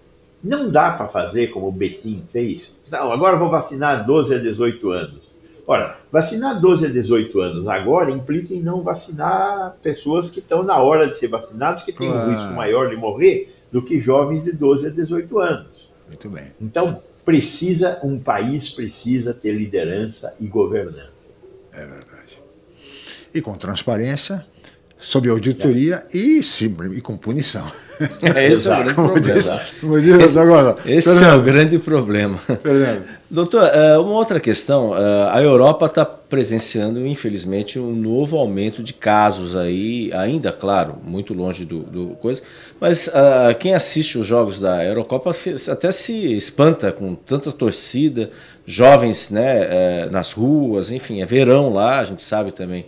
Não 0.42 0.68
dá 0.68 0.90
para 0.90 1.06
fazer 1.06 1.52
como 1.52 1.68
o 1.68 1.72
Betim 1.72 2.24
fez. 2.32 2.74
Não, 2.90 3.12
agora 3.12 3.36
vou 3.36 3.48
vacinar 3.48 4.04
12 4.04 4.34
a 4.34 4.38
18 4.38 4.90
anos. 4.90 5.28
Ora, 5.64 5.96
vacinar 6.10 6.60
12 6.60 6.86
a 6.86 6.88
18 6.88 7.40
anos 7.40 7.68
agora 7.68 8.10
implica 8.10 8.52
em 8.52 8.62
não 8.62 8.82
vacinar 8.82 9.76
pessoas 9.80 10.28
que 10.28 10.40
estão 10.40 10.64
na 10.64 10.78
hora 10.78 11.06
de 11.06 11.20
ser 11.20 11.28
vacinadas, 11.28 11.84
que 11.84 11.92
têm 11.92 12.08
um 12.08 12.30
risco 12.30 12.52
maior 12.54 12.90
de 12.90 12.96
morrer 12.96 13.54
do 13.70 13.80
que 13.80 14.00
jovens 14.00 14.42
de 14.42 14.50
12 14.50 14.86
a 14.86 14.90
18 14.90 15.38
anos. 15.38 15.88
Muito 16.08 16.30
bem. 16.30 16.52
Então, 16.60 17.00
precisa, 17.24 18.00
um 18.02 18.18
país 18.18 18.70
precisa 18.70 19.34
ter 19.34 19.52
liderança 19.52 20.34
e 20.40 20.48
governança. 20.48 21.18
É 21.72 21.86
verdade. 21.86 22.07
E 23.34 23.40
com 23.40 23.54
transparência, 23.54 24.44
sob 25.00 25.28
auditoria 25.28 26.04
é. 26.12 26.16
e, 26.16 26.40
e 26.94 27.00
com 27.00 27.16
punição. 27.16 27.64
Esse 28.36 28.68
é 28.68 28.72
o 28.72 28.84
grande 28.84 28.94
problema. 29.82 30.24
esse, 30.24 30.38
agora, 30.38 30.76
esse 30.86 31.24
é 31.24 31.34
o 31.34 31.42
grande 31.42 31.78
problema. 31.80 32.38
Fernando. 32.62 33.04
Doutor, 33.30 33.64
é, 33.64 33.98
uma 33.98 34.12
outra 34.12 34.38
questão. 34.38 34.96
É, 34.96 35.30
a 35.30 35.42
Europa 35.42 35.86
está 35.86 36.04
presenciando, 36.04 37.04
infelizmente, 37.06 37.78
um 37.78 37.92
novo 37.92 38.36
aumento 38.36 38.82
de 38.82 38.92
casos 38.92 39.56
aí, 39.56 40.12
ainda, 40.14 40.52
claro, 40.52 40.96
muito 41.04 41.34
longe 41.34 41.64
do, 41.64 41.80
do 41.80 42.06
coisa. 42.20 42.42
Mas 42.80 43.08
uh, 43.08 43.54
quem 43.58 43.74
assiste 43.74 44.16
os 44.16 44.26
jogos 44.26 44.60
da 44.60 44.84
Eurocopa 44.84 45.32
até 45.70 45.90
se 45.90 46.36
espanta 46.36 46.92
com 46.92 47.14
tanta 47.14 47.50
torcida, 47.50 48.30
jovens 48.64 49.30
né, 49.30 50.06
nas 50.10 50.32
ruas, 50.32 50.92
enfim, 50.92 51.20
é 51.20 51.26
verão 51.26 51.72
lá, 51.72 51.98
a 51.98 52.04
gente 52.04 52.22
sabe 52.22 52.52
também 52.52 52.84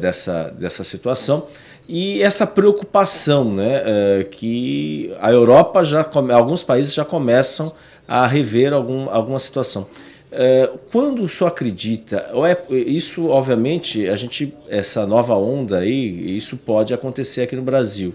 dessa, 0.00 0.50
dessa 0.50 0.84
situação 0.84 1.46
e 1.88 2.22
essa 2.22 2.46
preocupação, 2.46 3.52
né, 3.52 3.82
é, 3.84 4.24
que 4.24 5.14
a 5.20 5.30
Europa 5.30 5.82
já 5.82 6.08
alguns 6.34 6.62
países 6.62 6.92
já 6.92 7.04
começam 7.04 7.72
a 8.06 8.26
rever 8.26 8.72
algum, 8.72 9.08
alguma 9.10 9.38
situação. 9.38 9.86
É, 10.30 10.68
quando 10.92 11.22
o 11.22 11.28
senhor 11.28 11.48
acredita, 11.48 12.30
é, 12.46 12.74
isso 12.74 13.28
obviamente 13.28 14.06
a 14.08 14.16
gente 14.16 14.54
essa 14.68 15.06
nova 15.06 15.34
onda 15.34 15.78
aí, 15.78 16.36
isso 16.36 16.56
pode 16.56 16.92
acontecer 16.92 17.42
aqui 17.42 17.56
no 17.56 17.62
Brasil 17.62 18.14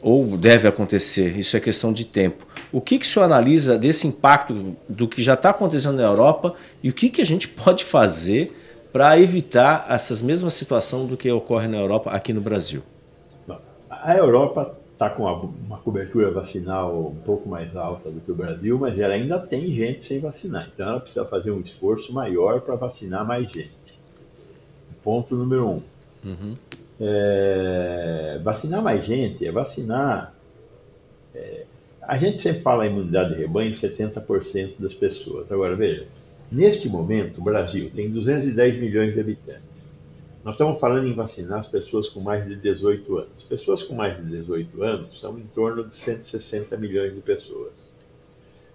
ou 0.00 0.36
deve 0.36 0.66
acontecer, 0.66 1.38
isso 1.38 1.56
é 1.56 1.60
questão 1.60 1.92
de 1.92 2.04
tempo. 2.04 2.44
O 2.72 2.80
que, 2.80 2.98
que 2.98 3.06
o 3.06 3.08
senhor 3.08 3.26
analisa 3.26 3.78
desse 3.78 4.06
impacto 4.06 4.76
do 4.88 5.06
que 5.06 5.22
já 5.22 5.34
está 5.34 5.50
acontecendo 5.50 5.96
na 5.96 6.02
Europa 6.02 6.54
e 6.82 6.90
o 6.90 6.92
que, 6.92 7.08
que 7.08 7.20
a 7.20 7.26
gente 7.26 7.46
pode 7.46 7.84
fazer 7.84 8.50
para 8.92 9.18
evitar 9.18 9.86
essas 9.88 10.20
mesmas 10.20 10.52
situações 10.52 11.08
do 11.08 11.16
que 11.16 11.30
ocorre 11.30 11.66
na 11.66 11.78
Europa 11.78 12.10
aqui 12.10 12.32
no 12.32 12.40
Brasil? 12.40 12.82
A 13.88 14.16
Europa 14.16 14.76
está 14.92 15.08
com 15.10 15.24
uma, 15.24 15.78
cobertura 15.78 16.30
vacinal 16.30 17.08
um 17.08 17.14
pouco 17.24 17.48
mais 17.48 17.74
alta 17.74 18.10
do 18.10 18.20
que 18.20 18.30
o 18.30 18.34
Brasil, 18.34 18.78
mas 18.78 18.98
ela 18.98 19.14
ainda 19.14 19.38
tem 19.38 19.74
gente 19.74 20.06
sem 20.06 20.20
vacinar. 20.20 20.70
Então 20.72 20.88
ela 20.88 21.00
precisa 21.00 21.24
fazer 21.24 21.50
um 21.50 21.60
esforço 21.60 22.12
maior 22.12 22.60
para 22.60 22.76
vacinar 22.76 23.26
mais 23.26 23.50
gente. 23.50 23.70
Ponto 25.02 25.34
número 25.34 25.68
um. 25.68 25.82
Uhum. 26.24 26.56
É, 27.00 28.40
vacinar 28.44 28.82
mais 28.82 29.04
gente 29.04 29.44
é 29.44 29.50
vacinar. 29.50 30.34
É, 31.34 31.64
a 32.02 32.16
gente 32.16 32.42
sempre 32.42 32.62
fala 32.62 32.86
em 32.86 32.90
imunidade 32.90 33.34
de 33.34 33.40
rebanho 33.40 33.72
70% 33.72 34.74
das 34.78 34.94
pessoas. 34.94 35.50
Agora, 35.50 35.74
veja, 35.74 36.06
neste 36.52 36.88
momento 36.88 37.40
o 37.40 37.44
Brasil 37.44 37.90
tem 37.94 38.10
210 38.10 38.78
milhões 38.78 39.14
de 39.14 39.20
habitantes. 39.20 39.72
Nós 40.44 40.54
estamos 40.54 40.80
falando 40.80 41.06
em 41.06 41.14
vacinar 41.14 41.60
as 41.60 41.68
pessoas 41.68 42.08
com 42.08 42.20
mais 42.20 42.44
de 42.46 42.56
18 42.56 43.16
anos. 43.16 43.42
Pessoas 43.48 43.84
com 43.84 43.94
mais 43.94 44.16
de 44.16 44.24
18 44.24 44.82
anos 44.82 45.20
são 45.20 45.38
em 45.38 45.46
torno 45.54 45.86
de 45.86 45.96
160 45.96 46.76
milhões 46.76 47.14
de 47.14 47.20
pessoas. 47.20 47.72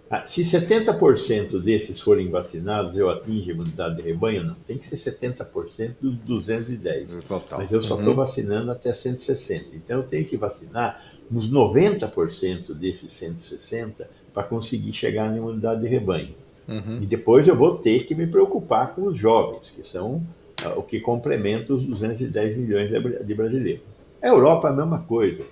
Ah, 0.09 0.25
se 0.25 0.45
70% 0.45 1.61
desses 1.61 1.99
forem 1.99 2.29
vacinados, 2.29 2.97
eu 2.97 3.09
atingo 3.09 3.49
a 3.49 3.53
imunidade 3.53 3.97
de 3.97 4.03
rebanho? 4.03 4.45
Não, 4.45 4.55
tem 4.65 4.77
que 4.77 4.87
ser 4.87 4.95
70% 4.95 5.95
dos 5.99 6.15
210. 6.19 7.25
Total. 7.25 7.59
Mas 7.59 7.71
eu 7.71 7.83
só 7.83 7.95
estou 7.95 8.11
uhum. 8.11 8.15
vacinando 8.15 8.71
até 8.71 8.93
160. 8.93 9.75
Então 9.75 9.97
eu 9.97 10.07
tenho 10.07 10.25
que 10.25 10.37
vacinar 10.37 11.03
uns 11.29 11.51
90% 11.51 12.73
desses 12.73 13.13
160 13.13 14.09
para 14.33 14.43
conseguir 14.43 14.93
chegar 14.93 15.29
na 15.29 15.35
imunidade 15.35 15.81
de 15.81 15.87
rebanho. 15.89 16.33
Uhum. 16.67 16.97
E 17.01 17.05
depois 17.05 17.47
eu 17.47 17.55
vou 17.55 17.77
ter 17.77 18.05
que 18.05 18.13
me 18.13 18.27
preocupar 18.27 18.93
com 18.93 19.05
os 19.07 19.17
jovens, 19.17 19.71
que 19.71 19.87
são 19.87 20.21
o 20.75 20.81
que 20.81 20.99
complementa 20.99 21.73
os 21.73 21.83
210 21.83 22.57
milhões 22.57 22.89
de 23.25 23.35
brasileiros. 23.35 23.83
A 24.21 24.27
Europa 24.27 24.67
é 24.67 24.71
a 24.71 24.75
mesma 24.75 24.99
coisa. 24.99 25.43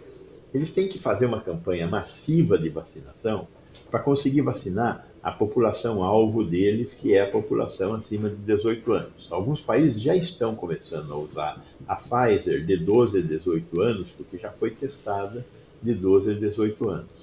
Eles 0.53 0.74
têm 0.74 0.88
que 0.88 0.99
fazer 0.99 1.26
uma 1.26 1.41
campanha 1.41 1.88
massiva 1.88 2.57
de 2.57 2.70
vacinação 2.70 3.47
para 3.91 3.99
conseguir 3.99 4.41
vacinar 4.41 5.05
a 5.22 5.32
população 5.32 6.03
alvo 6.03 6.43
deles, 6.43 6.93
que 6.93 7.13
é 7.13 7.22
a 7.22 7.30
população 7.30 7.93
acima 7.93 8.30
de 8.30 8.36
18 8.38 8.93
anos. 8.93 9.28
Alguns 9.32 9.59
países 9.59 10.01
já 10.01 10.16
estão 10.16 10.55
começando 10.55 11.11
a 11.11 11.18
usar 11.18 11.63
a 11.88 11.95
Pfizer 11.95 12.66
de 12.66 12.78
12 12.78 13.20
a 13.20 13.22
18 13.22 13.82
anos, 13.82 14.07
porque 14.16 14.38
já 14.38 14.51
foi 14.51 14.72
testada 14.72 15.45
de 15.82 15.93
12 15.93 16.32
a 16.32 16.34
18 16.34 16.89
anos. 16.89 17.14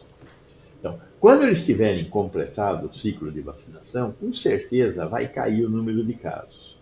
Quando 1.22 1.44
eles 1.44 1.64
tiverem 1.64 2.06
completado 2.06 2.88
o 2.88 2.92
ciclo 2.92 3.30
de 3.30 3.40
vacinação, 3.40 4.10
com 4.10 4.34
certeza 4.34 5.06
vai 5.06 5.28
cair 5.28 5.64
o 5.64 5.70
número 5.70 6.02
de 6.04 6.14
casos. 6.14 6.76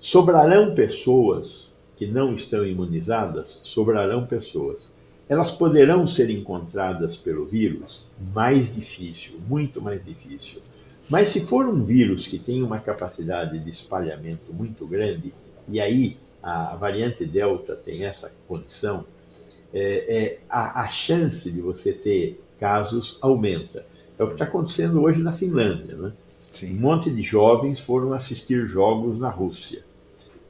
Sobrarão 0.00 0.74
pessoas 0.74 1.78
que 1.94 2.06
não 2.06 2.34
estão 2.34 2.64
imunizadas? 2.64 3.60
Sobrarão 3.62 4.24
pessoas. 4.26 4.90
Elas 5.28 5.50
poderão 5.50 6.08
ser 6.08 6.30
encontradas 6.30 7.18
pelo 7.18 7.44
vírus? 7.44 8.06
Mais 8.32 8.74
difícil, 8.74 9.38
muito 9.46 9.82
mais 9.82 10.02
difícil. 10.02 10.62
Mas 11.06 11.28
se 11.28 11.44
for 11.44 11.66
um 11.66 11.84
vírus 11.84 12.26
que 12.26 12.38
tem 12.38 12.62
uma 12.62 12.80
capacidade 12.80 13.58
de 13.58 13.68
espalhamento 13.68 14.50
muito 14.50 14.86
grande, 14.86 15.34
e 15.68 15.78
aí 15.78 16.16
a 16.42 16.74
variante 16.74 17.26
Delta 17.26 17.76
tem 17.76 18.06
essa 18.06 18.32
condição, 18.48 19.04
é, 19.74 20.06
é, 20.08 20.40
a, 20.48 20.84
a 20.84 20.88
chance 20.88 21.52
de 21.52 21.60
você 21.60 21.92
ter 21.92 22.40
casos 22.58 23.18
aumenta. 23.20 23.84
É 24.18 24.22
o 24.22 24.28
que 24.28 24.34
está 24.34 24.44
acontecendo 24.44 25.02
hoje 25.02 25.20
na 25.20 25.32
Finlândia. 25.32 25.96
Né? 25.96 26.12
Um 26.62 26.80
monte 26.80 27.10
de 27.10 27.22
jovens 27.22 27.80
foram 27.80 28.12
assistir 28.12 28.66
jogos 28.66 29.18
na 29.18 29.28
Rússia. 29.28 29.82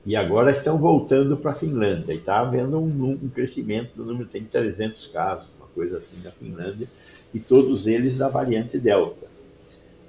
E 0.07 0.15
agora 0.15 0.53
estão 0.53 0.79
voltando 0.79 1.37
para 1.37 1.53
a 1.53 1.55
Finlândia. 1.55 2.13
E 2.13 2.19
está 2.19 2.41
havendo 2.41 2.79
um, 2.79 3.19
um, 3.23 3.29
crescimento 3.29 3.91
do 3.97 4.05
número, 4.05 4.29
tem 4.29 4.45
300 4.45 5.07
casos, 5.09 5.47
uma 5.59 5.69
coisa 5.69 5.97
assim, 5.97 6.23
na 6.23 6.31
Finlândia, 6.31 6.87
e 7.33 7.41
todos 7.41 7.87
eles 7.87 8.19
da 8.19 8.29
variante 8.29 8.79
Delta. 8.79 9.27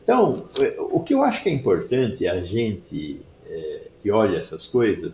Então, 0.03 0.35
o 0.91 0.99
que 0.99 1.13
eu 1.13 1.23
acho 1.23 1.41
que 1.41 1.49
é 1.49 1.53
importante 1.53 2.27
a 2.27 2.43
gente 2.43 3.21
é, 3.47 3.87
que 4.03 4.11
olha 4.11 4.37
essas 4.37 4.67
coisas, 4.67 5.13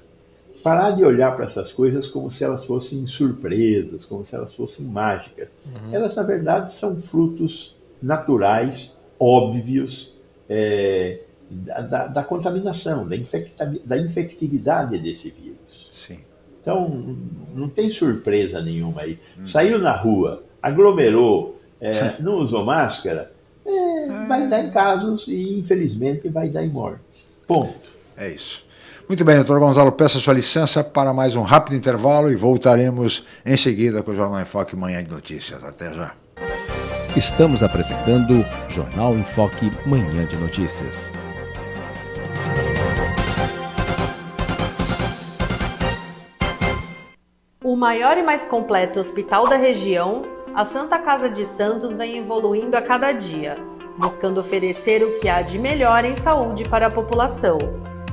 parar 0.64 0.92
de 0.92 1.04
olhar 1.04 1.36
para 1.36 1.46
essas 1.46 1.72
coisas 1.72 2.08
como 2.08 2.32
se 2.32 2.44
elas 2.44 2.66
fossem 2.66 3.06
surpresas, 3.08 4.06
como 4.06 4.26
se 4.26 4.36
elas 4.36 4.54
fossem 4.54 4.86
mágicas. 4.86 5.50
Uhum. 5.66 5.94
Elas, 5.94 6.16
na 6.16 6.24
verdade, 6.24 6.76
são 6.76 6.96
frutos 7.02 7.76
naturais, 8.02 8.96
óbvios, 9.20 10.14
é, 10.50 11.22
da, 11.50 12.08
da, 12.08 12.24
contaminação, 12.24 13.08
da, 13.08 13.16
da 13.86 13.98
infectividade 13.98 14.98
desse 15.00 15.30
vírus. 15.30 15.90
Sim. 15.92 16.20
Então, 16.62 17.18
não 17.54 17.68
tem 17.68 17.90
surpresa 17.92 18.62
nenhuma 18.62 19.02
aí. 19.02 19.20
Hum. 19.40 19.46
Saiu 19.46 19.80
na 19.80 19.96
rua, 19.96 20.44
aglomerou, 20.62 21.60
é, 21.80 22.16
não 22.22 22.38
usou 22.38 22.64
máscara, 22.64 23.32
é, 23.66 24.26
vai 24.28 24.48
dar 24.48 24.64
em 24.64 24.72
casos 24.72 25.28
e, 25.28 25.60
infelizmente, 25.60 26.30
vai 26.30 26.50
dar 26.50 26.64
em 26.64 26.70
mortes. 26.70 27.02
Ponto. 27.48 27.92
É 28.18 28.30
isso. 28.30 28.66
Muito 29.12 29.26
bem, 29.26 29.36
doutor 29.36 29.60
Gonzalo, 29.60 29.92
peço 29.92 30.20
a 30.20 30.22
sua 30.22 30.34
licença 30.34 30.82
para 30.82 31.14
mais 31.14 31.36
um 31.36 31.42
rápido 31.42 31.76
intervalo 31.76 32.32
e 32.32 32.36
voltaremos 32.38 33.28
em 33.46 33.58
seguida 33.58 34.02
com 34.02 34.12
o 34.12 34.16
Jornal 34.16 34.40
em 34.40 34.46
Foque 34.46 34.74
Manhã 34.74 35.04
de 35.04 35.12
Notícias. 35.12 35.62
Até 35.66 35.94
já. 35.94 36.14
Estamos 37.14 37.62
apresentando 37.62 38.46
Jornal 38.70 39.14
em 39.14 39.26
Foque 39.26 39.70
Manhã 39.86 40.26
de 40.26 40.38
Notícias. 40.38 41.12
O 47.62 47.76
maior 47.76 48.18
e 48.18 48.24
mais 48.24 48.46
completo 48.46 48.98
hospital 48.98 49.46
da 49.46 49.58
região, 49.58 50.22
a 50.56 50.64
Santa 50.64 50.98
Casa 50.98 51.30
de 51.30 51.46
Santos 51.46 51.98
vem 51.98 52.18
evoluindo 52.18 52.78
a 52.78 52.82
cada 52.82 53.12
dia, 53.12 53.58
buscando 53.98 54.40
oferecer 54.40 55.04
o 55.04 55.20
que 55.20 55.28
há 55.28 55.42
de 55.42 55.60
melhor 55.60 56.06
em 56.06 56.16
saúde 56.16 56.64
para 56.64 56.88
a 56.88 56.90
população. 56.90 57.91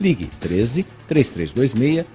Ligue 0.00 0.26
13 0.40 0.86
3326 1.06 2.06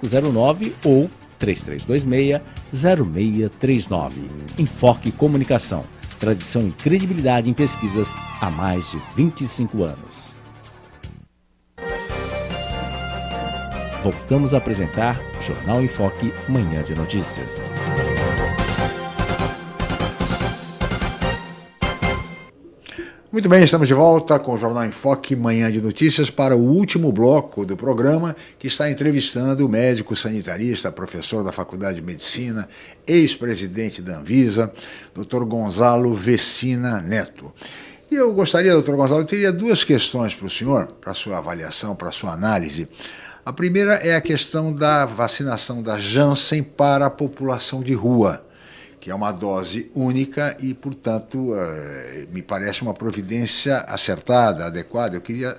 0509 0.00 0.74
ou 0.84 1.08
3326 1.38 2.40
0639. 2.72 4.22
Enfoque 4.58 5.12
Comunicação. 5.12 5.84
Tradição 6.18 6.66
e 6.66 6.72
credibilidade 6.72 7.48
em 7.50 7.52
pesquisas 7.52 8.12
há 8.40 8.50
mais 8.50 8.90
de 8.90 9.00
25 9.14 9.84
anos. 9.84 10.14
Voltamos 14.02 14.52
a 14.52 14.58
apresentar 14.58 15.18
Jornal 15.40 15.82
em 15.82 15.88
Foque, 15.88 16.32
Manhã 16.48 16.82
de 16.82 16.94
Notícias. 16.94 17.70
Muito 23.34 23.48
bem, 23.48 23.64
estamos 23.64 23.88
de 23.88 23.94
volta 23.94 24.38
com 24.38 24.54
o 24.54 24.56
Jornal 24.56 24.84
em 24.84 24.92
Foque, 24.92 25.34
manhã 25.34 25.68
de 25.68 25.80
notícias, 25.80 26.30
para 26.30 26.56
o 26.56 26.60
último 26.60 27.10
bloco 27.10 27.66
do 27.66 27.76
programa, 27.76 28.36
que 28.60 28.68
está 28.68 28.88
entrevistando 28.88 29.66
o 29.66 29.68
médico 29.68 30.14
sanitarista, 30.14 30.92
professor 30.92 31.42
da 31.42 31.50
Faculdade 31.50 31.96
de 31.96 32.02
Medicina, 32.02 32.68
ex-presidente 33.04 34.00
da 34.00 34.18
Anvisa, 34.18 34.72
Dr. 35.12 35.42
Gonzalo 35.46 36.14
Vecina 36.14 37.02
Neto. 37.02 37.52
E 38.08 38.14
eu 38.14 38.32
gostaria, 38.32 38.70
doutor 38.70 38.94
Gonzalo, 38.94 39.22
eu 39.22 39.26
teria 39.26 39.52
duas 39.52 39.82
questões 39.82 40.32
para 40.32 40.46
o 40.46 40.50
senhor, 40.50 40.86
para 41.00 41.10
a 41.10 41.16
sua 41.16 41.38
avaliação, 41.38 41.96
para 41.96 42.10
a 42.10 42.12
sua 42.12 42.30
análise. 42.30 42.86
A 43.44 43.52
primeira 43.52 43.94
é 43.94 44.14
a 44.14 44.20
questão 44.20 44.72
da 44.72 45.04
vacinação 45.06 45.82
da 45.82 45.98
Janssen 45.98 46.62
para 46.62 47.06
a 47.06 47.10
população 47.10 47.82
de 47.82 47.94
rua 47.94 48.44
que 49.04 49.10
é 49.10 49.14
uma 49.14 49.32
dose 49.32 49.90
única 49.94 50.56
e, 50.60 50.72
portanto, 50.72 51.54
eh, 51.54 52.26
me 52.32 52.40
parece 52.40 52.80
uma 52.80 52.94
providência 52.94 53.76
acertada, 53.80 54.64
adequada. 54.64 55.14
Eu 55.14 55.20
queria 55.20 55.58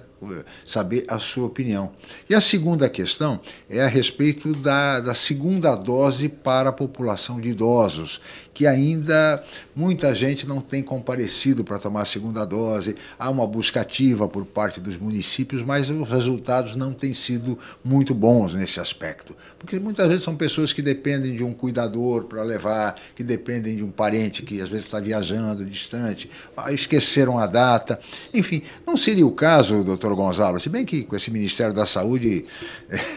saber 0.66 1.06
a 1.08 1.20
sua 1.20 1.46
opinião. 1.46 1.92
E 2.30 2.36
a 2.36 2.42
segunda 2.42 2.90
questão 2.90 3.40
é 3.70 3.82
a 3.82 3.88
respeito 3.88 4.54
da, 4.54 5.00
da 5.00 5.14
segunda 5.14 5.76
dose 5.76 6.30
para 6.30 6.70
a 6.70 6.74
população 6.74 7.40
de 7.40 7.50
idosos, 7.50 8.22
que 8.54 8.66
ainda 8.66 9.44
muita 9.76 10.16
gente 10.16 10.48
não 10.48 10.62
tem 10.62 10.82
comparecido 10.82 11.64
para 11.64 11.78
tomar 11.78 12.04
a 12.04 12.06
segunda 12.06 12.46
dose. 12.46 12.96
Há 13.20 13.30
uma 13.30 13.46
busca 13.46 13.82
ativa 13.82 14.28
por 14.28 14.46
parte 14.46 14.80
dos 14.80 14.98
municípios, 14.98 15.62
mas 15.62 15.90
os 15.90 16.10
resultados 16.10 16.76
não 16.76 16.94
têm 16.94 17.14
sido 17.14 17.60
muito 17.84 18.14
bons 18.14 18.54
nesse 18.54 18.80
aspecto. 18.80 19.36
Porque 19.60 19.78
muitas 19.78 20.08
vezes 20.08 20.24
são 20.24 20.36
pessoas 20.36 20.72
que 20.72 20.82
dependem 20.82 21.36
de 21.36 21.44
um 21.44 21.54
cuidador 21.54 22.26
para 22.26 22.44
levar, 22.44 22.96
que 23.16 23.24
dependem 23.24 23.76
de 23.76 23.84
um 23.84 23.92
parente 23.92 24.44
que 24.44 24.62
às 24.62 24.70
vezes 24.70 24.86
está 24.86 25.00
viajando 25.00 25.66
distante, 25.66 26.30
ah, 26.56 26.72
esqueceram 26.72 27.38
a 27.38 27.46
data. 27.46 28.00
Enfim, 28.34 28.62
não 28.88 28.96
seria 28.96 29.28
o 29.28 29.32
caso, 29.32 29.84
doutor 29.84 30.05
Gonzalo, 30.14 30.60
se 30.60 30.68
bem 30.68 30.86
que 30.86 31.04
com 31.04 31.16
esse 31.16 31.32
Ministério 31.32 31.74
da 31.74 31.86
Saúde 31.86 32.46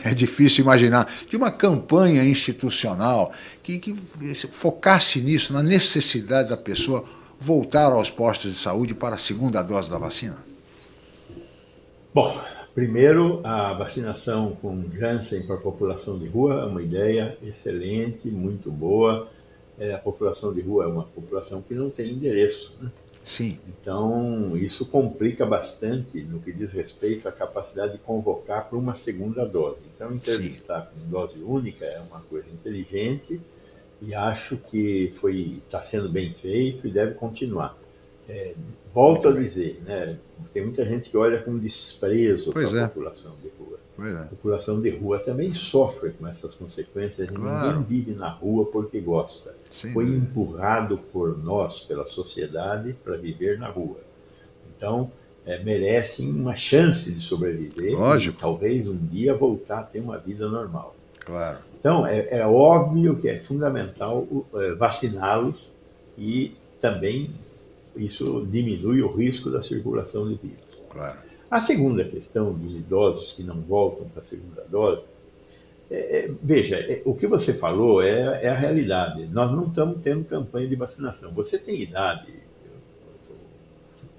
é 0.04 0.14
difícil 0.14 0.62
imaginar, 0.62 1.12
de 1.28 1.36
uma 1.36 1.50
campanha 1.50 2.24
institucional 2.24 3.32
que, 3.62 3.80
que 3.80 3.96
focasse 4.52 5.20
nisso, 5.20 5.52
na 5.52 5.62
necessidade 5.62 6.50
da 6.50 6.56
pessoa 6.56 7.04
voltar 7.40 7.92
aos 7.92 8.10
postos 8.10 8.52
de 8.52 8.58
saúde 8.58 8.94
para 8.94 9.16
a 9.16 9.18
segunda 9.18 9.60
dose 9.62 9.90
da 9.90 9.98
vacina? 9.98 10.36
Bom, 12.14 12.40
Primeiro, 12.78 13.40
a 13.42 13.72
vacinação 13.72 14.56
com 14.62 14.84
Janssen 14.96 15.42
para 15.42 15.56
a 15.56 15.58
população 15.58 16.16
de 16.16 16.28
rua 16.28 16.60
é 16.60 16.64
uma 16.64 16.80
ideia 16.80 17.36
excelente, 17.42 18.28
muito 18.28 18.70
boa. 18.70 19.26
É, 19.76 19.94
a 19.94 19.98
população 19.98 20.54
de 20.54 20.60
rua 20.60 20.84
é 20.84 20.86
uma 20.86 21.02
população 21.02 21.60
que 21.60 21.74
não 21.74 21.90
tem 21.90 22.12
endereço. 22.12 22.76
Né? 22.80 22.88
Sim. 23.28 23.58
Então, 23.68 24.56
isso 24.56 24.86
complica 24.86 25.44
bastante 25.44 26.22
no 26.22 26.40
que 26.40 26.50
diz 26.50 26.72
respeito 26.72 27.28
à 27.28 27.32
capacidade 27.32 27.92
de 27.92 27.98
convocar 27.98 28.66
para 28.66 28.78
uma 28.78 28.96
segunda 28.96 29.44
dose. 29.44 29.80
Então, 29.94 30.14
entrevistar 30.14 30.90
com 30.90 31.10
dose 31.10 31.38
única 31.38 31.84
é 31.84 32.00
uma 32.00 32.22
coisa 32.22 32.48
inteligente 32.48 33.38
e 34.00 34.14
acho 34.14 34.56
que 34.56 35.12
foi 35.20 35.60
está 35.66 35.82
sendo 35.82 36.08
bem 36.08 36.32
feito 36.32 36.88
e 36.88 36.90
deve 36.90 37.16
continuar. 37.16 37.76
É, 38.26 38.54
volto 38.94 39.28
a 39.28 39.32
dizer, 39.32 39.82
né, 39.84 40.18
tem 40.54 40.64
muita 40.64 40.86
gente 40.86 41.10
que 41.10 41.16
olha 41.18 41.42
com 41.42 41.58
desprezo 41.58 42.50
para 42.50 42.62
a 42.62 42.84
é. 42.84 42.88
população 42.88 43.36
de 43.42 43.50
rua. 43.58 43.78
Pois 43.94 44.14
é. 44.14 44.22
A 44.22 44.24
população 44.24 44.80
de 44.80 44.88
rua 44.88 45.18
também 45.18 45.52
sofre 45.52 46.12
com 46.12 46.26
essas 46.26 46.54
consequências. 46.54 47.30
Claro. 47.30 47.80
Ninguém 47.80 47.84
vive 47.84 48.12
na 48.12 48.30
rua 48.30 48.64
porque 48.64 49.00
gosta. 49.00 49.54
Sem 49.70 49.92
Foi 49.92 50.04
dúvida. 50.04 50.24
empurrado 50.24 50.98
por 51.12 51.42
nós, 51.42 51.80
pela 51.80 52.06
sociedade, 52.06 52.94
para 53.04 53.16
viver 53.16 53.58
na 53.58 53.68
rua. 53.68 54.00
Então, 54.76 55.10
é, 55.44 55.62
merecem 55.62 56.30
uma 56.30 56.56
chance 56.56 57.10
de 57.10 57.20
sobreviver 57.20 57.98
Lógico. 57.98 58.36
e 58.36 58.40
talvez 58.40 58.88
um 58.88 58.96
dia 58.96 59.34
voltar 59.34 59.80
a 59.80 59.82
ter 59.82 60.00
uma 60.00 60.18
vida 60.18 60.48
normal. 60.48 60.94
Claro. 61.24 61.58
Então, 61.78 62.06
é, 62.06 62.38
é 62.38 62.46
óbvio 62.46 63.16
que 63.20 63.28
é 63.28 63.38
fundamental 63.38 64.26
é, 64.54 64.74
vaciná-los 64.74 65.68
e 66.16 66.54
também 66.80 67.30
isso 67.96 68.46
diminui 68.50 69.02
o 69.02 69.10
risco 69.10 69.50
da 69.50 69.62
circulação 69.62 70.28
de 70.28 70.34
vírus. 70.36 70.58
Claro. 70.90 71.18
A 71.50 71.60
segunda 71.60 72.04
questão 72.04 72.52
dos 72.52 72.72
idosos 72.74 73.32
que 73.32 73.42
não 73.42 73.60
voltam 73.60 74.06
para 74.08 74.22
a 74.22 74.24
segunda 74.24 74.64
dose, 74.70 75.02
é, 75.90 75.96
é, 75.96 76.30
veja, 76.42 76.76
é, 76.76 77.02
o 77.04 77.14
que 77.14 77.26
você 77.26 77.54
falou 77.54 78.02
é, 78.02 78.44
é 78.44 78.48
a 78.48 78.54
realidade. 78.54 79.26
Nós 79.32 79.50
não 79.50 79.66
estamos 79.66 79.98
tendo 80.02 80.24
campanha 80.24 80.68
de 80.68 80.76
vacinação. 80.76 81.32
Você 81.32 81.58
tem 81.58 81.82
idade, 81.82 82.26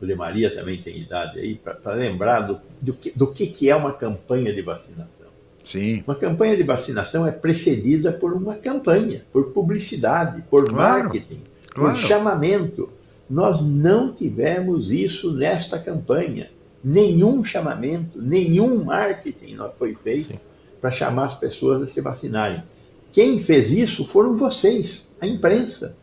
o 0.02 0.06
De 0.06 0.16
Maria 0.16 0.54
também 0.54 0.78
tem 0.78 0.98
idade 0.98 1.40
aí, 1.40 1.56
para 1.56 1.94
lembrar 1.94 2.42
do, 2.42 2.60
do, 2.82 2.94
que, 2.94 3.12
do 3.16 3.32
que, 3.32 3.48
que 3.48 3.70
é 3.70 3.76
uma 3.76 3.94
campanha 3.94 4.54
de 4.54 4.62
vacinação. 4.62 5.28
Sim. 5.64 6.04
Uma 6.08 6.16
campanha 6.16 6.58
de 6.58 6.64
vacinação 6.64 7.28
é 7.28 7.32
precedida 7.32 8.12
por 8.12 8.34
uma 8.34 8.56
campanha, 8.56 9.24
por 9.32 9.52
publicidade, 9.52 10.42
por 10.50 10.68
Claro, 10.68 11.04
marketing, 11.04 11.42
claro. 11.70 11.96
por 11.96 12.02
chamamento. 12.02 12.90
Nós 13.30 13.62
não 13.62 14.12
tivemos 14.12 14.90
isso 14.90 15.32
nesta 15.32 15.78
campanha. 15.78 16.50
Nenhum 16.84 17.44
chamamento, 17.44 18.20
nenhum 18.20 18.84
marketing 18.84 19.58
foi 19.78 19.94
feito 19.94 20.40
para 20.80 20.92
chamar 20.92 21.26
as 21.26 21.36
pessoas 21.36 21.82
a 21.82 21.88
se 21.88 22.02
vacinarem. 22.02 22.64
Quem 23.12 23.40
fez 23.40 23.72
isso 23.72 24.06
foram 24.06 24.38
vocês, 24.38 25.10
a 25.20 25.28
imprensa. 25.28 25.96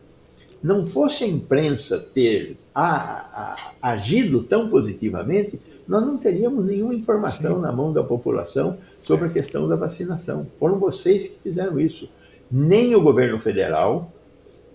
Não 0.62 0.86
fosse 0.86 1.24
a 1.24 1.26
imprensa 1.28 1.98
ter 1.98 2.56
a- 2.74 3.54
a- 3.82 3.90
agido 3.92 4.42
tão 4.42 4.68
positivamente, 4.68 5.60
nós 5.86 6.04
não 6.04 6.18
teríamos 6.18 6.64
nenhuma 6.66 6.94
informação 6.94 7.60
na 7.60 7.72
mão 7.72 7.92
da 7.92 8.02
população 8.02 8.76
sobre 9.02 9.28
a 9.28 9.30
questão 9.30 9.68
da 9.68 9.76
vacinação. 9.76 10.46
Foram 10.58 10.78
vocês 10.78 11.28
que 11.28 11.38
fizeram 11.44 11.78
isso. 11.78 12.08
Nem 12.50 12.94
o 12.94 13.00
governo 13.00 13.38
federal, 13.38 14.12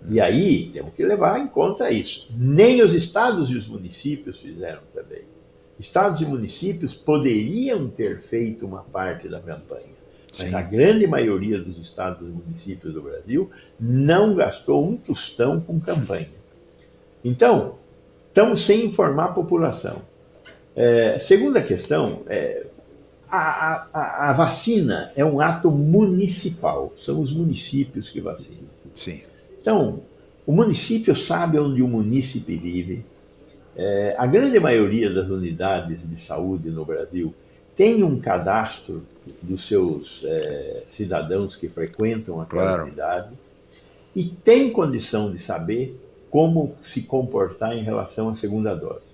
e 0.10 0.20
aí 0.22 0.70
temos 0.74 0.94
que 0.94 1.04
levar 1.04 1.40
em 1.40 1.48
conta 1.48 1.92
isso, 1.92 2.28
nem 2.38 2.82
os 2.82 2.94
estados 2.94 3.50
e 3.50 3.58
os 3.58 3.68
municípios 3.68 4.40
fizeram 4.40 4.82
também. 4.94 5.22
Estados 5.80 6.22
e 6.22 6.26
municípios 6.26 6.94
poderiam 6.94 7.88
ter 7.90 8.22
feito 8.22 8.66
uma 8.66 8.84
parte 8.84 9.28
da 9.28 9.40
campanha, 9.40 9.96
mas 10.38 10.50
Sim. 10.50 10.54
a 10.56 10.62
grande 10.62 11.08
maioria 11.08 11.60
dos 11.60 11.78
estados 11.80 12.22
e 12.28 12.32
municípios 12.32 12.94
do 12.94 13.02
Brasil 13.02 13.50
não 13.80 14.36
gastou 14.36 14.86
um 14.88 14.96
tostão 14.96 15.60
com 15.60 15.80
campanha. 15.80 16.30
Então, 17.26 17.76
estamos 18.28 18.64
sem 18.66 18.86
informar 18.86 19.26
a 19.26 19.34
população. 19.34 20.02
É, 20.76 21.20
segunda 21.20 21.62
questão, 21.62 22.22
é, 22.28 22.66
a, 23.30 23.38
a- 23.38 23.88
a- 23.94 24.30
a 24.30 24.34
vacina 24.34 25.12
é 25.16 25.26
um 25.26 25.40
ato 25.42 25.70
municipal, 25.72 26.94
são 26.98 27.20
os 27.22 27.32
municípios 27.32 28.10
que 28.10 28.22
vacinam. 28.22 28.70
Sim. 28.96 29.22
Então, 29.62 30.02
o 30.46 30.52
município 30.52 31.16
sabe 31.16 31.58
onde 31.60 31.82
o 31.82 31.88
munícipe 31.88 32.56
vive. 32.56 33.06
É, 33.76 34.16
a 34.18 34.26
grande 34.28 34.60
maioria 34.60 35.10
das 35.10 35.30
unidades 35.30 35.98
de 36.04 36.22
saúde 36.22 36.70
no 36.70 36.84
Brasil 36.84 37.34
tem 37.76 38.04
um 38.04 38.20
cadastro 38.20 39.04
dos 39.42 39.68
seus 39.68 40.22
é, 40.26 40.84
cidadãos 40.92 41.56
que 41.56 41.70
frequentam 41.70 42.42
aquela 42.42 42.64
Claro. 42.64 42.84
unidade 42.84 43.30
e 44.16 44.26
tem 44.26 44.72
condição 44.72 45.32
de 45.32 45.42
saber 45.42 45.98
como 46.30 46.76
se 46.84 47.04
comportar 47.04 47.78
em 47.78 47.84
relação 47.84 48.30
à 48.30 48.36
segunda 48.36 48.76
dose. 48.76 49.12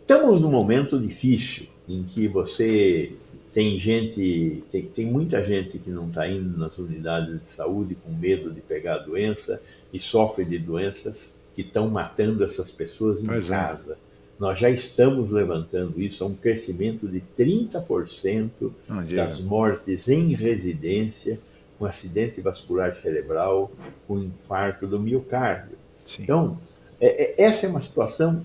Estamos 0.00 0.42
num 0.42 0.50
momento 0.50 0.98
difícil 0.98 1.66
em 1.88 2.02
que 2.02 2.26
você 2.26 3.12
tem 3.52 3.78
gente, 3.78 4.64
tem, 4.72 4.86
tem 4.86 5.06
muita 5.06 5.44
gente 5.44 5.78
que 5.78 5.90
não 5.90 6.08
está 6.08 6.26
indo 6.28 6.58
nas 6.58 6.76
unidades 6.78 7.40
de 7.42 7.48
saúde 7.50 7.94
com 7.94 8.12
medo 8.12 8.50
de 8.50 8.62
pegar 8.62 8.94
a 8.94 8.98
doença 8.98 9.60
e 9.92 10.00
sofre 10.00 10.44
de 10.44 10.58
doenças 10.58 11.34
que 11.54 11.62
estão 11.62 11.88
matando 11.90 12.44
essas 12.44 12.70
pessoas 12.70 13.22
em 13.22 13.26
Pois 13.26 13.50
é. 13.50 13.54
casa. 13.54 13.98
Nós 14.38 14.58
já 14.58 14.68
estamos 14.70 15.30
levantando 15.30 16.00
isso 16.00 16.24
a 16.24 16.26
um 16.26 16.34
crescimento 16.34 17.06
de 17.06 17.20
30% 17.38 18.72
Não 18.88 19.04
diga. 19.04 19.26
das 19.26 19.40
mortes 19.40 20.08
em 20.08 20.34
residência 20.34 21.38
com 21.78 21.86
acidente 21.86 22.40
vascular 22.40 22.96
cerebral, 22.96 23.70
com 24.06 24.18
infarto 24.20 24.86
do 24.86 24.98
miocárdio. 24.98 25.76
Então, 26.18 26.58
é- 27.00 27.42
é- 27.42 27.44
essa 27.44 27.66
é 27.66 27.68
uma 27.68 27.82
situação 27.82 28.44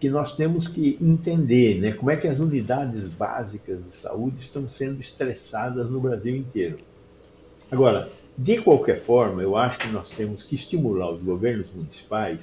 que 0.00 0.08
nós 0.10 0.36
temos 0.36 0.68
que 0.68 0.98
entender, 1.00 1.80
né? 1.80 1.92
Como 1.92 2.10
é 2.10 2.16
que 2.16 2.28
as 2.28 2.38
unidades 2.38 3.04
básicas 3.04 3.78
de 3.90 3.96
saúde 3.96 4.36
estão 4.40 4.68
sendo 4.68 5.00
estressadas 5.00 5.88
no 5.90 6.00
Brasil 6.00 6.34
inteiro. 6.36 6.78
Agora, 7.70 8.08
de 8.36 8.60
qualquer 8.60 9.00
forma, 9.00 9.42
eu 9.42 9.56
acho 9.56 9.78
que 9.78 9.88
nós 9.88 10.08
temos 10.10 10.42
que 10.42 10.54
estimular 10.54 11.10
os 11.10 11.22
governos 11.22 11.66
municipais 11.72 12.40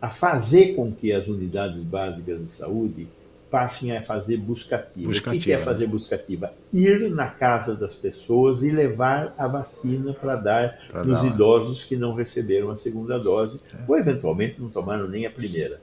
a 0.00 0.10
fazer 0.10 0.74
com 0.74 0.92
que 0.92 1.12
as 1.12 1.26
unidades 1.28 1.82
básicas 1.82 2.44
de 2.44 2.54
saúde 2.54 3.08
passem 3.50 3.96
a 3.96 4.02
fazer 4.02 4.36
buscativa. 4.36 5.06
Buscativa, 5.06 5.40
o 5.40 5.44
que 5.44 5.52
é 5.52 5.58
né? 5.58 5.62
fazer 5.62 5.86
buscativa? 5.86 6.52
Ir 6.72 7.08
na 7.10 7.28
casa 7.28 7.76
das 7.76 7.94
pessoas 7.94 8.60
e 8.62 8.70
levar 8.70 9.32
a 9.38 9.46
vacina 9.46 10.12
para 10.12 10.34
dar 10.34 10.78
Pra 10.90 11.04
nos 11.04 11.22
dar 11.22 11.26
idosos 11.28 11.84
que 11.84 11.96
não 11.96 12.14
receberam 12.14 12.70
a 12.70 12.76
segunda 12.76 13.16
dose 13.16 13.60
ou 13.86 13.96
eventualmente 13.96 14.60
não 14.60 14.68
tomaram 14.68 15.06
nem 15.08 15.24
a 15.24 15.30
primeira 15.30 15.80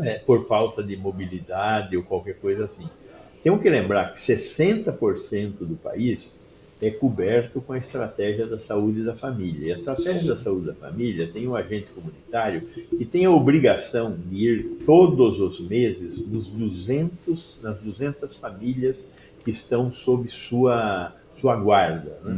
é, 0.00 0.14
por 0.20 0.48
falta 0.48 0.82
de 0.82 0.96
mobilidade 0.96 1.96
ou 1.96 2.02
qualquer 2.02 2.36
coisa 2.36 2.64
assim. 2.64 2.88
Temos 3.42 3.60
que 3.60 3.68
lembrar 3.68 4.14
que 4.14 4.20
60% 4.20 5.58
do 5.60 5.76
país 5.76 6.40
é 6.86 6.90
coberto 6.90 7.60
com 7.60 7.72
a 7.72 7.78
estratégia 7.78 8.46
da 8.46 8.58
saúde 8.58 9.02
da 9.02 9.14
família. 9.14 9.68
E 9.68 9.72
a 9.72 9.78
estratégia 9.78 10.34
da 10.34 10.40
saúde 10.40 10.66
da 10.66 10.74
família 10.74 11.28
tem 11.32 11.48
um 11.48 11.54
agente 11.54 11.86
comunitário 11.94 12.62
que 12.90 13.04
tem 13.04 13.24
a 13.24 13.30
obrigação 13.30 14.16
de 14.16 14.36
ir 14.36 14.64
todos 14.84 15.40
os 15.40 15.60
meses 15.60 16.26
nos 16.26 16.48
200, 16.50 17.58
nas 17.62 17.78
200 17.78 18.36
famílias 18.36 19.08
que 19.44 19.50
estão 19.50 19.92
sob 19.92 20.30
sua, 20.30 21.12
sua 21.40 21.56
guarda. 21.56 22.18
né? 22.24 22.32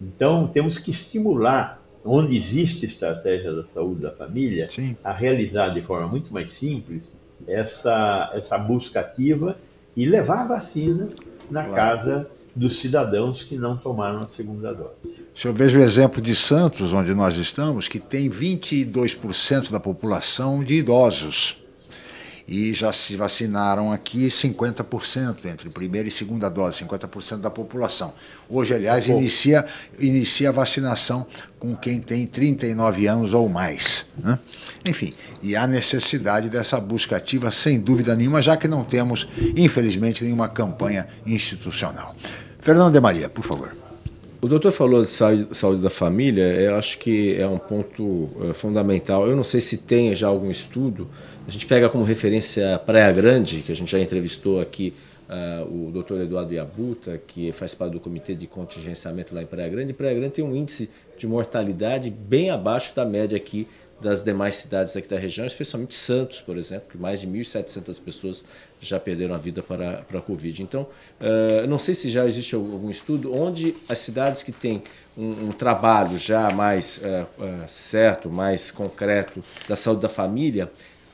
Então, 0.00 0.48
temos 0.48 0.78
que 0.78 0.90
estimular, 0.90 1.80
onde 2.04 2.36
existe 2.36 2.86
estratégia 2.86 3.52
da 3.52 3.64
saúde 3.64 4.00
da 4.00 4.10
família, 4.10 4.66
a 5.04 5.12
realizar 5.12 5.68
de 5.70 5.82
forma 5.82 6.08
muito 6.08 6.32
mais 6.32 6.52
simples 6.52 7.10
essa, 7.46 8.30
essa 8.34 8.56
busca 8.58 9.00
ativa 9.00 9.56
e 9.96 10.06
levar 10.06 10.42
a 10.42 10.46
vacina 10.46 11.08
na 11.50 11.64
casa 11.74 12.30
dos 12.60 12.78
cidadãos 12.78 13.42
que 13.42 13.56
não 13.56 13.74
tomaram 13.74 14.20
a 14.20 14.28
segunda 14.28 14.74
dose. 14.74 14.90
Se 15.34 15.48
eu 15.48 15.54
vejo 15.54 15.78
o 15.78 15.82
exemplo 15.82 16.20
de 16.20 16.34
Santos, 16.34 16.92
onde 16.92 17.14
nós 17.14 17.38
estamos, 17.38 17.88
que 17.88 17.98
tem 17.98 18.28
22% 18.28 19.70
da 19.70 19.80
população 19.80 20.62
de 20.62 20.74
idosos. 20.74 21.56
E 22.46 22.74
já 22.74 22.92
se 22.92 23.16
vacinaram 23.16 23.92
aqui 23.92 24.26
50%, 24.26 25.44
entre 25.46 25.70
primeira 25.70 26.08
e 26.08 26.10
segunda 26.10 26.50
dose, 26.50 26.84
50% 26.84 27.38
da 27.38 27.48
população. 27.48 28.12
Hoje, 28.48 28.74
aliás, 28.74 29.06
Tá 29.06 29.12
inicia, 29.12 29.64
inicia 29.98 30.48
a 30.50 30.52
vacinação 30.52 31.26
com 31.60 31.74
quem 31.76 32.00
tem 32.00 32.26
39 32.26 33.06
anos 33.06 33.32
ou 33.32 33.48
mais. 33.48 34.04
né? 34.18 34.38
Enfim, 34.84 35.14
e 35.42 35.56
há 35.56 35.66
necessidade 35.66 36.50
dessa 36.50 36.78
busca 36.80 37.16
ativa, 37.16 37.50
sem 37.52 37.80
dúvida 37.80 38.14
nenhuma, 38.16 38.42
já 38.42 38.56
que 38.56 38.66
não 38.68 38.82
temos, 38.84 39.28
infelizmente, 39.56 40.24
nenhuma 40.24 40.48
campanha 40.48 41.06
institucional. 41.24 42.14
Fernando 42.60 42.92
de 42.92 43.00
Maria, 43.00 43.28
por 43.28 43.44
favor. 43.44 43.74
O 44.42 44.48
doutor 44.48 44.72
falou 44.72 45.02
de 45.02 45.10
saúde, 45.10 45.48
saúde 45.52 45.82
da 45.82 45.90
família, 45.90 46.42
eu 46.42 46.74
acho 46.74 46.98
que 46.98 47.38
é 47.38 47.46
um 47.46 47.58
ponto 47.58 48.30
eh, 48.42 48.52
fundamental. 48.54 49.26
Eu 49.26 49.36
não 49.36 49.44
sei 49.44 49.60
se 49.60 49.76
tem 49.76 50.14
já 50.14 50.28
algum 50.28 50.50
estudo. 50.50 51.08
A 51.46 51.50
gente 51.50 51.66
pega 51.66 51.90
como 51.90 52.04
referência 52.04 52.78
Praia 52.84 53.12
Grande, 53.12 53.60
que 53.60 53.70
a 53.70 53.76
gente 53.76 53.90
já 53.90 53.98
entrevistou 53.98 54.60
aqui 54.60 54.94
uh, 55.28 55.88
o 55.88 55.90
doutor 55.90 56.20
Eduardo 56.22 56.54
Iabuta, 56.54 57.20
que 57.26 57.52
faz 57.52 57.74
parte 57.74 57.92
do 57.92 58.00
comitê 58.00 58.34
de 58.34 58.46
contingenciamento 58.46 59.34
lá 59.34 59.42
em 59.42 59.46
Praia 59.46 59.68
Grande. 59.68 59.90
E 59.90 59.94
Praia 59.94 60.14
Grande 60.14 60.32
tem 60.32 60.44
um 60.44 60.56
índice 60.56 60.88
de 61.18 61.26
mortalidade 61.26 62.08
bem 62.08 62.50
abaixo 62.50 62.94
da 62.96 63.04
média 63.04 63.36
aqui 63.36 63.68
das 64.00 64.22
demais 64.22 64.54
cidades 64.54 64.96
aqui 64.96 65.06
da 65.06 65.18
região, 65.18 65.46
especialmente 65.46 65.94
Santos, 65.94 66.40
por 66.40 66.56
exemplo, 66.56 66.88
que 66.90 66.96
mais 66.96 67.20
de 67.20 67.26
1.700 67.26 68.02
pessoas 68.02 68.44
já 68.80 68.98
perderam 68.98 69.34
a 69.34 69.38
vida 69.38 69.62
para, 69.62 70.02
para 70.08 70.18
a 70.18 70.22
Covid. 70.22 70.62
Então, 70.62 70.86
uh, 71.20 71.66
não 71.68 71.78
sei 71.78 71.94
se 71.94 72.10
já 72.10 72.26
existe 72.26 72.54
algum 72.54 72.90
estudo 72.90 73.34
onde 73.34 73.74
as 73.88 73.98
cidades 73.98 74.42
que 74.42 74.52
têm 74.52 74.82
um, 75.16 75.48
um 75.48 75.52
trabalho 75.52 76.16
já 76.16 76.50
mais 76.50 76.98
uh, 76.98 77.42
uh, 77.42 77.68
certo, 77.68 78.30
mais 78.30 78.70
concreto 78.70 79.42
da 79.68 79.76
saúde 79.76 80.00
da 80.00 80.08
família, 80.08 80.70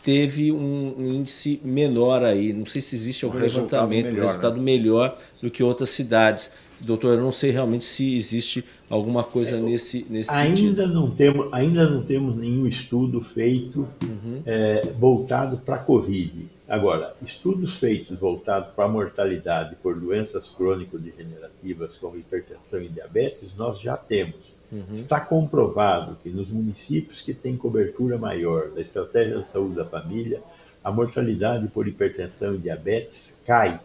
teve 0.07 0.53
um, 0.53 0.95
um, 0.97 1.15
índice 1.15 1.61
menor 1.65 2.23
aí. 2.23 2.53
Não 2.53 2.65
sei 2.65 2.81
se 2.81 2.95
existe 2.95 3.25
algum 3.25 3.39
um 3.39 3.41
levantamento, 3.41 4.07
melhor, 4.07 4.23
um 4.23 4.27
resultado 4.29 4.57
né? 4.57 4.63
melhor 4.63 5.19
do 5.43 5.51
que 5.51 5.65
outras 5.65 5.91
cidades. 5.91 6.65
Doutor, 6.81 7.15
eu 7.15 7.21
não 7.21 7.33
sei 7.33 7.51
realmente 7.51 7.85
se 7.85 8.15
existe 8.15 8.65
alguma 8.89 9.25
coisa 9.25 9.57
é, 9.57 9.61
nesse, 9.61 10.07
nesse 10.09 10.31
ainda 10.31 10.57
sentido. 10.57 10.87
Não 10.87 11.11
temos, 11.11 11.49
ainda 11.53 11.91
não 11.91 12.03
temos 12.05 12.37
nenhum 12.37 12.69
estudo 12.69 13.21
feito 13.21 13.89
uhum. 14.05 14.43
é, 14.47 14.93
voltado 14.97 15.59
para 15.59 15.75
a 15.75 15.79
Covid. 15.79 16.55
Agora, 16.69 17.15
estudos 17.23 17.79
feitos 17.79 18.19
voltados 18.19 18.75
para 18.75 18.87
a 18.87 18.89
mortalidade 18.89 19.77
por 19.77 19.99
doenças 19.99 20.49
crônico-degenerativas 20.49 21.97
como 21.97 22.19
hipertensão 22.19 22.83
e 22.83 22.89
diabetes, 22.89 23.55
nós 23.57 23.81
já 23.81 23.97
temos. 23.97 24.57
Uhum. 24.73 24.95
Está 24.95 25.21
comprovado 25.21 26.17
que 26.23 26.29
nos 26.29 26.49
municípios 26.49 27.23
que 27.23 27.33
têm 27.33 27.57
cobertura 27.57 28.19
maior 28.19 28.71
da 28.71 28.81
estratégia 28.81 29.39
de 29.39 29.51
saúde 29.51 29.77
da 29.77 29.85
família, 29.85 30.43
a 30.83 30.91
mortalidade 30.91 31.69
por 31.69 31.87
hipertensão 31.87 32.55
e 32.55 32.59
diabetes 32.59 33.41
cai 33.47 33.81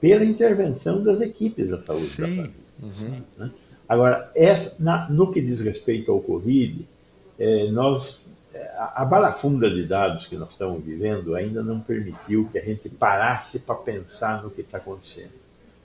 pela 0.00 0.24
intervenção 0.24 1.02
das 1.02 1.20
equipes 1.20 1.68
da 1.68 1.80
saúde 1.80 2.06
Sim. 2.06 2.22
da 2.22 2.28
família. 2.28 2.50
Uhum. 2.82 3.22
Né? 3.38 3.50
Agora, 3.88 4.30
essa, 4.34 4.74
na, 4.78 5.08
no 5.08 5.30
que 5.30 5.40
diz 5.40 5.60
respeito 5.60 6.10
ao 6.10 6.20
Covid, 6.20 6.86
é, 7.38 7.70
nós, 7.70 8.22
a, 8.76 9.04
balafunda 9.04 9.70
de 9.70 9.84
dados 9.84 10.26
que 10.26 10.36
nós 10.36 10.50
estamos 10.50 10.82
vivendo 10.84 11.34
ainda 11.34 11.62
não 11.62 11.80
permitiu 11.80 12.48
que 12.50 12.58
a 12.58 12.64
gente 12.64 12.88
parasse 12.88 13.58
para 13.58 13.74
pensar 13.76 14.42
no 14.42 14.50
que 14.50 14.60
está 14.60 14.78
acontecendo. 14.78 15.32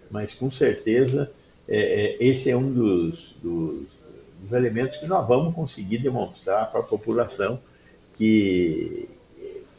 Mas, 0.10 0.34
com 0.34 0.52
certeza, 0.52 1.32
é, 1.68 1.78
é, 1.78 2.18
esse 2.20 2.50
é 2.50 2.58
um 2.58 2.72
dos, 2.72 3.36
dos 3.42 4.00
dos 4.40 4.52
elementos 4.54 4.98
que 4.98 5.08
nós 5.08 5.28
vamos 5.28 5.54
conseguir 5.54 5.98
demonstrar 6.00 6.72
para 6.72 6.80
a 6.80 6.84
população 6.84 7.60
que 8.16 9.10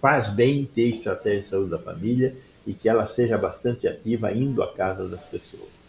faz 0.01 0.31
bem 0.31 0.65
ter 0.65 0.89
estratégia 0.89 1.43
de 1.43 1.49
saúde 1.49 1.71
da 1.71 1.79
família 1.79 2.35
e 2.67 2.73
que 2.73 2.89
ela 2.89 3.07
seja 3.07 3.37
bastante 3.37 3.89
ativa 3.89 4.33
indo 4.33 4.63
à 4.63 4.73
casa 4.73 5.07
das 5.09 5.23
pessoas. 5.23 5.80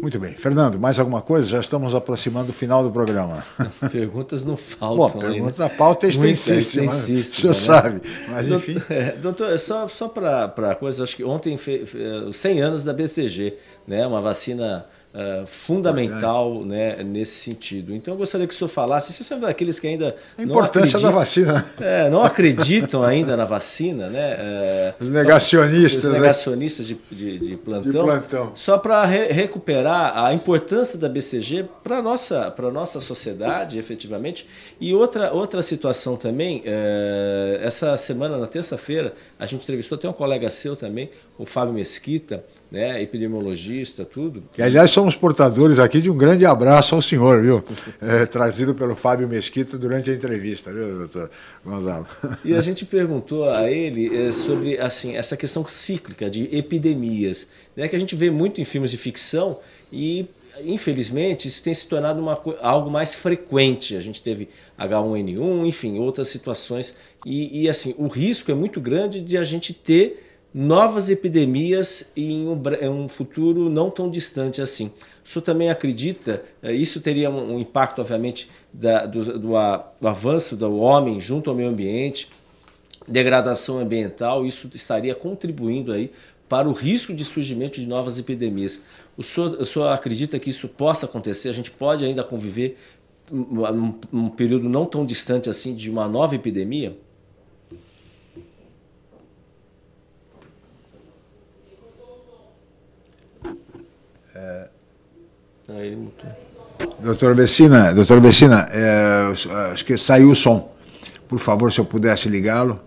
Muito 0.00 0.18
bem. 0.18 0.34
Fernando, 0.34 0.78
mais 0.78 0.98
alguma 0.98 1.20
coisa? 1.20 1.48
Já 1.48 1.60
estamos 1.60 1.94
aproximando 1.94 2.48
do 2.48 2.52
final 2.52 2.82
do 2.82 2.90
programa. 2.90 3.44
Perguntas 3.90 4.44
não 4.44 4.56
faltam. 4.56 5.20
Bom, 5.20 5.28
pergunta 5.28 5.58
da 5.58 5.68
pauta 5.68 6.06
é 6.06 6.10
extensíssima. 6.10 6.84
Extensíssima 6.84 7.50
o 7.50 7.54
senhor 7.54 7.76
né? 7.76 7.80
sabe. 7.82 8.00
Mas, 8.28 8.48
enfim. 8.48 8.82
É, 8.88 9.12
doutor, 9.12 9.58
só, 9.58 9.88
só 9.88 10.08
para 10.08 10.74
coisa, 10.76 11.02
acho 11.02 11.16
que 11.16 11.24
ontem, 11.24 11.56
fez 11.56 11.90
100 12.32 12.60
anos 12.60 12.84
da 12.84 12.92
BCG, 12.92 13.56
né? 13.86 14.06
uma 14.06 14.20
vacina 14.20 14.86
uh, 15.18 15.46
fundamental 15.46 16.64
né, 16.64 17.02
nesse 17.02 17.40
sentido. 17.40 17.94
Então 17.94 18.14
eu 18.14 18.18
gostaria 18.18 18.46
que 18.46 18.54
o 18.54 18.56
senhor 18.56 18.68
falasse, 18.68 19.10
especialmente 19.10 19.48
daqueles 19.48 19.80
que 19.80 19.88
ainda. 19.88 20.14
A 20.36 20.42
importância 20.42 20.98
da 20.98 21.10
vacina. 21.10 21.64
É, 21.80 22.08
não 22.08 22.22
acreditam 22.22 23.02
ainda 23.02 23.36
na 23.36 23.44
vacina, 23.44 24.08
né? 24.08 24.20
É, 24.38 24.94
os 25.00 25.10
negacionistas. 25.10 26.04
Os 26.04 26.10
né? 26.10 26.20
negacionistas 26.20 26.86
de, 26.86 26.94
de, 27.10 27.38
de, 27.38 27.56
plantão. 27.56 27.90
De 27.90 27.98
plantão. 27.98 28.52
Só 28.54 28.78
para 28.78 29.04
re 29.04 29.26
recuperar 29.32 30.16
a 30.16 30.32
importância 30.32 30.98
da 30.98 31.08
BCG 31.08 31.66
para 31.82 31.98
a 31.98 32.02
nossa, 32.02 32.54
nossa 32.72 33.00
sociedade, 33.00 33.78
efetivamente. 33.78 34.46
E 34.80 34.94
outra, 34.94 35.32
outra 35.32 35.62
situação 35.62 36.16
também, 36.16 36.60
é, 36.64 37.60
essa 37.62 37.96
semana, 37.96 38.38
na 38.38 38.46
terça-feira, 38.46 39.14
a 39.38 39.46
gente 39.46 39.62
entrevistou 39.62 39.96
até 39.96 40.08
um 40.08 40.12
colega 40.12 40.50
seu 40.50 40.74
também, 40.74 41.10
o 41.38 41.46
Fábio 41.46 41.72
Mesquita, 41.72 42.44
né, 42.70 43.00
epidemiologista, 43.00 44.04
tudo. 44.04 44.42
Que, 44.52 44.62
aliás, 44.62 44.90
somos 44.90 45.14
portadores 45.14 45.78
aqui 45.78 46.00
de 46.00 46.10
um 46.10 46.16
grande 46.16 46.44
abraço 46.44 46.94
ao 46.94 47.02
senhor, 47.02 47.42
viu? 47.42 47.64
É, 48.00 48.24
trazido 48.26 48.74
pelo 48.74 48.94
Fábio 48.94 49.26
Mesquita 49.28 49.76
durante 49.76 50.10
a 50.10 50.14
entrevista, 50.14 50.72
viu, 50.72 50.98
doutor 50.98 51.30
Gonzalo? 51.64 52.06
E 52.44 52.54
a 52.54 52.60
gente 52.60 52.84
perguntou 52.84 53.48
a 53.50 53.70
ele 53.70 54.28
é, 54.28 54.32
sobre 54.32 54.78
assim, 54.78 55.16
essa 55.16 55.36
questão 55.36 55.66
cíclica 55.66 56.30
de 56.30 56.56
epidemias, 56.56 57.48
né, 57.76 57.88
que 57.88 57.96
a 57.96 57.98
gente 57.98 58.14
vê 58.14 58.30
muito 58.30 58.60
em 58.60 58.64
filmes 58.64 58.90
de 58.90 58.96
ficção 58.96 59.58
e 59.92 60.28
infelizmente, 60.64 61.48
isso 61.48 61.62
tem 61.62 61.72
se 61.74 61.86
tornado 61.86 62.20
uma, 62.20 62.38
algo 62.60 62.90
mais 62.90 63.14
frequente. 63.14 63.96
A 63.96 64.00
gente 64.00 64.22
teve 64.22 64.48
H1N1, 64.78 65.66
enfim, 65.66 65.98
outras 65.98 66.28
situações. 66.28 67.00
E, 67.24 67.62
e, 67.62 67.68
assim, 67.68 67.94
o 67.98 68.06
risco 68.06 68.50
é 68.50 68.54
muito 68.54 68.80
grande 68.80 69.20
de 69.20 69.36
a 69.36 69.44
gente 69.44 69.72
ter 69.72 70.24
novas 70.52 71.10
epidemias 71.10 72.10
em 72.16 72.48
um, 72.48 72.60
em 72.80 72.88
um, 72.88 73.08
futuro 73.08 73.68
não 73.68 73.90
tão 73.90 74.10
distante 74.10 74.62
assim. 74.62 74.90
O 75.24 75.28
senhor 75.28 75.42
também 75.42 75.68
acredita, 75.68 76.42
eh, 76.62 76.72
isso 76.72 77.00
teria 77.00 77.30
um 77.30 77.58
impacto, 77.58 78.00
obviamente, 78.00 78.48
da, 78.72 79.04
do, 79.04 79.24
do, 79.24 79.38
do 79.38 80.08
avanço 80.08 80.56
do 80.56 80.78
homem 80.78 81.20
junto 81.20 81.50
ao 81.50 81.56
meio 81.56 81.68
ambiente, 81.68 82.30
degradação 83.06 83.78
ambiental, 83.78 84.46
isso 84.46 84.70
estaria 84.74 85.14
contribuindo 85.14 85.92
aí 85.92 86.10
para 86.48 86.68
o 86.68 86.72
risco 86.72 87.12
de 87.12 87.24
surgimento 87.24 87.78
de 87.78 87.86
novas 87.86 88.18
epidemias. 88.18 88.82
O 89.16 89.22
senhor, 89.22 89.52
o 89.60 89.66
senhor 89.66 89.88
acredita 89.88 90.38
que 90.38 90.48
isso 90.48 90.66
possa 90.66 91.04
acontecer? 91.04 91.50
A 91.50 91.52
gente 91.52 91.70
pode 91.70 92.04
ainda 92.04 92.24
conviver 92.24 92.78
um, 93.30 93.92
um 94.10 94.28
período 94.30 94.68
não 94.68 94.86
tão 94.86 95.04
distante 95.04 95.50
assim 95.50 95.74
de 95.74 95.90
uma 95.90 96.08
nova 96.08 96.34
epidemia? 96.34 96.96
É... 104.38 104.68
Ah, 105.70 105.84
ele 105.84 105.96
mutou. 105.96 106.30
Doutor 107.00 107.34
Vecina, 107.34 107.92
doutor 107.92 108.20
Vecina, 108.20 108.68
é, 108.70 109.32
acho 109.72 109.84
que 109.84 109.96
saiu 109.96 110.30
o 110.30 110.34
som. 110.34 110.72
Por 111.26 111.38
favor, 111.38 111.72
se 111.72 111.80
eu 111.80 111.84
pudesse 111.84 112.28
ligá-lo. 112.28 112.80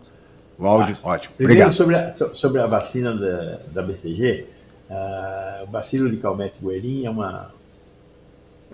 O 0.58 0.66
áudio, 0.66 0.98
ah, 1.04 1.10
ótimo. 1.10 1.34
Obrigado. 1.40 1.74
Sobre 1.74 1.96
a, 1.96 2.16
sobre 2.34 2.62
a 2.62 2.68
vacina 2.68 3.16
da, 3.16 3.60
da 3.74 3.82
BCG, 3.82 4.46
uh, 4.90 5.64
o 5.64 5.68
bacilo 5.68 6.10
de 6.10 6.18
Calmette 6.18 6.56
Guerin 6.62 7.06
é 7.06 7.10
uma, 7.10 7.52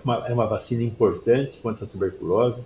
uma, 0.03 0.27
é 0.27 0.33
uma 0.33 0.47
vacina 0.47 0.83
importante 0.83 1.57
contra 1.63 1.85
a 1.85 1.87
tuberculose. 1.87 2.61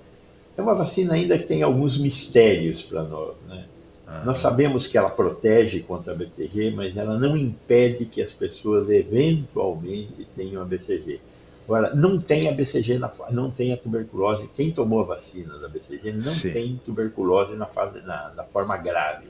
É 0.57 0.62
uma 0.62 0.76
vacina 0.76 1.14
ainda 1.14 1.38
que 1.38 1.45
tem 1.45 1.64
alguns 1.64 1.97
mistérios 1.97 2.82
para 2.82 3.03
nós. 3.03 3.36
Né? 3.47 3.64
Ah. 4.12 4.24
Nós 4.26 4.39
sabemos 4.39 4.88
que 4.88 4.97
ela 4.97 5.09
protege 5.09 5.80
contra 5.80 6.12
a 6.12 6.16
BCG, 6.16 6.72
mas 6.76 6.97
ela 6.97 7.18
não 7.18 7.38
impede 7.38 8.05
que 8.05 8.22
as 8.22 8.32
pessoas 8.32 8.89
eventualmente 8.89 10.28
tenham 10.36 10.62
a 10.62 10.66
BCG. 10.66 11.22
Agora, 11.64 11.95
não 11.95 12.20
tem 12.20 12.49
a 12.49 12.51
BCG, 12.51 12.97
na, 12.97 13.09
não 13.30 13.49
tem 13.49 13.72
a 13.72 13.78
tuberculose. 13.78 14.49
Quem 14.53 14.72
tomou 14.72 15.01
a 15.01 15.16
vacina 15.16 15.57
da 15.57 15.70
BCG 15.70 16.12
não 16.12 16.34
Sim. 16.34 16.51
tem 16.51 16.82
tuberculose 16.86 17.55
na, 17.55 17.66
fase, 17.66 18.01
na, 18.01 18.34
na 18.36 18.43
forma 18.43 18.76
grave. 18.76 19.28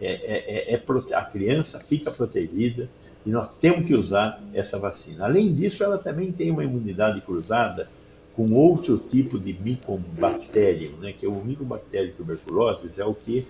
É, 0.00 0.06
é, 0.06 0.74
é, 0.74 0.74
é, 0.74 1.14
a 1.14 1.22
criança 1.22 1.78
fica 1.78 2.10
protegida 2.10 2.88
e 3.24 3.30
nós 3.30 3.48
temos 3.60 3.86
que 3.86 3.94
usar 3.94 4.42
essa 4.52 4.76
vacina. 4.76 5.24
Além 5.24 5.54
disso, 5.54 5.84
ela 5.84 5.96
também 5.96 6.32
tem 6.32 6.50
uma 6.50 6.64
imunidade 6.64 7.20
cruzada 7.20 7.88
com 8.34 8.52
outro 8.52 8.98
tipo 8.98 9.38
de 9.38 9.52
micobactério, 9.52 10.96
né, 11.00 11.12
que 11.12 11.24
é 11.24 11.28
o 11.28 11.44
micobactério 11.44 12.12
tuberculose, 12.16 12.90
é 12.98 13.04
o 13.04 13.14
que 13.14 13.46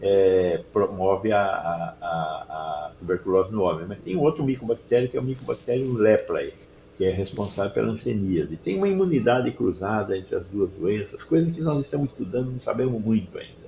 é, 0.00 0.62
promove 0.72 1.32
a, 1.32 1.40
a, 1.40 1.96
a, 2.02 2.90
tuberculose 2.98 3.52
no 3.52 3.62
homem. 3.62 3.86
Mas 3.86 3.98
tem 3.98 4.16
outro 4.16 4.44
micobactério 4.44 5.08
que 5.08 5.16
é 5.16 5.20
o 5.20 5.24
micobactério 5.24 5.92
leprae, 5.92 6.52
que 6.96 7.04
é 7.04 7.10
responsável 7.10 7.72
pela 7.72 7.88
hanseníase. 7.88 8.56
Tem 8.56 8.76
uma 8.76 8.88
imunidade 8.88 9.50
cruzada 9.52 10.16
entre 10.16 10.36
as 10.36 10.46
duas 10.46 10.70
doenças, 10.70 11.22
coisa 11.22 11.50
que 11.50 11.60
nós 11.60 11.84
estamos 11.84 12.10
estudando, 12.10 12.50
não 12.50 12.60
sabemos 12.60 13.02
muito 13.02 13.36
ainda. 13.38 13.66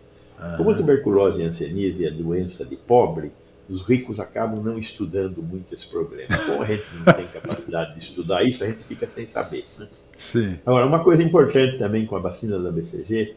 Como 0.56 0.70
a 0.70 0.74
tuberculose 0.74 1.40
e 1.40 1.44
a 1.44 1.48
hanseníase 1.48 2.06
é 2.06 2.10
doença 2.10 2.64
de 2.64 2.76
pobre, 2.76 3.32
os 3.68 3.82
ricos 3.82 4.20
acabam 4.20 4.62
não 4.62 4.78
estudando 4.78 5.42
muito 5.42 5.74
esse 5.74 5.86
problema. 5.88 6.28
Como 6.46 6.62
a 6.62 6.66
gente 6.66 6.84
não 6.94 7.12
tem 7.12 7.26
capacidade 7.26 7.94
de 7.94 7.98
estudar 7.98 8.42
isso, 8.44 8.62
a 8.64 8.68
gente 8.68 8.82
fica 8.84 9.06
sem 9.08 9.26
saber. 9.26 9.64
Né? 9.76 9.88
Sim. 10.16 10.58
Agora, 10.64 10.86
uma 10.86 11.02
coisa 11.02 11.22
importante 11.22 11.76
também 11.76 12.06
com 12.06 12.16
a 12.16 12.20
vacina 12.20 12.58
da 12.58 12.70
BCG 12.70 13.34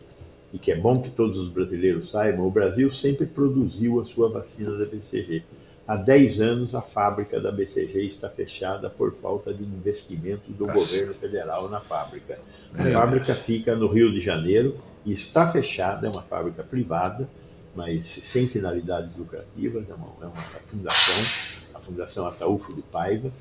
e 0.53 0.59
que 0.59 0.71
é 0.71 0.75
bom 0.75 1.01
que 1.01 1.09
todos 1.09 1.37
os 1.37 1.49
brasileiros 1.49 2.11
saibam, 2.11 2.45
o 2.45 2.51
Brasil 2.51 2.91
sempre 2.91 3.25
produziu 3.25 3.99
a 3.99 4.05
sua 4.05 4.29
vacina 4.29 4.77
da 4.77 4.85
BCG. 4.85 5.43
Há 5.87 5.95
10 5.95 6.41
anos 6.41 6.75
a 6.75 6.81
fábrica 6.81 7.39
da 7.39 7.51
BCG 7.51 8.05
está 8.05 8.29
fechada 8.29 8.89
por 8.89 9.13
falta 9.13 9.53
de 9.53 9.63
investimento 9.63 10.51
do 10.51 10.65
Nossa. 10.65 10.79
governo 10.79 11.13
federal 11.15 11.69
na 11.69 11.79
fábrica. 11.79 12.39
A 12.73 12.87
é. 12.87 12.91
fábrica 12.91 13.33
fica 13.33 13.75
no 13.75 13.87
Rio 13.87 14.11
de 14.11 14.21
Janeiro 14.21 14.77
e 15.05 15.11
está 15.11 15.49
fechada, 15.51 16.07
é 16.07 16.09
uma 16.09 16.21
fábrica 16.21 16.63
privada, 16.63 17.27
mas 17.75 18.05
sem 18.05 18.47
finalidades 18.47 19.15
lucrativas, 19.15 19.89
é 19.89 19.93
uma, 19.93 20.07
é 20.21 20.25
uma 20.25 20.43
fundação. 20.67 21.51
A 21.73 21.79
Fundação 21.79 22.27
Ataúfo 22.27 22.73
de 22.73 22.81
Paiva, 22.83 23.31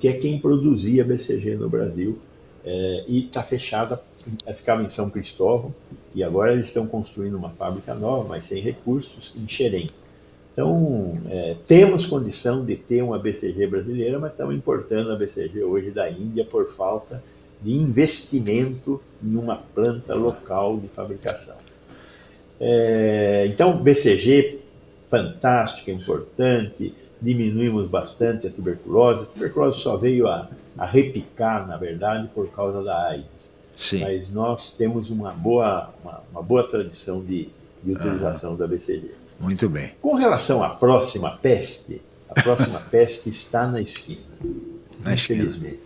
que 0.00 0.08
é 0.08 0.14
quem 0.14 0.38
produzia 0.38 1.04
BCG 1.04 1.56
no 1.56 1.68
Brasil, 1.68 2.18
é, 2.64 3.04
e 3.06 3.26
está 3.26 3.42
fechada, 3.42 4.00
ficava 4.54 4.82
em 4.82 4.90
São 4.90 5.10
Cristóvão, 5.10 5.74
e 6.14 6.22
agora 6.22 6.52
eles 6.52 6.66
estão 6.66 6.86
construindo 6.86 7.34
uma 7.34 7.50
fábrica 7.50 7.94
nova, 7.94 8.28
mas 8.28 8.46
sem 8.46 8.60
recursos, 8.60 9.32
em 9.36 9.48
Xerém. 9.48 9.90
Então, 10.52 11.18
é, 11.28 11.56
temos 11.66 12.06
condição 12.06 12.64
de 12.64 12.76
ter 12.76 13.02
uma 13.02 13.18
BCG 13.18 13.66
brasileira, 13.66 14.20
mas 14.20 14.30
estamos 14.30 14.54
importando 14.54 15.10
a 15.10 15.16
BCG 15.16 15.64
hoje 15.64 15.90
da 15.90 16.08
Índia 16.08 16.44
por 16.44 16.70
falta 16.70 17.22
de 17.60 17.72
investimento 17.72 19.00
em 19.22 19.36
uma 19.36 19.56
planta 19.56 20.14
local 20.14 20.78
de 20.78 20.86
fabricação. 20.88 21.56
É, 22.60 23.46
então, 23.48 23.82
BCG, 23.82 24.60
fantástica, 25.10 25.90
importante, 25.90 26.94
diminuímos 27.20 27.88
bastante 27.88 28.46
a 28.46 28.50
tuberculose. 28.50 29.22
A 29.22 29.26
tuberculose 29.26 29.80
só 29.80 29.96
veio 29.96 30.28
a, 30.28 30.48
a 30.78 30.86
repicar, 30.86 31.66
na 31.66 31.76
verdade, 31.76 32.28
por 32.32 32.48
causa 32.52 32.82
da 32.82 33.08
AIDS. 33.08 33.33
Sim. 33.76 34.00
Mas 34.00 34.30
nós 34.30 34.72
temos 34.72 35.10
uma 35.10 35.32
boa, 35.32 35.90
uma, 36.02 36.22
uma 36.30 36.42
boa 36.42 36.68
tradição 36.68 37.22
de, 37.22 37.48
de 37.82 37.92
utilização 37.92 38.52
uhum. 38.52 38.56
da 38.56 38.66
BCG. 38.66 39.10
Muito 39.38 39.68
bem. 39.68 39.92
Com 40.00 40.14
relação 40.14 40.62
à 40.62 40.70
próxima 40.70 41.38
peste, 41.42 42.00
a 42.28 42.40
próxima 42.40 42.80
peste 42.90 43.30
está 43.30 43.66
na 43.66 43.80
esquina. 43.80 44.22
Na 45.02 45.14
infelizmente. 45.14 45.80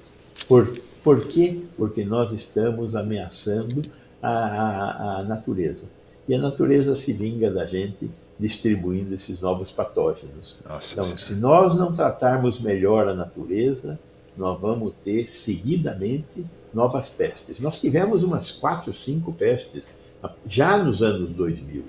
Por, 0.47 0.79
por 1.03 1.27
quê? 1.27 1.65
Porque 1.77 2.05
nós 2.05 2.33
estamos 2.33 2.95
ameaçando 2.95 3.83
a, 4.23 4.31
a, 4.31 5.19
a 5.19 5.25
natureza. 5.25 5.85
E 6.29 6.35
a 6.35 6.39
natureza 6.39 6.95
se 6.95 7.13
vinga 7.13 7.51
da 7.51 7.65
gente 7.65 8.11
distribuindo 8.39 9.15
esses 9.15 9.41
novos 9.41 9.73
patógenos. 9.73 10.59
Nossa, 10.65 10.93
então, 10.93 11.19
se 11.19 11.35
nós 11.37 11.75
não 11.75 11.93
tratarmos 11.93 12.61
melhor 12.61 13.09
a 13.09 13.15
natureza, 13.15 13.99
nós 14.37 14.61
vamos 14.61 14.93
ter 15.05 15.27
seguidamente 15.27 16.47
novas 16.73 17.09
pestes. 17.09 17.61
Nós 17.61 17.81
tivemos 17.81 18.23
umas 18.23 18.51
quatro, 18.51 18.95
cinco 18.95 19.33
pestes 19.33 19.85
já 20.47 20.77
nos 20.83 21.03
anos 21.03 21.31
2000, 21.31 21.85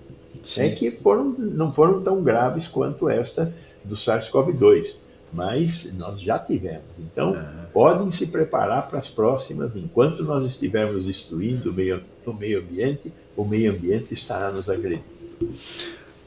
é 0.58 0.70
que 0.70 0.92
foram, 0.92 1.36
não 1.38 1.74
foram 1.74 2.02
tão 2.02 2.24
graves 2.24 2.68
quanto 2.68 3.10
esta 3.10 3.54
do 3.84 3.96
SARS-CoV-2, 3.96 4.96
mas 5.32 5.94
nós 5.94 6.20
já 6.20 6.40
tivemos. 6.40 6.84
Então, 6.98 7.32
uhum. 7.32 7.66
podem 7.74 8.12
se 8.12 8.28
preparar 8.28 8.88
para 8.88 9.00
as 9.00 9.10
próximas. 9.10 9.76
Enquanto 9.76 10.24
nós 10.24 10.44
estivermos 10.46 11.06
destruindo 11.06 11.72
o 11.72 11.74
meio, 11.74 12.02
o 12.26 12.34
meio 12.34 12.60
ambiente, 12.60 13.14
o 13.36 13.46
meio 13.46 13.72
ambiente 13.72 14.14
estará 14.14 14.52
nos 14.52 14.70
agredindo. 14.70 15.04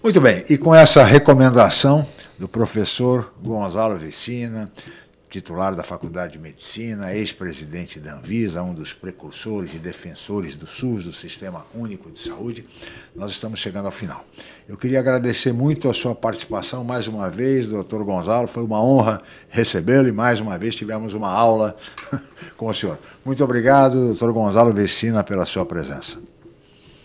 Muito 0.03 0.21
bem, 0.21 0.45
e 0.49 0.57
com 0.59 0.75
essa 0.75 1.05
recomendação 1.05 2.07
do 2.39 2.49
professor 2.49 3.33
Gonzalo 3.41 3.97
Vecina, 3.99 4.71
titular 5.33 5.75
da 5.75 5.83
Faculdade 5.83 6.35
de 6.35 6.39
Medicina, 6.39 7.15
ex-presidente 7.15 7.99
da 7.99 8.17
Anvisa, 8.19 8.63
um 8.63 8.75
dos 8.75 8.93
precursores 8.93 9.73
e 9.73 9.79
defensores 9.79 10.55
do 10.55 10.67
SUS, 10.67 11.05
do 11.05 11.13
Sistema 11.13 11.65
Único 11.75 12.11
de 12.11 12.19
Saúde, 12.19 12.67
nós 13.17 13.31
estamos 13.31 13.59
chegando 13.59 13.87
ao 13.87 13.91
final. 13.91 14.27
Eu 14.69 14.77
queria 14.77 15.01
agradecer 15.01 15.51
muito 15.51 15.89
a 15.89 15.95
sua 15.95 16.15
participação 16.15 16.85
mais 16.85 17.09
uma 17.09 17.31
vez, 17.31 17.67
doutor 17.67 18.05
Gonzalo, 18.05 18.47
foi 18.47 18.63
uma 18.63 18.85
honra 18.85 19.23
recebê-lo 19.49 20.07
e 20.07 20.13
mais 20.13 20.39
uma 20.39 20.59
vez 20.59 20.75
tivemos 20.75 21.15
uma 21.15 21.31
aula 21.33 21.75
com 22.59 22.69
o 22.69 22.75
senhor. 22.75 22.99
Muito 23.25 23.43
obrigado, 23.43 24.09
doutor 24.09 24.35
Gonzalo 24.35 24.71
Vecina, 24.71 25.25
pela 25.25 25.47
sua 25.47 25.65
presença. 25.65 26.19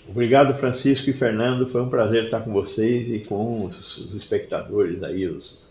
Obrigado, 0.05 0.53
Francisco 0.57 1.09
e 1.09 1.13
Fernando. 1.13 1.69
Foi 1.69 1.81
um 1.81 1.89
prazer 1.89 2.25
estar 2.25 2.41
com 2.41 2.51
vocês 2.51 3.07
e 3.09 3.25
com 3.25 3.63
os, 3.63 4.13
espectadores 4.13 5.01
aí, 5.01 5.27
os, 5.27 5.66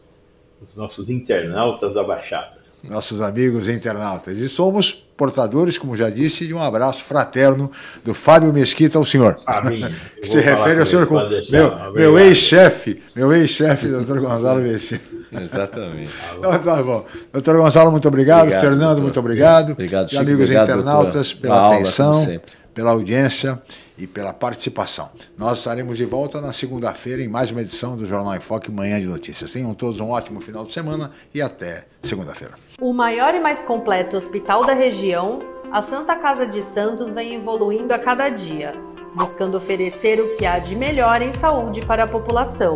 os, 0.69 0.77
nossos 0.77 1.09
internautas 1.09 1.95
da 1.95 2.03
Baixada. 2.03 2.57
Nossos 2.85 3.21
amigos 3.21 3.69
internautas. 3.69 4.39
E 4.39 4.49
somos 4.49 4.93
portadores, 4.93 5.77
como 5.77 5.97
já 5.97 6.09
disse, 6.09 6.47
de 6.47 6.55
um 6.55 6.63
abraço 6.63 7.03
fraterno 7.03 7.71
do 8.05 8.15
Fábio 8.15 8.53
Mesquita 8.53 8.99
ao 8.99 9.05
senhor. 9.05 9.37
A 9.47 9.63
mim. 9.63 9.83
que 10.21 10.29
se 10.29 10.39
refere 10.39 10.81
ao 10.81 10.87
senhor 10.87 11.07
como 11.07 11.21
meu, 11.51 11.93
meu 11.93 12.19
ex-chefe, 12.19 13.03
meu 13.17 13.33
ex-chefe, 13.33 13.89
doutor 13.89 14.21
Gonzalo 14.21 14.63
Vecina. 14.63 15.01
Exatamente. 15.43 16.11
Então, 16.39 16.59
tá 16.59 16.83
bom. 16.83 17.05
Doutor 17.33 17.57
Gonzalo, 17.57 17.91
muito 17.91 18.07
obrigado. 18.07 18.43
obrigado 18.43 18.61
Fernando, 18.61 18.81
doutor. 18.89 19.03
muito 19.03 19.21
obrigado. 19.21 19.73
Obrigado, 19.73 20.09
Chico. 20.09 20.23
E 20.23 20.25
amigos 20.25 20.45
obrigado, 20.45 20.65
internautas, 20.65 21.33
doutor. 21.33 21.41
pela 21.41 21.75
atenção, 21.75 22.41
pela 22.77 22.91
audiência 22.91 23.61
e 23.97 24.07
pela 24.07 24.35
participação. 24.35 25.09
Nós 25.39 25.61
estaremos 25.61 25.97
de 25.97 26.05
volta 26.05 26.43
na 26.43 26.53
segunda-feira 26.53 27.23
em 27.23 27.27
mais 27.27 27.51
uma 27.51 27.63
edição 27.63 27.97
do 27.97 28.05
Jornal 28.05 28.37
em 28.37 28.39
Foque 28.39 28.71
Manhã 28.71 29.01
de 29.01 29.07
Notícias. 29.07 29.51
Tenham 29.51 29.73
todos 29.73 29.99
um 29.99 30.11
ótimo 30.11 30.43
final 30.43 30.63
de 30.63 30.73
semana 30.73 31.11
e 31.35 31.41
até 31.41 31.87
segunda-feira. 32.03 32.53
O 32.79 32.93
maior 32.93 33.35
e 33.35 33.41
mais 33.41 33.61
completo 33.61 34.19
hospital 34.19 34.67
da 34.67 34.75
região, 34.75 35.39
a 35.73 35.81
Santa 35.81 36.15
Casa 36.17 36.47
de 36.47 36.63
Santos 36.63 37.15
vem 37.15 37.35
evoluindo 37.35 37.95
a 37.95 37.99
cada 37.99 38.29
dia, 38.29 38.75
buscando 39.15 39.57
oferecer 39.57 40.21
o 40.21 40.37
que 40.37 40.45
há 40.45 40.59
de 40.59 40.77
melhor 40.77 41.23
em 41.23 41.33
saúde 41.33 41.81
para 41.81 42.05
a 42.05 42.07
população. 42.07 42.75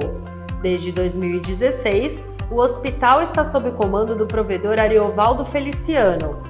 Desde 0.63 0.93
2016, 0.93 2.25
o 2.51 2.57
hospital 2.57 3.21
está 3.21 3.45
sob 3.45 3.71
comando 3.73 4.17
do 4.17 4.27
provedor 4.27 4.81
Ariovaldo 4.81 5.45
Feliciano, 5.45 6.50